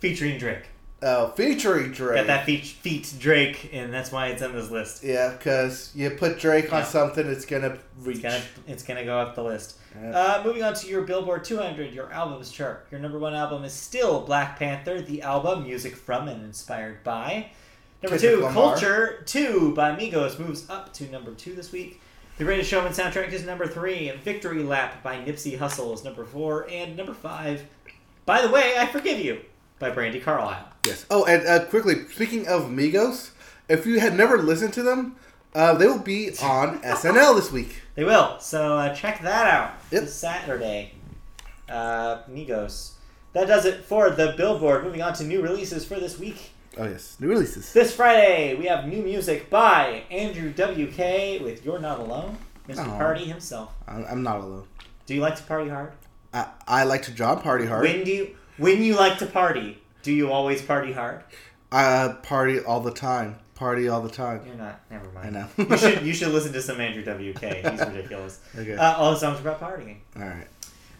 [0.00, 0.64] featuring Drake.
[1.02, 2.14] Uh, featuring Drake.
[2.14, 5.02] Got that feat, feat Drake, and that's why it's on this list.
[5.02, 8.18] Yeah, because you put Drake on something, it's gonna reach.
[8.18, 9.78] It's gonna, it's gonna go up the list.
[10.00, 10.10] Yeah.
[10.10, 12.86] Uh, moving on to your Billboard 200, your albums chart.
[12.90, 17.50] Your number one album is still Black Panther, the album, music from and inspired by.
[18.02, 18.52] Number Kendrick two, Lamar.
[18.72, 22.00] Culture 2 by Migos moves up to number two this week.
[22.38, 26.24] The Greatest Showman soundtrack is number three, and Victory Lap by Nipsey Hussle is number
[26.24, 27.64] four, and number five,
[28.24, 29.40] By the Way, I Forgive You
[29.78, 30.71] by Brandi Carlile.
[30.84, 31.06] Yes.
[31.10, 33.30] Oh, and uh, quickly, speaking of Migos,
[33.68, 35.16] if you had never listened to them,
[35.54, 37.82] uh, they will be on SNL this week.
[37.94, 38.38] They will.
[38.40, 40.02] So uh, check that out Yep.
[40.02, 40.94] this Saturday.
[41.68, 42.92] Uh, Migos.
[43.32, 44.84] That does it for the Billboard.
[44.84, 46.50] Moving on to new releases for this week.
[46.76, 47.72] Oh yes, new releases.
[47.72, 52.78] This Friday, we have new music by Andrew WK with You're Not Alone, Mr.
[52.88, 52.96] Aw.
[52.98, 53.72] Party himself.
[53.86, 54.64] I'm I'm not alone.
[55.06, 55.92] Do you like to party hard?
[56.32, 57.82] I, I like to job party hard.
[57.82, 61.22] When do you, when you like to party, do you always party hard?
[61.70, 63.36] I uh, party all the time.
[63.54, 64.42] Party all the time.
[64.46, 64.80] You're not.
[64.90, 65.26] Never mind.
[65.26, 65.48] I know.
[65.56, 67.40] you should you should listen to some Andrew WK.
[67.42, 68.40] He's ridiculous.
[68.56, 68.74] Okay.
[68.74, 69.98] Uh, all the songs are about partying.
[70.16, 70.48] all right.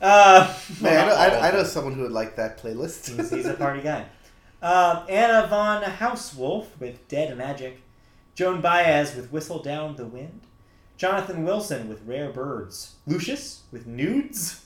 [0.00, 3.14] Uh, Man, I know, I, I know someone who would like that playlist.
[3.16, 4.06] He's, he's a party guy.
[4.60, 7.80] Uh, Anna von Hausswolff with Dead Magic.
[8.34, 10.40] Joan Baez with Whistle Down the Wind.
[10.96, 12.94] Jonathan Wilson with Rare Birds.
[13.06, 14.64] Lucius with Nudes.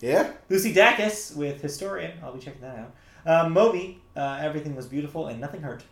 [0.00, 0.32] yeah.
[0.48, 2.12] Lucy Dacus with Historian.
[2.22, 2.94] I'll be checking that out.
[3.26, 5.84] Uh, Moby, uh, Everything Was Beautiful and Nothing Hurt.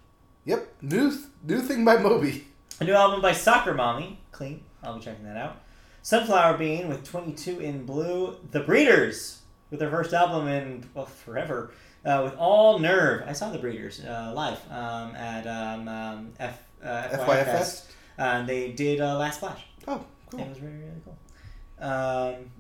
[0.45, 0.75] Yep.
[0.83, 1.13] New
[1.45, 2.47] new thing by Moby.
[2.81, 4.21] A new album by Soccer Mommy.
[4.33, 4.63] Clean.
[4.83, 5.57] I'll be checking that out.
[6.03, 8.37] Sunflower Bean with 22 in Blue.
[8.51, 11.73] The Breeders with their first album in, well, forever.
[12.05, 13.25] Uh, with All Nerve.
[13.27, 17.91] I saw The Breeders uh, live um, at um, um, F, uh, FYF FYF Fest.
[18.47, 19.65] They did uh, Last Splash.
[19.87, 20.41] Oh, cool.
[20.41, 21.19] It was really, really cool.
[21.81, 22.51] Um,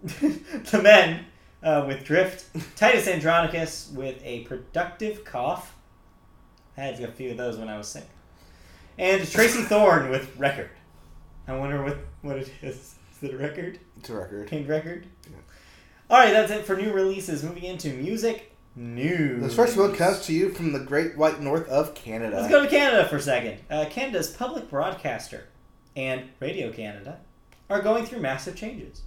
[0.70, 1.24] the men
[1.62, 5.74] uh, with Drift, Titus Andronicus with a productive cough.
[6.76, 8.05] I had a few of those when I was sick.
[8.97, 10.70] And Tracey Thorn with Record.
[11.47, 12.94] I wonder what, what it is.
[13.16, 13.80] Is it a record?
[13.98, 14.48] It's a record.
[14.48, 15.06] Pink record?
[15.28, 15.36] Yeah.
[16.10, 17.43] Alright, that's it for new releases.
[17.43, 19.43] Moving into music news.
[19.43, 22.36] This first one comes to you from the Great White North of Canada.
[22.36, 23.59] Let's go to Canada for a second.
[23.68, 25.47] Uh, Canada's public broadcaster
[25.97, 27.18] and Radio Canada
[27.68, 29.02] are going through massive changes.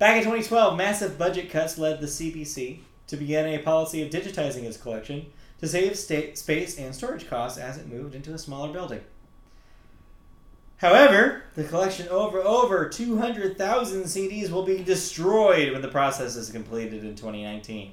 [0.00, 4.64] Back in 2012, massive budget cuts led the CBC to begin a policy of digitizing
[4.64, 5.26] its collection
[5.60, 9.02] to save space and storage costs as it moved into a smaller building.
[10.78, 17.04] However, the collection over over 200,000 CDs will be destroyed when the process is completed
[17.04, 17.92] in 2019.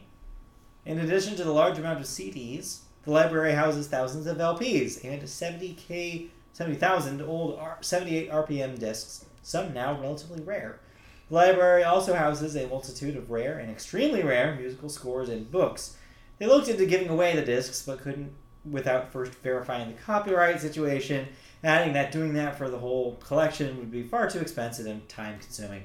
[0.85, 5.23] In addition to the large amount of CDs, the library houses thousands of LPs and
[5.23, 10.79] 70k 70,000 old R- 78 RPM discs, some now relatively rare.
[11.29, 15.97] The library also houses a multitude of rare and extremely rare musical scores and books.
[16.39, 18.31] They looked into giving away the discs but couldn't
[18.69, 21.27] without first verifying the copyright situation,
[21.63, 25.39] adding that doing that for the whole collection would be far too expensive and time
[25.39, 25.83] consuming.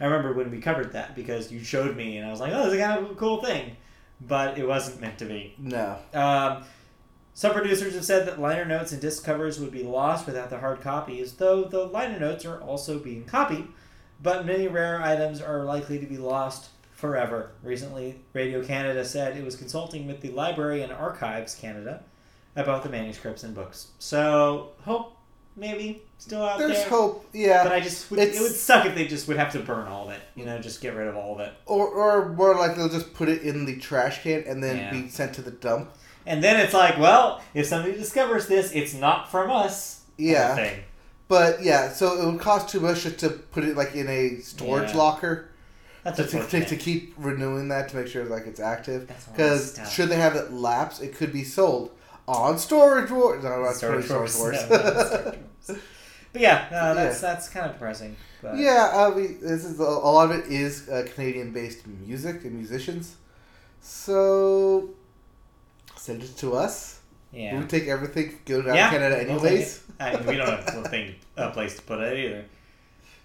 [0.00, 2.64] I remember when we covered that because you showed me and I was like, oh,
[2.64, 3.76] this is kind of a cool thing.
[4.20, 5.54] But it wasn't meant to be.
[5.58, 5.96] No.
[6.12, 6.64] Um,
[7.34, 10.58] some producers have said that liner notes and disc covers would be lost without the
[10.58, 13.68] hard copies, though the liner notes are also being copied.
[14.22, 17.52] But many rare items are likely to be lost forever.
[17.62, 22.02] Recently, Radio Canada said it was consulting with the Library and Archives Canada
[22.56, 23.88] about the manuscripts and books.
[24.00, 25.16] So, hope
[25.54, 26.78] maybe still out There's there.
[26.80, 27.62] There's hope, yeah.
[27.62, 30.08] But I just would, it would suck if they just would have to burn all
[30.08, 30.20] of it.
[30.34, 31.52] You know, just get rid of all of it.
[31.66, 34.90] or, or more like they'll just put it in the trash can and then Yeah.
[34.90, 35.90] be sent to the dump.
[36.26, 40.02] And then it's like, well, if somebody discovers this, it's not from us.
[40.16, 40.56] Yeah.
[40.56, 40.80] Thing.
[41.28, 44.36] But yeah, so it would cost too much just to put it like in a
[44.40, 44.96] storage Yeah.
[44.96, 45.48] locker
[46.02, 46.68] That's to, to, to, unfortunate.
[46.68, 49.06] to keep renewing that to make sure like it's active.
[49.08, 49.92] That's Because stuff.
[49.92, 51.90] should they have it lapse, it could be sold
[52.26, 53.44] on Storage Wars.
[53.44, 54.38] No, not Storage Storage, Wars.
[54.68, 54.70] Wars.
[54.70, 55.38] No, not Storage
[55.68, 55.78] Wars.
[56.32, 58.14] But yeah, uh, that's that's kind of depressing.
[58.42, 62.44] But yeah, uh, we, this is a, a lot of it is uh, Canadian-based music
[62.44, 63.16] and musicians.
[63.80, 64.90] So
[65.96, 66.97] send it to us.
[67.32, 67.58] Yeah.
[67.58, 69.84] We take everything go down Yeah, to Canada anyways.
[70.00, 72.44] I mean, we don't have a thing, a place to put it either,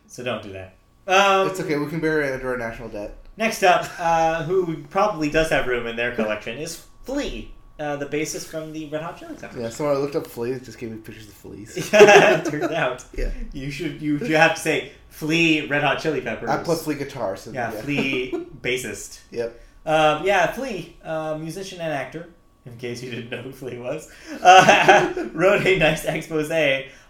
[0.07, 0.75] so don't do that.
[1.07, 1.77] Um, It's okay.
[1.77, 3.15] We can bury it under our national debt.
[3.35, 8.05] Next up, uh, who probably does have room in their collection is Flea, uh, the
[8.05, 9.59] bassist from the Red Hot Chili Peppers.
[9.61, 11.89] Yeah, someone I looked up fleas, just gave me pictures of fleas.
[11.93, 13.31] Yeah, Turns out, Yeah.
[13.51, 16.49] you should you you have to say Flea Red Hot Chili Peppers.
[16.49, 18.31] I play flea guitar, so yeah, Flea
[18.61, 19.19] bassist.
[19.31, 19.59] Yep.
[19.85, 22.29] Um, yeah, Flea, uh, musician and actor,
[22.65, 24.11] in case you didn't know who Flea was,
[24.41, 26.51] uh, wrote a nice expose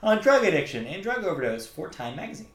[0.01, 2.47] on drug addiction and drug overdose for Time magazine.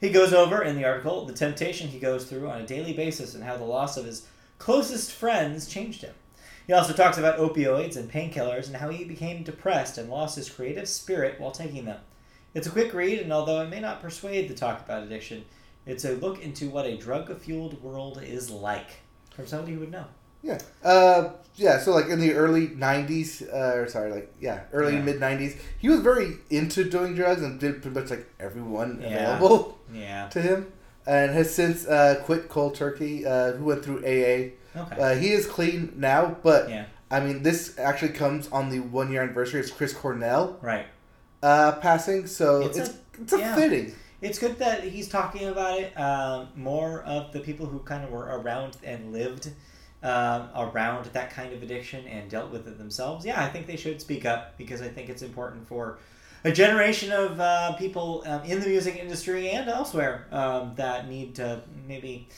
[0.00, 3.34] He goes over in the article the temptation he goes through on a daily basis
[3.34, 4.26] and how the loss of his
[4.58, 6.14] closest friends changed him.
[6.66, 10.50] He also talks about opioids and painkillers and how he became depressed and lost his
[10.50, 12.00] creative spirit while taking them.
[12.54, 15.44] It's a quick read, and although it may not persuade to talk about addiction,
[15.86, 19.90] it's a look into what a drug fueled world is like from somebody who would
[19.90, 20.06] know.
[20.44, 20.58] Yeah.
[20.84, 21.78] Uh, yeah.
[21.78, 25.02] So like in the early '90s, uh, or sorry, like yeah, early Yeah.
[25.02, 29.08] mid '90s, he was very into doing drugs and did pretty much like everyone Yeah.
[29.08, 30.28] available Yeah.
[30.34, 30.72] to him,
[31.06, 33.26] and has since uh, quit cold turkey.
[33.26, 34.52] Uh, who went through AA.
[34.76, 35.00] Okay.
[35.00, 36.84] Uh, he is clean now, but yeah.
[37.10, 40.86] I mean, this actually comes on the one year anniversary of Chris Cornell Right.
[41.42, 43.54] uh, passing, so It's it's a- it's a, yeah.
[43.54, 43.92] fitting.
[44.20, 45.92] It's good that he's talking about it.
[45.98, 49.50] Um, more of the people who kind of were around and lived
[50.04, 53.24] um, around that kind of addiction and dealt with it themselves.
[53.24, 55.98] Yeah, I think they should speak up because I think it's important for
[56.44, 61.34] a generation of uh, people um, in the music industry and elsewhere um, that need
[61.36, 62.28] to maybe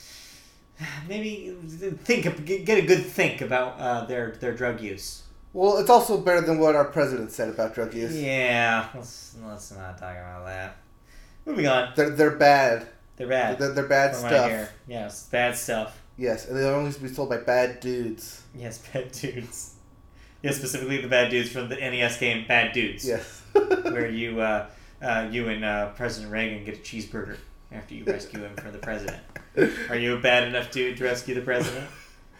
[1.09, 1.55] maybe
[2.03, 5.23] think get a good think about uh, their their drug use.
[5.51, 8.15] Well, it's also better than what our president said about drug use.
[8.15, 10.77] Yeah, let's let's not talk about that.
[11.45, 12.87] Moving on, They're they're bad.
[13.17, 13.59] they're bad.
[13.59, 14.69] They're, they're bad From stuff.
[14.87, 16.01] Yes, bad stuff.
[16.17, 18.41] Yes, and they only to be sold by bad dudes.
[18.55, 19.75] Yes, bad dudes.
[20.41, 23.41] Yeah, specifically the bad dudes from the NES game Bad Dudes, Yes.
[23.53, 24.67] where you uh,
[25.01, 27.37] uh, you and uh, President Reagan get a cheeseburger
[27.71, 29.17] after you rescue him from the president.
[29.89, 31.87] Are you a bad enough dude to rescue the president?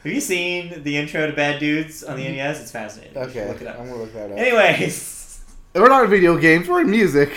[0.04, 2.62] Have you seen the intro to Bad Dudes on the NES?
[2.62, 3.18] It's fascinating.
[3.18, 3.80] Okay, look it up.
[3.80, 4.38] I'm gonna look that up.
[4.38, 5.42] Anyways.
[5.74, 6.68] We're not in video games.
[6.68, 7.32] We're in music.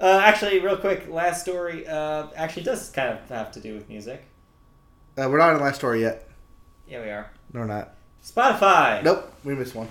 [0.00, 3.88] Uh, actually, real quick, last story uh, actually does kind of have to do with
[3.88, 4.24] music.
[5.16, 6.26] Uh, we're not in the last story yet.
[6.88, 7.30] Yeah, we are.
[7.52, 7.94] No, we're not.
[8.24, 9.02] Spotify.
[9.02, 9.88] Nope, we missed one.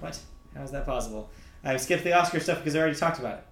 [0.00, 0.18] What?
[0.54, 1.30] How is that possible?
[1.64, 3.44] I skipped the Oscar stuff because I already talked about it.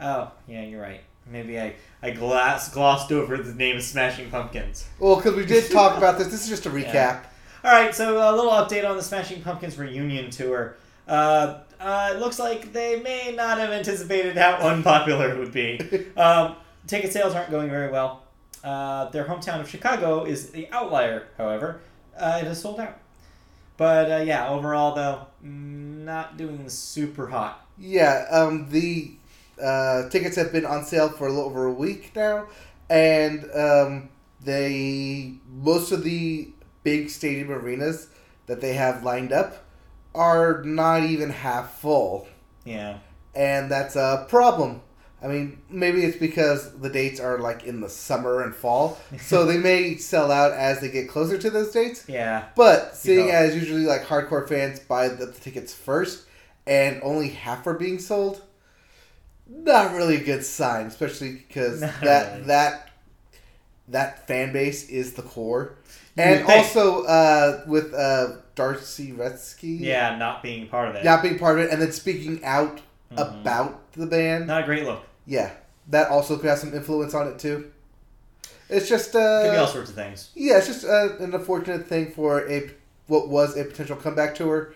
[0.00, 1.00] Oh, yeah, you're right.
[1.28, 4.86] Maybe I I glass glossed over the name of Smashing Pumpkins.
[5.00, 6.28] Well, because we did talk about this.
[6.28, 6.94] This is just a recap.
[6.94, 7.22] Yeah.
[7.64, 10.76] All right, so a little update on the Smashing Pumpkins reunion tour.
[11.08, 15.80] Uh, uh, it looks like they may not have anticipated how unpopular it would be.
[16.16, 16.56] Um,
[16.86, 18.22] ticket sales aren't going very well.
[18.64, 21.80] Uh, their hometown of Chicago is the outlier, however.
[22.18, 22.98] Uh, it has sold out.
[23.76, 27.66] But uh, yeah, overall, though, not doing super hot.
[27.78, 29.12] Yeah, um, the
[29.62, 32.46] uh, tickets have been on sale for a little over a week now,
[32.88, 34.08] and um,
[34.42, 36.48] they most of the
[36.84, 38.08] big stadium arenas
[38.46, 39.64] that they have lined up
[40.14, 42.26] are not even half full,
[42.64, 42.98] Yeah.
[43.34, 44.80] and that's a problem.
[45.22, 49.46] I mean, maybe it's because the dates are like in the summer and fall, so
[49.46, 52.04] they may sell out as they get closer to those dates.
[52.08, 52.44] Yeah.
[52.54, 53.32] But seeing know.
[53.32, 56.24] as usually like hardcore fans buy the tickets first
[56.66, 58.42] and only half are being sold,
[59.48, 62.46] not really a good sign, especially because Not that really.
[62.48, 62.90] that
[63.88, 65.76] that fan base is the core.
[66.18, 71.04] And also uh, with uh, D'arcy Wretzky Yeah, not being part of it.
[71.04, 72.80] not being part of it and then speaking out
[73.12, 73.40] Mhm.
[73.40, 74.46] about the band.
[74.48, 75.02] Not a great look.
[75.26, 75.50] Yeah.
[75.88, 77.70] That also could have some influence on it too.
[78.68, 80.30] It's just uh Could be all sorts of things.
[80.34, 82.70] yeah, it's just uh, an unfortunate thing for a
[83.06, 84.74] what was a potential comeback tour,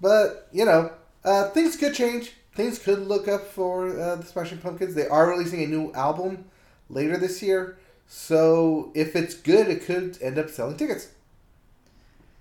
[0.00, 0.92] but you know,
[1.24, 2.32] uh, things could change.
[2.54, 4.94] Things could look up for uh, the Smashing Pumpkins.
[4.94, 6.44] They are releasing a new album
[6.88, 7.76] later this year,
[8.06, 11.08] so if it's good, it could end up selling tickets.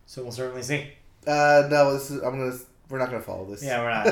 [0.05, 0.89] So we'll certainly see.
[1.25, 2.55] Uh, no, this is I'm gonna
[2.89, 3.63] we're not gonna follow this.
[3.63, 4.05] Yeah, we're not.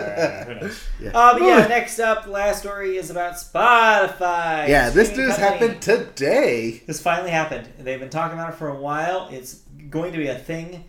[0.48, 0.72] we're not-
[1.02, 1.10] yeah.
[1.14, 4.68] Uh, but yeah, next up, the last story is about Spotify.
[4.68, 5.68] yeah, this news company.
[5.74, 6.82] happened today.
[6.86, 7.70] This finally happened.
[7.80, 9.30] They've been talking about it for a while.
[9.32, 10.84] It's going to be a thing.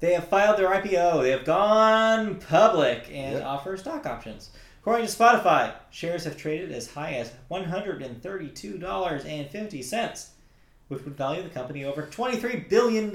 [0.00, 1.22] They have filed their IPO.
[1.22, 3.44] They have gone public and Yep.
[3.44, 4.50] offer stock options.
[4.80, 10.28] According to Spotify, shares have traded as high as $132.50,
[10.88, 13.10] which would value the company over $23 billion.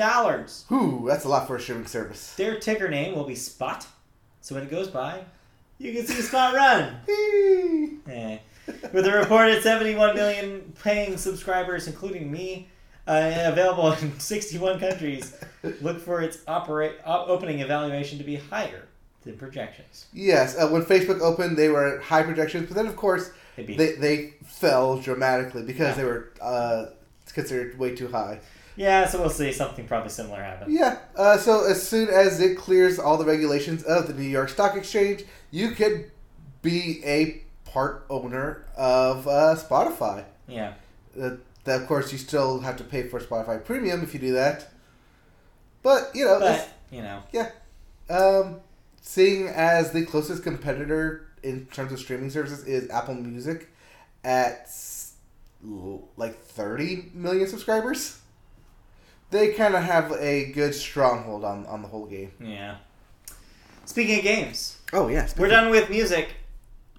[0.68, 2.34] Whew, that's a lot for a streaming service.
[2.36, 3.86] Their ticker name will be Spot.
[4.44, 5.22] So when it goes by,
[5.80, 6.98] you can see Spot run.
[8.10, 8.38] Eh.
[8.92, 12.68] With a reported 71 million paying subscribers, including me,
[13.08, 15.34] uh, available in 61 countries,
[15.82, 18.84] look for its operate op- opening evaluation to be higher
[19.24, 20.08] than projections.
[20.14, 23.94] yes, uh, when Facebook opened, they were at high projections, but then of course they
[23.94, 25.94] they fell dramatically because Yeah.
[25.94, 26.86] they were uh,
[27.34, 28.40] considered way too high.
[28.76, 30.74] Yeah, so we'll see something probably similar happen.
[30.74, 31.00] Yeah.
[31.16, 34.76] Uh, so as soon as it clears all the regulations of the New York Stock
[34.76, 36.12] Exchange, you could
[36.62, 40.26] be a part owner of uh, Spotify.
[40.48, 40.74] Yeah.
[41.20, 41.32] Uh,
[41.66, 44.70] that of course you still have to pay for Spotify Premium if you do that.
[45.82, 47.24] But you know, But, you know,
[48.10, 48.62] um,
[49.02, 53.70] seeing as the closest competitor in terms of streaming services is Apple Music
[54.24, 54.70] at
[56.18, 58.20] like 30 million subscribers,
[59.34, 62.32] they kind of have a good stronghold on, on the whole game.
[62.40, 62.76] yeah.
[63.86, 65.36] Speaking of games, Oh, yes.
[65.38, 66.30] we're done with music,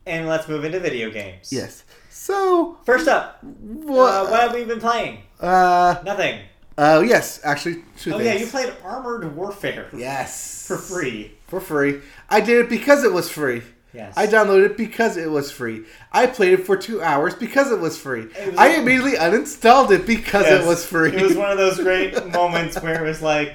[0.05, 1.51] and let's move into video games.
[1.51, 1.85] Yes.
[2.11, 4.13] So, First up, what?
[4.13, 5.19] uh, what have we been playing?
[5.41, 6.41] uh, Nothing.
[6.77, 8.27] oh, yes, actually, two Oh things.
[8.27, 9.89] yeah, you played Armored Warfare.
[9.97, 10.67] Yes.
[10.67, 11.33] For free.
[11.47, 12.01] For free.
[12.29, 13.63] I did it because it was free.
[13.95, 14.13] Yes.
[14.17, 15.85] I downloaded it because it was free.
[16.13, 18.23] I played it for two hours because it was free.
[18.37, 20.65] It was- I immediately uninstalled it because Yes.
[20.65, 21.15] it was free.
[21.15, 23.55] It was one of those great moments where it was like,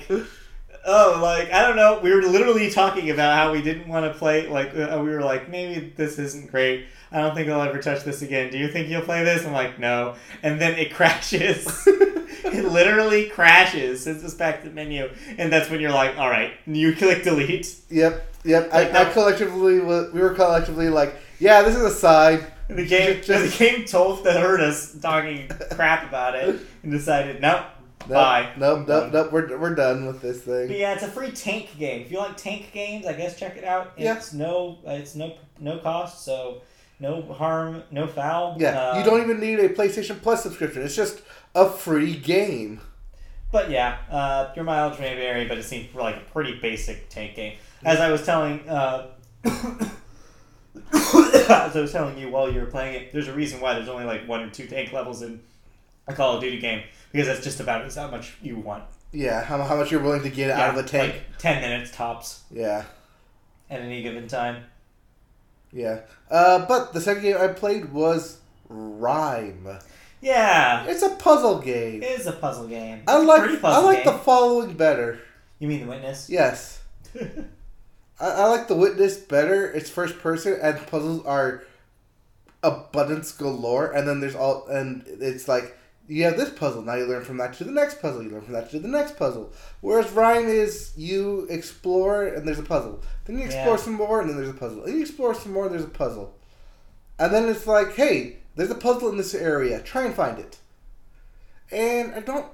[0.85, 1.99] oh, like I don't know.
[2.01, 4.47] We were literally talking about how we didn't want to play.
[4.47, 6.85] Like uh, we were like, maybe this isn't great.
[7.11, 8.51] I don't think I'll ever touch this again.
[8.51, 9.45] Do you think you'll play this?
[9.45, 10.15] I'm like, no.
[10.43, 11.65] And then it crashes.
[12.53, 14.03] it literally crashes.
[14.03, 17.23] Sends us back to the menu, and that's when you're like, all right, you click
[17.23, 17.75] delete.
[17.89, 18.71] Yep, yep.
[18.73, 22.45] Like I, I collectively, we were collectively like, yeah, this is a side.
[22.67, 27.41] The game, Just- the game told that heard us talking crap about it, and decided,
[27.41, 27.65] nope,
[28.01, 28.49] Nope, bye.
[28.57, 29.31] Nope, nope, nope.
[29.31, 30.71] We're, we're done with this But thing.
[30.79, 32.01] yeah, it's a free tank game.
[32.01, 33.91] If you like tank games, I guess check it out.
[33.97, 34.15] Yeah.
[34.15, 36.61] It's no, it's no, no cost, so
[37.01, 38.55] no harm, no foul.
[38.57, 40.81] Yeah, Uh, you don't even need a PlayStation Plus subscription.
[40.81, 41.21] It's just
[41.55, 42.81] a free game.
[43.51, 47.35] But yeah, uh, your mileage may vary, but it seems like a pretty basic tank
[47.35, 47.57] game.
[47.83, 49.07] As I was telling, uh,
[50.93, 53.89] as I was telling you while you were playing it, there's a reason why there's
[53.89, 55.41] only like one or two tank levels in
[56.07, 58.83] a Call of Duty game because that's just about as how much you want.
[59.11, 61.13] Yeah, how, how much you're willing to get out of a tank.
[61.13, 62.85] like ten minutes tops yeah,
[63.69, 64.65] at any given time.
[65.71, 66.01] yeah.
[66.29, 68.39] Uh, but the second game I played was
[68.71, 69.81] RiME.
[70.21, 72.03] Yeah, It's a puzzle game.
[72.03, 73.03] it is a puzzle game.
[73.07, 75.19] I It's a like I like the following better.
[75.59, 76.29] You mean the witness?
[76.29, 76.81] Yes,
[78.19, 79.69] I, I like the Witness better.
[79.71, 81.63] It's first person and puzzles are
[82.63, 85.77] abundance galore, and then there's all, and it's like
[86.07, 86.81] you have this puzzle.
[86.81, 88.23] Now you learn from that to the next puzzle.
[88.23, 89.53] You learn from that to the next puzzle.
[89.81, 93.01] Whereas RiME is you explore and there's a puzzle.
[93.25, 93.83] Then you explore Yeah.
[93.83, 94.83] some more and then there's a puzzle.
[94.85, 96.33] And you explore some more and there's a puzzle.
[97.19, 99.81] And then it's like, hey, there's a puzzle in this area.
[99.81, 100.57] Try and find it.
[101.71, 102.45] And I don't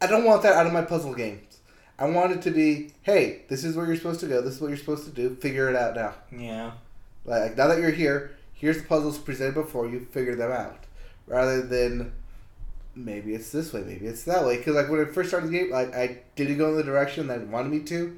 [0.00, 1.58] I don't want that out of my puzzle games.
[1.98, 4.40] I want it to be, hey, this is where you're supposed to go.
[4.40, 5.34] This is what you're supposed to do.
[5.34, 6.14] Figure it out now.
[6.30, 6.70] Yeah.
[7.24, 10.06] Like now that you're here, here's the puzzles presented before you.
[10.12, 10.84] Figure them out,
[11.26, 12.12] rather than
[12.94, 14.58] maybe it's this way, maybe it's that way.
[14.58, 17.26] Because like when I first started the game, like I didn't go in the direction
[17.26, 18.16] that I wanted me to,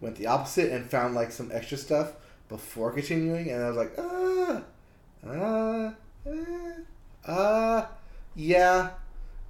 [0.00, 2.12] went the opposite and found like some extra stuff
[2.48, 4.37] before continuing, and I was like, ah,
[5.26, 5.94] ah,
[6.26, 6.72] ah,
[7.26, 7.88] ah,
[8.34, 8.90] yeah.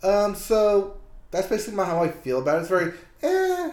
[0.03, 0.97] Um, so
[1.31, 2.61] that's basically my, how I feel about it.
[2.61, 2.93] It's very,
[3.23, 3.71] eh,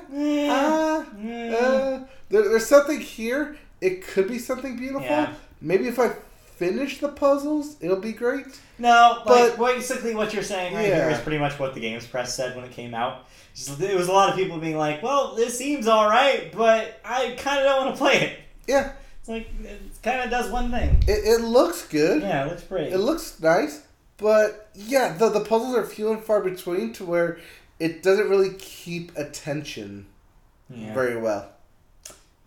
[0.50, 1.56] ah, Yeah.
[1.56, 2.00] uh,
[2.30, 3.58] there, there's something here.
[3.82, 5.04] It could be something beautiful.
[5.08, 5.34] Yeah.
[5.62, 6.10] Maybe if I
[6.56, 8.46] finish the puzzles, it'll be great.
[8.80, 10.96] No, like But- basically what you're saying right Yeah.
[11.08, 13.26] here is pretty much what the games press said when it came out.
[13.54, 17.00] Just- It was a lot of people being like, "Well, this seems all right, but
[17.06, 19.48] I kind of don't want to play it." Yeah, It's like
[20.06, 21.04] kind of does one thing.
[21.08, 22.22] it, it looks good.
[22.22, 22.92] Yeah, it looks pretty.
[22.92, 23.82] It looks nice,
[24.18, 27.40] but yeah, the the puzzles are few and far between to where
[27.80, 30.06] it doesn't really keep attention
[30.70, 30.94] yeah.
[30.94, 31.50] very well.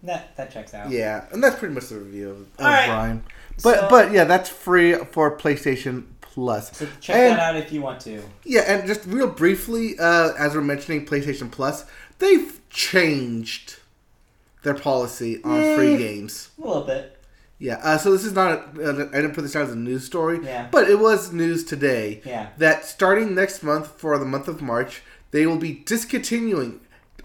[0.02, 0.90] That that checks out.
[0.90, 2.88] Yeah, and that's pretty much the review of, of right.
[2.88, 3.22] RiME.
[3.62, 6.76] But So- but yeah, that's free for PlayStation Plus.
[6.76, 8.22] So check And- that out if you want to.
[8.44, 11.84] Yeah, and just real briefly, uh, as we're mentioning PlayStation Plus,
[12.20, 13.76] they've changed
[14.62, 16.50] their policy on free games.
[16.62, 17.17] A little bit.
[17.60, 18.76] Yeah, uh, so this is not.
[18.78, 20.68] A, uh, I didn't put this out as a news story, Yeah.
[20.70, 22.48] but it was news today Yeah.
[22.58, 25.02] that starting next month for the month of March,
[25.32, 26.80] they will be discontinuing.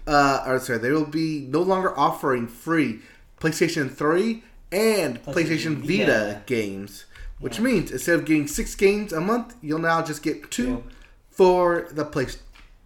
[0.06, 3.00] Uh, or sorry, they will be no longer offering free
[3.40, 4.42] PlayStation Three
[4.72, 6.42] and PlayStation, PlayStation Vita, Vita.
[6.46, 7.04] games,
[7.38, 7.64] which Yeah.
[7.64, 10.82] means instead of getting six games a month, you'll now just get two Two.
[11.30, 12.26] for the play,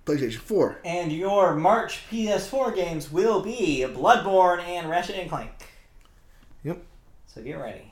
[0.05, 0.79] PlayStation Four.
[0.85, 5.51] And your March PS4 games will be Bloodborne and Ratchet and Clank.
[6.63, 6.83] Yep.
[7.39, 7.83] So get ready.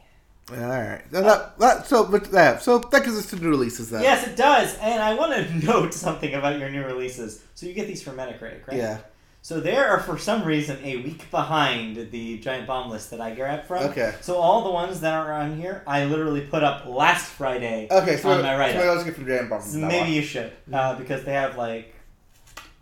[0.50, 1.02] All right.
[1.12, 4.02] Now that, that, so, but that, so that gives us two new releases then.
[4.02, 4.76] Yes, it does.
[4.78, 7.44] And I want to note something about your new releases.
[7.54, 8.76] So you get these from Metacritic, right?
[8.76, 8.98] Yeah.
[9.42, 13.36] So they are for some reason a week behind the giant bomb list that I
[13.36, 13.84] grabbed from.
[13.84, 14.16] Okay.
[14.20, 18.16] So all the ones that are on here, I literally put up last Friday Okay.
[18.16, 19.62] So on my write so maybe get from Giant Bomb.
[19.62, 21.94] So maybe you should, uh, because they have like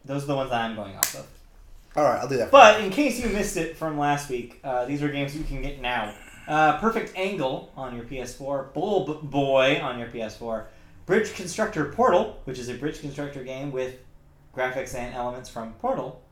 [0.06, 1.26] those are the ones that I'm going off of.
[1.96, 2.50] All right, I'll do that.
[2.50, 5.62] But in case you missed it from last week, uh, these are games you can
[5.62, 6.12] get now.
[6.46, 10.66] Uh, Perfect Angle on your PS4, Bulb Boy on your PS4,
[11.06, 13.96] Bridge Constructor Portal, which is a bridge constructor game with
[14.54, 16.22] graphics and elements from Portal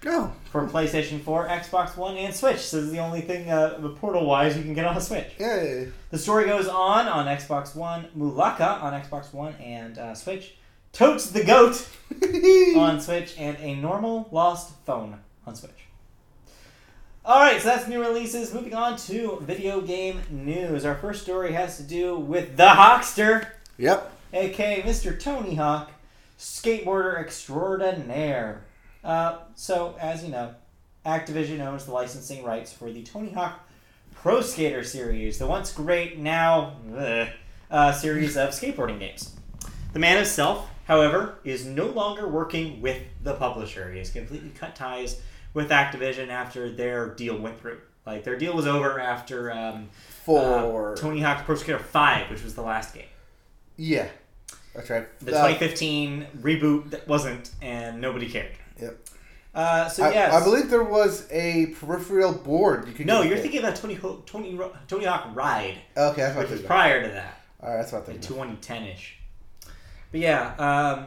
[0.00, 0.32] Go.
[0.50, 2.58] for PlayStation 4, Xbox One, and Switch.
[2.60, 5.32] So this is the only thing uh, Portal wise you can get on a Switch.
[5.38, 5.88] Yay.
[6.10, 10.54] The story goes on on Xbox One, Mulaka on Xbox One and uh, Switch,
[10.92, 11.86] Totes the Goat
[12.76, 15.79] on Switch, and a normal lost phone on Switch.
[17.24, 18.52] Alright, so that's new releases.
[18.54, 20.84] Moving on to video game news.
[20.84, 24.10] Our first story has to do with the Hawkster, Yep.
[24.32, 25.18] aka Mr.
[25.18, 25.90] Tony Hawk,
[26.38, 28.64] skateboarder extraordinaire.
[29.04, 30.54] Uh, so, as you know,
[31.04, 33.60] Activision owns the licensing rights for the Tony Hawk
[34.14, 37.28] Pro Skater series, the once great, now ugh,
[37.70, 39.34] uh, series of skateboarding games.
[39.92, 43.90] The man himself, however, is no longer working with the publisher.
[43.92, 45.20] He has completely cut ties
[45.54, 47.80] with Activision after their deal went through.
[48.06, 49.88] Like their deal was over after um,
[50.24, 53.04] For uh, Tony Hawk's Pro Skater Five, which was the last game.
[53.76, 54.08] yeah,
[54.74, 55.06] that's right.
[55.20, 58.52] The Uh, 2015 reboot that wasn't, and nobody cared.
[58.80, 58.96] Yep.
[59.54, 63.06] Uh, so I, yes, I believe there was a peripheral board you could.
[63.06, 66.50] No, you're thinking about Tony Ho- Tony Ro- Tony Hawk Ride, Okay, that's what which
[66.52, 67.40] I'm was prior to that.
[67.60, 68.56] All right, that's what I'm like thinking.
[68.94, 69.10] 2010ish.
[70.12, 71.06] But yeah, um,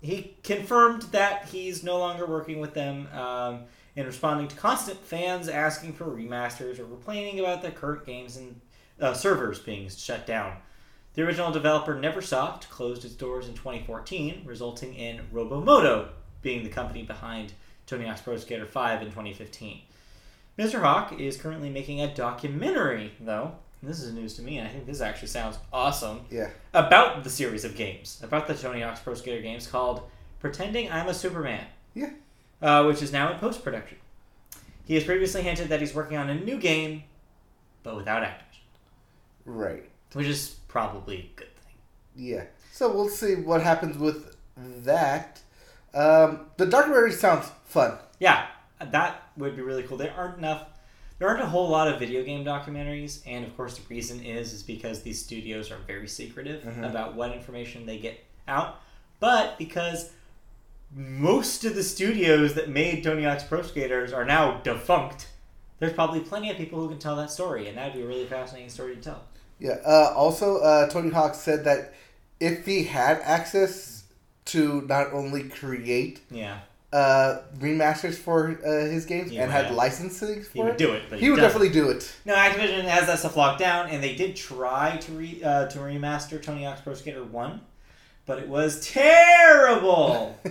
[0.00, 3.64] he confirmed that he's no longer working with them um,
[3.96, 8.60] and responding to constant fans asking for remasters or complaining about the current games and
[9.00, 10.56] uh, servers being shut down.
[11.14, 16.08] The original developer Neversoft closed its doors in 2014, resulting in Robomodo
[16.40, 17.52] being the company behind
[17.86, 19.82] Tony Hawk's Pro Skater 5 in 2015.
[20.58, 20.80] Mr.
[20.80, 23.52] Hawk is currently making a documentary, though.
[23.82, 26.20] This is news to me, and I think this actually sounds awesome.
[26.30, 26.50] Yeah.
[26.74, 30.02] About the series of games, about the Tony Hawk's Pro Skater games called
[30.38, 31.64] Pretending I'm a Superman.
[31.94, 32.10] Yeah.
[32.60, 33.96] Uh, which is now in post production.
[34.84, 37.04] He has previously hinted that he's working on a new game,
[37.82, 38.46] but without actors.
[39.46, 39.88] Right.
[40.12, 41.74] which is probably a good thing.
[42.14, 42.44] Yeah.
[42.72, 44.36] So we'll see what happens with
[44.84, 45.40] that.
[45.94, 47.96] Um, the documentary sounds fun.
[48.18, 48.46] Yeah,
[48.80, 49.96] that would be really cool.
[49.96, 50.66] There aren't enough.
[51.20, 54.52] There aren't a whole lot of video game documentaries, and of course the reason is
[54.52, 56.88] is because these studios are very secretive Mhm.
[56.90, 58.18] about what information they get
[58.48, 58.80] out,
[59.20, 60.10] but because
[60.92, 65.28] most of the studios that made Tony Hawk's Pro Skaters are now defunct.
[65.78, 68.26] There's probably plenty of people who can tell that story, and that'd be a really
[68.26, 69.22] fascinating story to tell.
[69.58, 69.76] Yeah.
[69.86, 71.92] Uh, also, uh, Tony Hawk said that
[72.40, 74.04] if he had access
[74.46, 76.60] to not only create Yeah,
[76.92, 79.72] uh, remasters for uh, his games Yeah, and had yeah.
[79.72, 81.60] licensing he for would it, do it, but he would doesn't.
[81.60, 82.12] definitely do it.
[82.24, 85.78] No, Activision has that stuff locked down, and they did try to re uh, to
[85.78, 87.60] remaster Tony Hawk's Pro Skater One,
[88.26, 90.38] but it was terrible.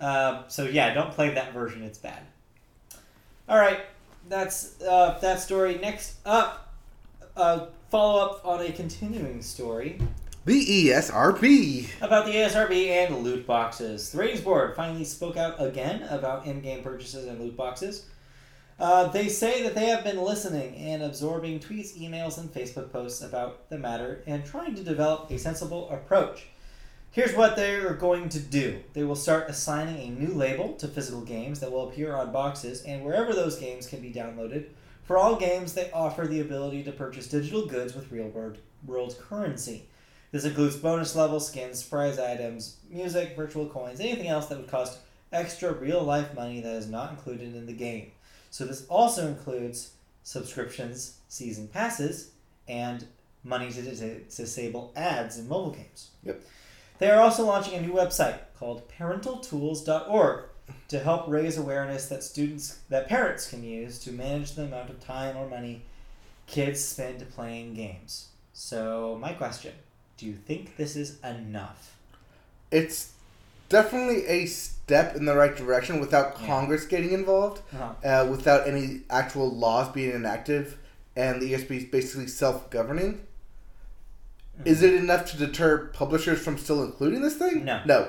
[0.00, 2.20] Um, so yeah, don't play that version; it's bad.
[3.48, 3.80] All right,
[4.28, 5.78] that's uh, that story.
[5.82, 6.72] Next up,
[7.36, 9.98] uh, follow up on a continuing story
[10.46, 12.02] The ESRB.
[12.02, 14.12] about the ESRB and loot boxes.
[14.12, 18.04] The ratings board finally spoke out again about in-game purchases and loot boxes.
[18.78, 23.22] Uh, they say that they have been listening and absorbing tweets, emails, and Facebook posts
[23.22, 26.48] about the matter and trying to develop a sensible approach.
[27.10, 31.22] Here's what they're going to do they will start assigning a new label to physical
[31.22, 34.66] games that will appear on boxes and wherever those games can be downloaded.
[35.04, 39.16] For all games, they offer the ability to purchase digital goods with real world, world
[39.18, 39.88] currency.
[40.34, 44.98] This includes bonus levels, skins, prize items, music, virtual coins, anything else that would cost
[45.32, 48.10] extra real life money that is not included in the game.
[48.50, 49.92] So this also includes
[50.24, 52.32] subscriptions, season passes,
[52.66, 53.06] and
[53.44, 56.10] money to dis- disable ads in mobile games.
[56.24, 56.42] Yep.
[56.98, 60.44] They are also launching a new website called parentaltools.org
[60.88, 64.98] to help raise awareness that students that parents can use to manage the amount of
[64.98, 65.82] time or money
[66.48, 68.30] kids spend playing games.
[68.52, 69.74] So, my question,
[70.16, 71.96] do you think this is enough?
[72.70, 73.12] It's
[73.68, 76.46] definitely a step in the right direction without Yeah.
[76.46, 78.08] Congress getting involved, Uh-huh.
[78.08, 80.74] uh, without any actual laws being enacted,
[81.16, 83.26] and the ESB is basically self governing.
[84.64, 87.64] Is it enough to deter publishers from still including this thing?
[87.64, 87.80] No.
[87.84, 88.08] No.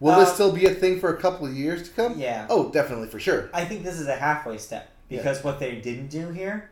[0.00, 2.18] Will this Uh, still be a thing for a couple of years to come?
[2.18, 2.46] Yeah.
[2.50, 3.48] Oh, definitely, for sure.
[3.54, 6.68] I think this is a halfway step because what they didn't do here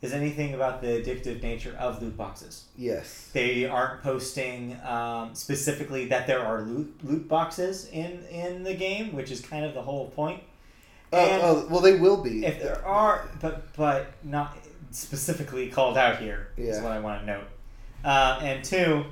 [0.00, 2.66] is anything about the addictive nature of loot boxes.
[2.76, 3.30] Yes.
[3.32, 9.12] They aren't posting um, specifically that there are loot, loot boxes in, in the game,
[9.12, 10.42] which is kind of the whole point.
[11.10, 12.44] And oh, well, they will be.
[12.44, 14.58] if there are, but but not
[14.90, 16.82] specifically called out here is Yeah.
[16.82, 17.44] what I want to note.
[18.04, 19.04] Uh, and two,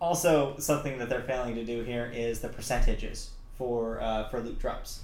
[0.00, 4.58] also something that they're failing to do here is the percentages for uh, for loot
[4.58, 5.00] drops,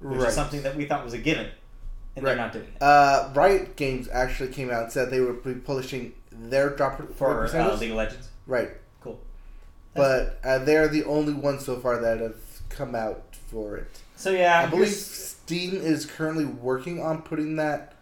[0.00, 0.28] which right.
[0.28, 1.48] is something that we thought was a given,
[2.16, 2.42] and they're Right.
[2.42, 2.82] not doing it.
[2.82, 7.46] Uh, Riot Games actually came out and said they would be publishing their drop for
[7.46, 7.76] uh.
[7.76, 8.28] League of Legends.
[8.46, 8.70] right.
[9.00, 9.20] Cool.
[9.94, 12.36] But uh, they're the only ones so far that have
[12.68, 14.00] come out for it.
[14.16, 17.94] So yeah, I believe Steam is currently working on putting that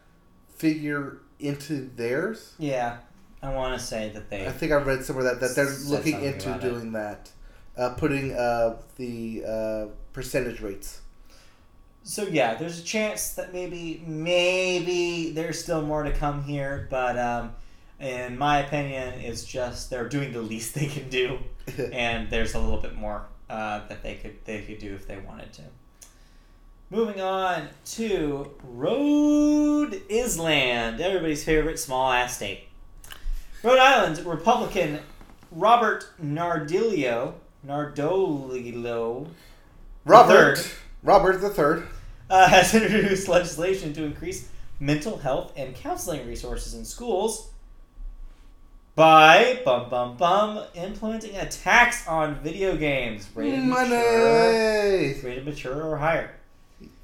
[0.57, 2.55] figure into theirs.
[2.59, 2.99] Yeah,
[3.43, 4.47] I want to say that they.
[4.47, 6.71] I think I read somewhere that, that they're looking into about it.
[6.71, 7.31] doing that,
[7.77, 11.01] uh, putting uh, the uh, percentage rates.
[12.03, 17.19] So yeah, there's a chance that maybe maybe there's still more to come here, but
[17.19, 17.53] um,
[18.01, 21.39] in my opinion, it's just they're doing the least they can do,
[21.93, 25.19] and there's a little bit more uh, that they could they could do if they
[25.19, 25.63] wanted to.
[26.91, 32.69] Moving on to Rhode Island, everybody's favorite small ass state.
[33.63, 35.01] Rhode Island Republican
[35.51, 37.35] Robert Nardillo
[37.67, 39.29] Nardolillo
[40.05, 40.71] Robert, third.
[41.03, 41.85] Robert III
[42.31, 44.49] uh, has introduced legislation to increase
[44.81, 47.51] mental health and counseling resources in schools
[48.95, 55.97] by bum bum bum implementing a tax on video games rated mature, rated mature or
[55.97, 56.35] higher.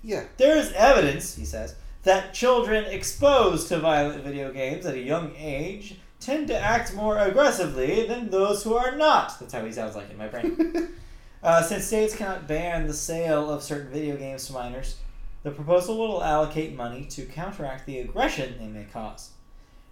[0.03, 0.25] Yeah.
[0.37, 5.35] There is evidence, he says, that children exposed to violent video games at a young
[5.37, 9.39] age tend to act more aggressively than those who are not.
[9.39, 10.89] That's how he sounds like in my brain.
[11.45, 14.97] Uh, since states cannot ban the sale of certain video games to minors,
[15.43, 19.33] the proposal will allocate money to counteract the aggression they may cause.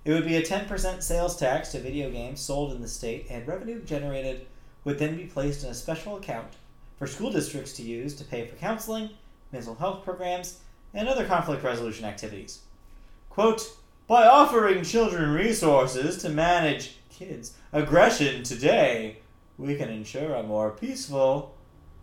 [0.07, 3.47] It would be a 10% sales tax to video games sold in the state, and
[3.47, 4.47] revenue generated
[4.85, 6.55] would then be placed in a special account
[6.99, 9.11] for school districts to use to pay for counseling,
[9.53, 10.61] mental health programs,
[10.95, 12.61] and other conflict resolution activities.
[13.29, 13.77] Quote,
[14.07, 19.19] by offering children resources to manage kids' aggression today,
[19.63, 21.55] we can ensure a more peaceful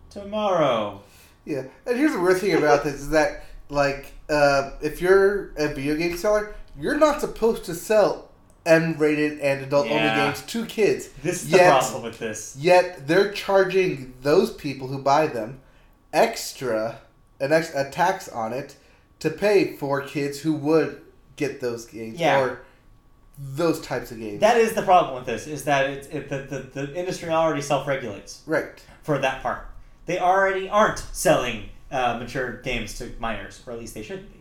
[0.08, 1.00] tomorrow.
[1.44, 5.68] Yeah, and here's the weird thing about this is that, like, uh, if you're a
[5.68, 8.30] video game seller, you're not supposed to sell
[8.66, 10.26] M-rated and adult-only Yeah.
[10.26, 11.08] games to kids.
[11.22, 12.56] This is Yet- the problem with this.
[12.58, 15.60] Yet they're charging those people who buy them
[16.12, 16.98] extra,
[17.40, 18.76] an ex- a tax on it
[19.20, 21.00] to pay for kids who would
[21.36, 22.40] get those games Yeah.
[22.40, 22.60] or
[23.42, 24.40] those types of games.
[24.40, 27.62] That is the problem with this, is that it's, it, the, the, the industry already
[27.62, 28.82] self-regulates right.
[29.02, 29.66] for that part.
[30.06, 34.40] They already aren't selling uh, mature games to minors, or at least they shouldn't be.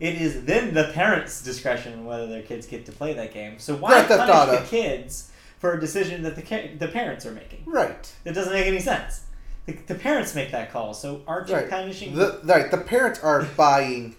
[0.00, 3.58] It is then the parents' discretion whether their kids get to play that game.
[3.58, 4.60] So why Grand punish Auto.
[4.60, 5.30] the kids
[5.60, 7.62] for a decision that the ca- the parents are making?
[7.64, 8.12] Right.
[8.24, 9.22] It doesn't make any sense.
[9.66, 11.70] The, the parents make that call, so aren't you Right.
[11.70, 12.14] punishing?
[12.14, 12.70] The right.
[12.70, 14.16] The parents are buying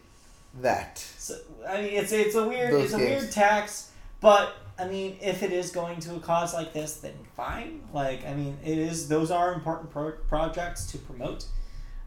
[0.62, 0.98] that.
[0.98, 1.36] So,
[1.68, 3.22] I mean, it's it's a weird Those it's a games.
[3.24, 3.92] weird tax,
[4.26, 7.82] but I mean, if it is going to a cause like this, then fine.
[7.94, 11.46] Like, I mean, it is those are important pro- projects to promote.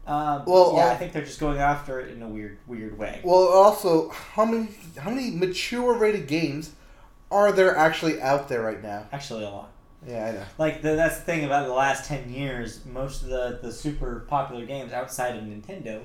[0.05, 2.97] Um, Well, yeah, uh, I think they're just going after it in a weird weird
[2.97, 3.21] way.
[3.23, 4.67] Well, also, how many
[4.97, 6.71] how many mature rated games
[7.31, 9.07] are there actually out there right now?
[9.13, 9.71] Actually, a lot.
[10.05, 10.45] Yeah, I know.
[10.57, 12.83] Like the, that's the thing about the last ten years.
[12.85, 16.03] Most of the the super popular games outside of Nintendo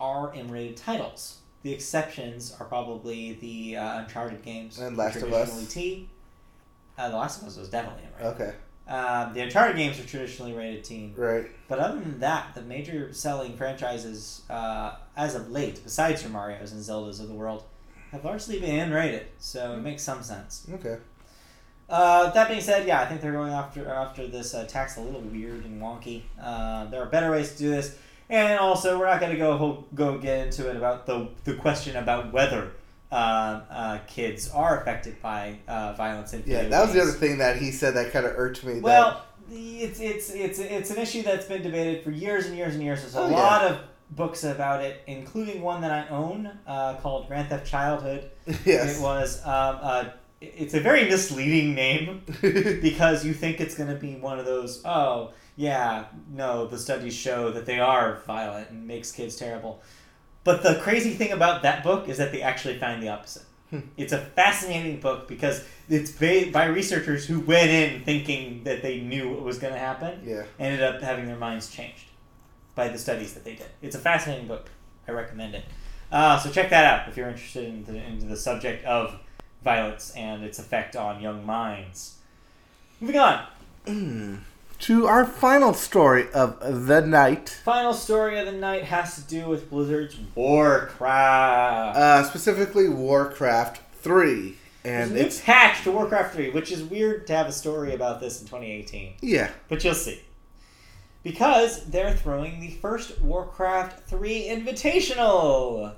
[0.00, 1.38] are M-rated titles.
[1.62, 5.72] The exceptions are probably the uh, Uncharted games, And Last of Us.
[5.72, 6.08] T.
[6.96, 8.40] Uh, the Last of Us was definitely M-rated.
[8.40, 8.54] Okay,
[8.88, 11.46] Um, the Uncharted games are traditionally rated teen, right.
[11.68, 16.72] but other than that, the major selling franchises uh, as of late, besides your Mario's
[16.72, 17.64] and Zeldas of the world,
[18.12, 19.26] have largely been M-rated.
[19.38, 20.66] So it makes some sense.
[20.74, 20.96] Okay.
[21.90, 25.00] Uh, that being said, yeah, I think they're going after after this uh, tax a
[25.00, 26.22] little weird and wonky.
[26.40, 27.96] Uh, there are better ways to do this,
[28.30, 31.96] and also we're not going to go go get into it about the the question
[31.96, 32.72] about whether
[33.10, 33.14] uh,
[33.70, 37.56] uh, kids are affected by uh, violence in Yeah, that was the other thing that
[37.56, 38.80] he said that kind of irked me.
[38.80, 42.82] Well, it's it's it's it's an issue that's been debated for years and years and
[42.82, 43.00] years.
[43.00, 43.36] There's a Oh, yeah.
[43.36, 43.78] lot of
[44.10, 48.30] books about it, including one that I own uh, called Grand Theft Childhood.
[48.66, 48.98] yes.
[48.98, 50.04] It was um, uh,
[50.42, 54.82] it's a very misleading name because you think it's going to be one of those.
[54.84, 59.82] Oh yeah, no, the studies show that they are violent and makes kids terrible.
[60.44, 63.42] But the crazy thing about that book is that they actually find the opposite.
[63.70, 63.80] Hmm.
[63.96, 69.00] It's a fascinating book because it's ba- by researchers who went in thinking that they
[69.00, 70.44] knew what was going to happen, yeah.
[70.60, 72.06] ended up having their minds changed
[72.76, 73.66] by the studies that they did.
[73.82, 74.70] It's a fascinating book.
[75.08, 75.64] I recommend it.
[76.12, 79.18] Uh, so check that out if you're interested in the, into the subject of
[79.64, 82.18] violence and its effect on young minds.
[83.00, 83.44] Moving on.
[84.80, 89.48] To our final story of the night, Final story of the night has to do
[89.48, 91.96] with Blizzard's Warcraft.
[91.96, 94.56] uh, specifically Warcraft 3.
[94.84, 98.20] There's And it's, patch to Warcraft 3, which is weird to have a story about
[98.20, 99.14] this in 2018.
[99.20, 99.50] yeah.
[99.68, 100.20] But you'll see.
[101.24, 105.92] Because they're throwing the first Warcraft 3 Invitational.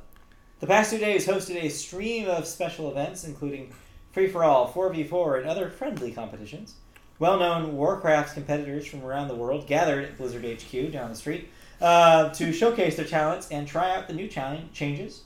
[0.61, 3.73] The past two days hosted a stream of special events, including
[4.13, 6.75] free for all, 4v4, and other friendly competitions.
[7.21, 11.49] Well known Warcraft competitors from around the world gathered at Blizzard HQ down the street
[11.81, 15.23] uh, to showcase their talents and try out the new challenge changes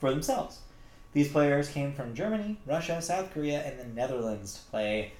[0.00, 0.60] for themselves.
[1.12, 5.12] These players came from Germany, Russia, South Korea, and the Netherlands to play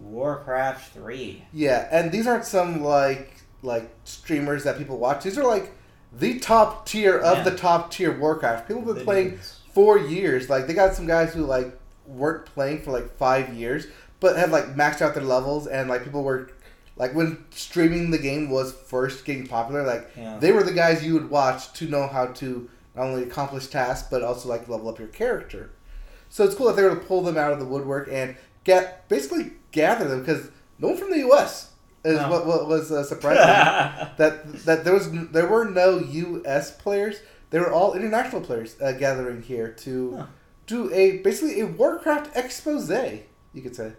[0.00, 1.44] Warcraft 3.
[1.52, 3.32] Yeah, and these aren't some like
[3.62, 5.22] like streamers that people watch.
[5.24, 5.72] These are like
[6.12, 7.44] the top tier of Yeah.
[7.44, 8.66] the top tier Warcraft.
[8.66, 9.60] People have been The playing dudes.
[9.72, 10.48] for years.
[10.50, 13.86] Like they got some guys who like weren't playing for like five years,
[14.20, 16.50] but had like maxed out their levels, and like people were
[16.96, 19.82] like when streaming the game was first getting popular.
[19.84, 20.38] Like Yeah.
[20.38, 24.08] they were the guys you would watch to know how to not only accomplish tasks
[24.10, 25.70] but also like level up your character.
[26.28, 29.08] So it's cool that they were to pull them out of the woodwork and get
[29.08, 30.48] basically gather them because
[30.78, 31.72] no one from the U.S.
[32.04, 32.30] is No.
[32.30, 33.42] what, what was uh, surprising.
[34.18, 36.70] that that there was there were no U.S.
[36.70, 37.16] players.
[37.50, 40.26] They were all international players uh, gathering here to Huh.
[40.66, 42.90] do a basically a Warcraft expose.
[42.90, 43.92] You could say.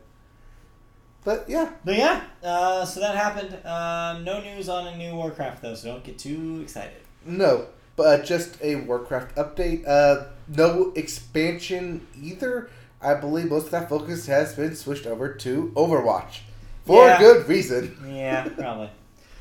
[1.23, 3.53] But yeah, But yeah, uh, so that happened.
[3.65, 7.01] Um, no news on a new Warcraft though, so don't get too excited.
[7.25, 9.87] no, but just a Warcraft update.
[9.87, 12.69] Uh, no expansion either.
[13.01, 16.39] I believe most of that focus has been switched over to Overwatch
[16.85, 17.19] for Yeah.
[17.19, 17.97] good reason.
[18.11, 18.89] Yeah, probably.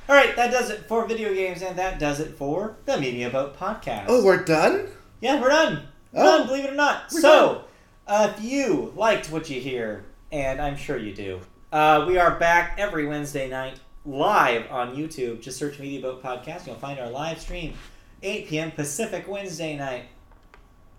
[0.09, 3.31] All right, that does it for video games, and that does it for the Media
[3.31, 4.07] Boat podcast.
[4.09, 4.89] Oh, we're done.
[5.21, 5.83] yeah, we're done.
[6.13, 6.39] We're Oh.
[6.39, 6.47] done.
[6.49, 7.11] Believe it or not.
[7.13, 7.65] So,
[8.09, 11.41] uh, if you liked what you hear, and I'm sure you do,
[11.73, 15.41] uh, we are back every Wednesday night live on YouTube.
[15.41, 16.67] Just search Media Boat Podcast.
[16.67, 17.75] You'll find our live stream,
[18.23, 18.71] 8 p.m.
[18.73, 20.05] Pacific Wednesday night,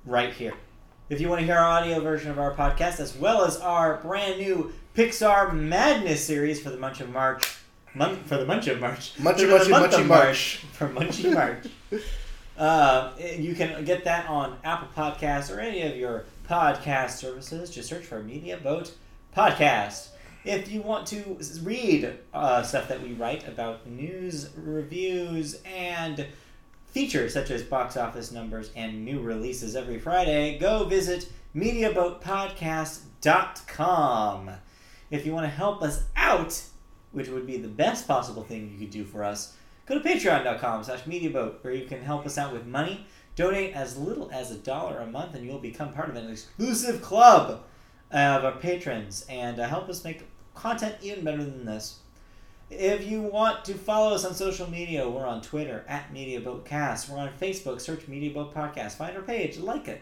[0.05, 0.53] right here.
[1.09, 3.97] If you want to hear our audio version of our podcast, as well as our
[3.97, 7.57] brand new Pixar Madness series for the month of March,
[7.93, 10.57] month for the month of March, Munchy, munchy, month of March.
[10.71, 11.65] for Munchy March.
[12.57, 17.71] Uh, you can get that on Apple Podcasts or any of your podcast services.
[17.71, 18.93] Just search for Media Boat
[19.35, 20.09] Podcast.
[20.43, 26.25] If you want to read uh, stuff that we write about news, reviews, and
[26.87, 34.49] features such as box office numbers and new releases every Friday, go visit MediaBoatPodcast.com.
[35.11, 36.59] If you want to help us out,
[37.11, 39.55] which would be the best possible thing you could do for us,
[39.85, 43.05] go to patreon.com slash mediaboat where you can help us out with money.
[43.35, 47.03] Donate as little as a dollar a month and you'll become part of an exclusive
[47.03, 47.61] club
[48.11, 51.99] of our patrons and uh, help us make content even better than this.
[52.69, 57.09] If you want to follow us on social media, we're on Twitter at MediaBoatCast.
[57.09, 58.93] We're on Facebook, search MediaBoat Podcast.
[58.93, 60.01] Find our page, like it.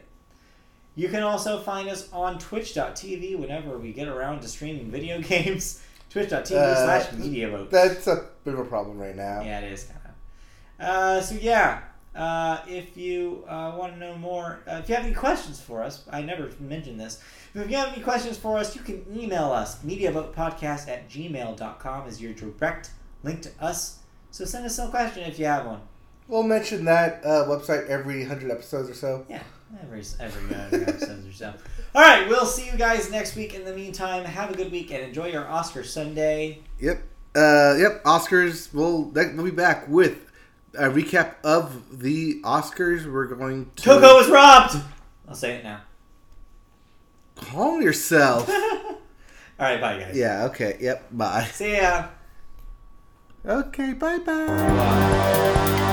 [0.96, 5.82] You can also find us on Twitch.tv whenever we get around to streaming video games.
[6.12, 7.70] Twitch.tv Uh, slash MediaBoat.
[7.72, 9.42] That's a bit of a problem right now.
[9.42, 10.86] Yeah, it is kind of.
[10.86, 11.82] Uh, so yeah,
[12.20, 15.82] uh, if you uh, want to know more, uh, if you have any questions for
[15.82, 17.24] us, I never mentioned this.
[17.54, 19.82] But if you have any questions for us, you can email us.
[19.84, 22.92] Mediaboatpodcast at gmail.com is your direct
[23.24, 24.00] link to us.
[24.32, 25.80] So send us some question if you have one.
[26.28, 29.26] We'll mention that uh, website every 100 episodes or so.
[29.30, 29.42] Yeah,
[29.82, 31.54] every every, uh, every episode or so.
[31.96, 33.56] All right, we'll see you guys next week.
[33.56, 36.60] In the meantime, have a good week and enjoy your Oscar Sunday.
[36.82, 37.02] Yep.
[37.34, 38.04] Uh, yep.
[38.04, 38.74] Oscars.
[38.74, 40.29] We'll, we'll be back with
[40.76, 43.12] a recap of the Oscars.
[43.12, 43.84] We're going to.
[43.84, 44.78] Coco was robbed.
[45.28, 45.82] I'll say it now.
[47.36, 48.50] Calm yourself.
[48.50, 50.16] All right, bye guys.
[50.16, 50.78] yeah, okay.
[50.80, 51.08] Yep.
[51.12, 51.44] Bye.
[51.52, 52.08] See ya.
[53.46, 54.46] Okay, bye bye.
[54.46, 55.86] Bye.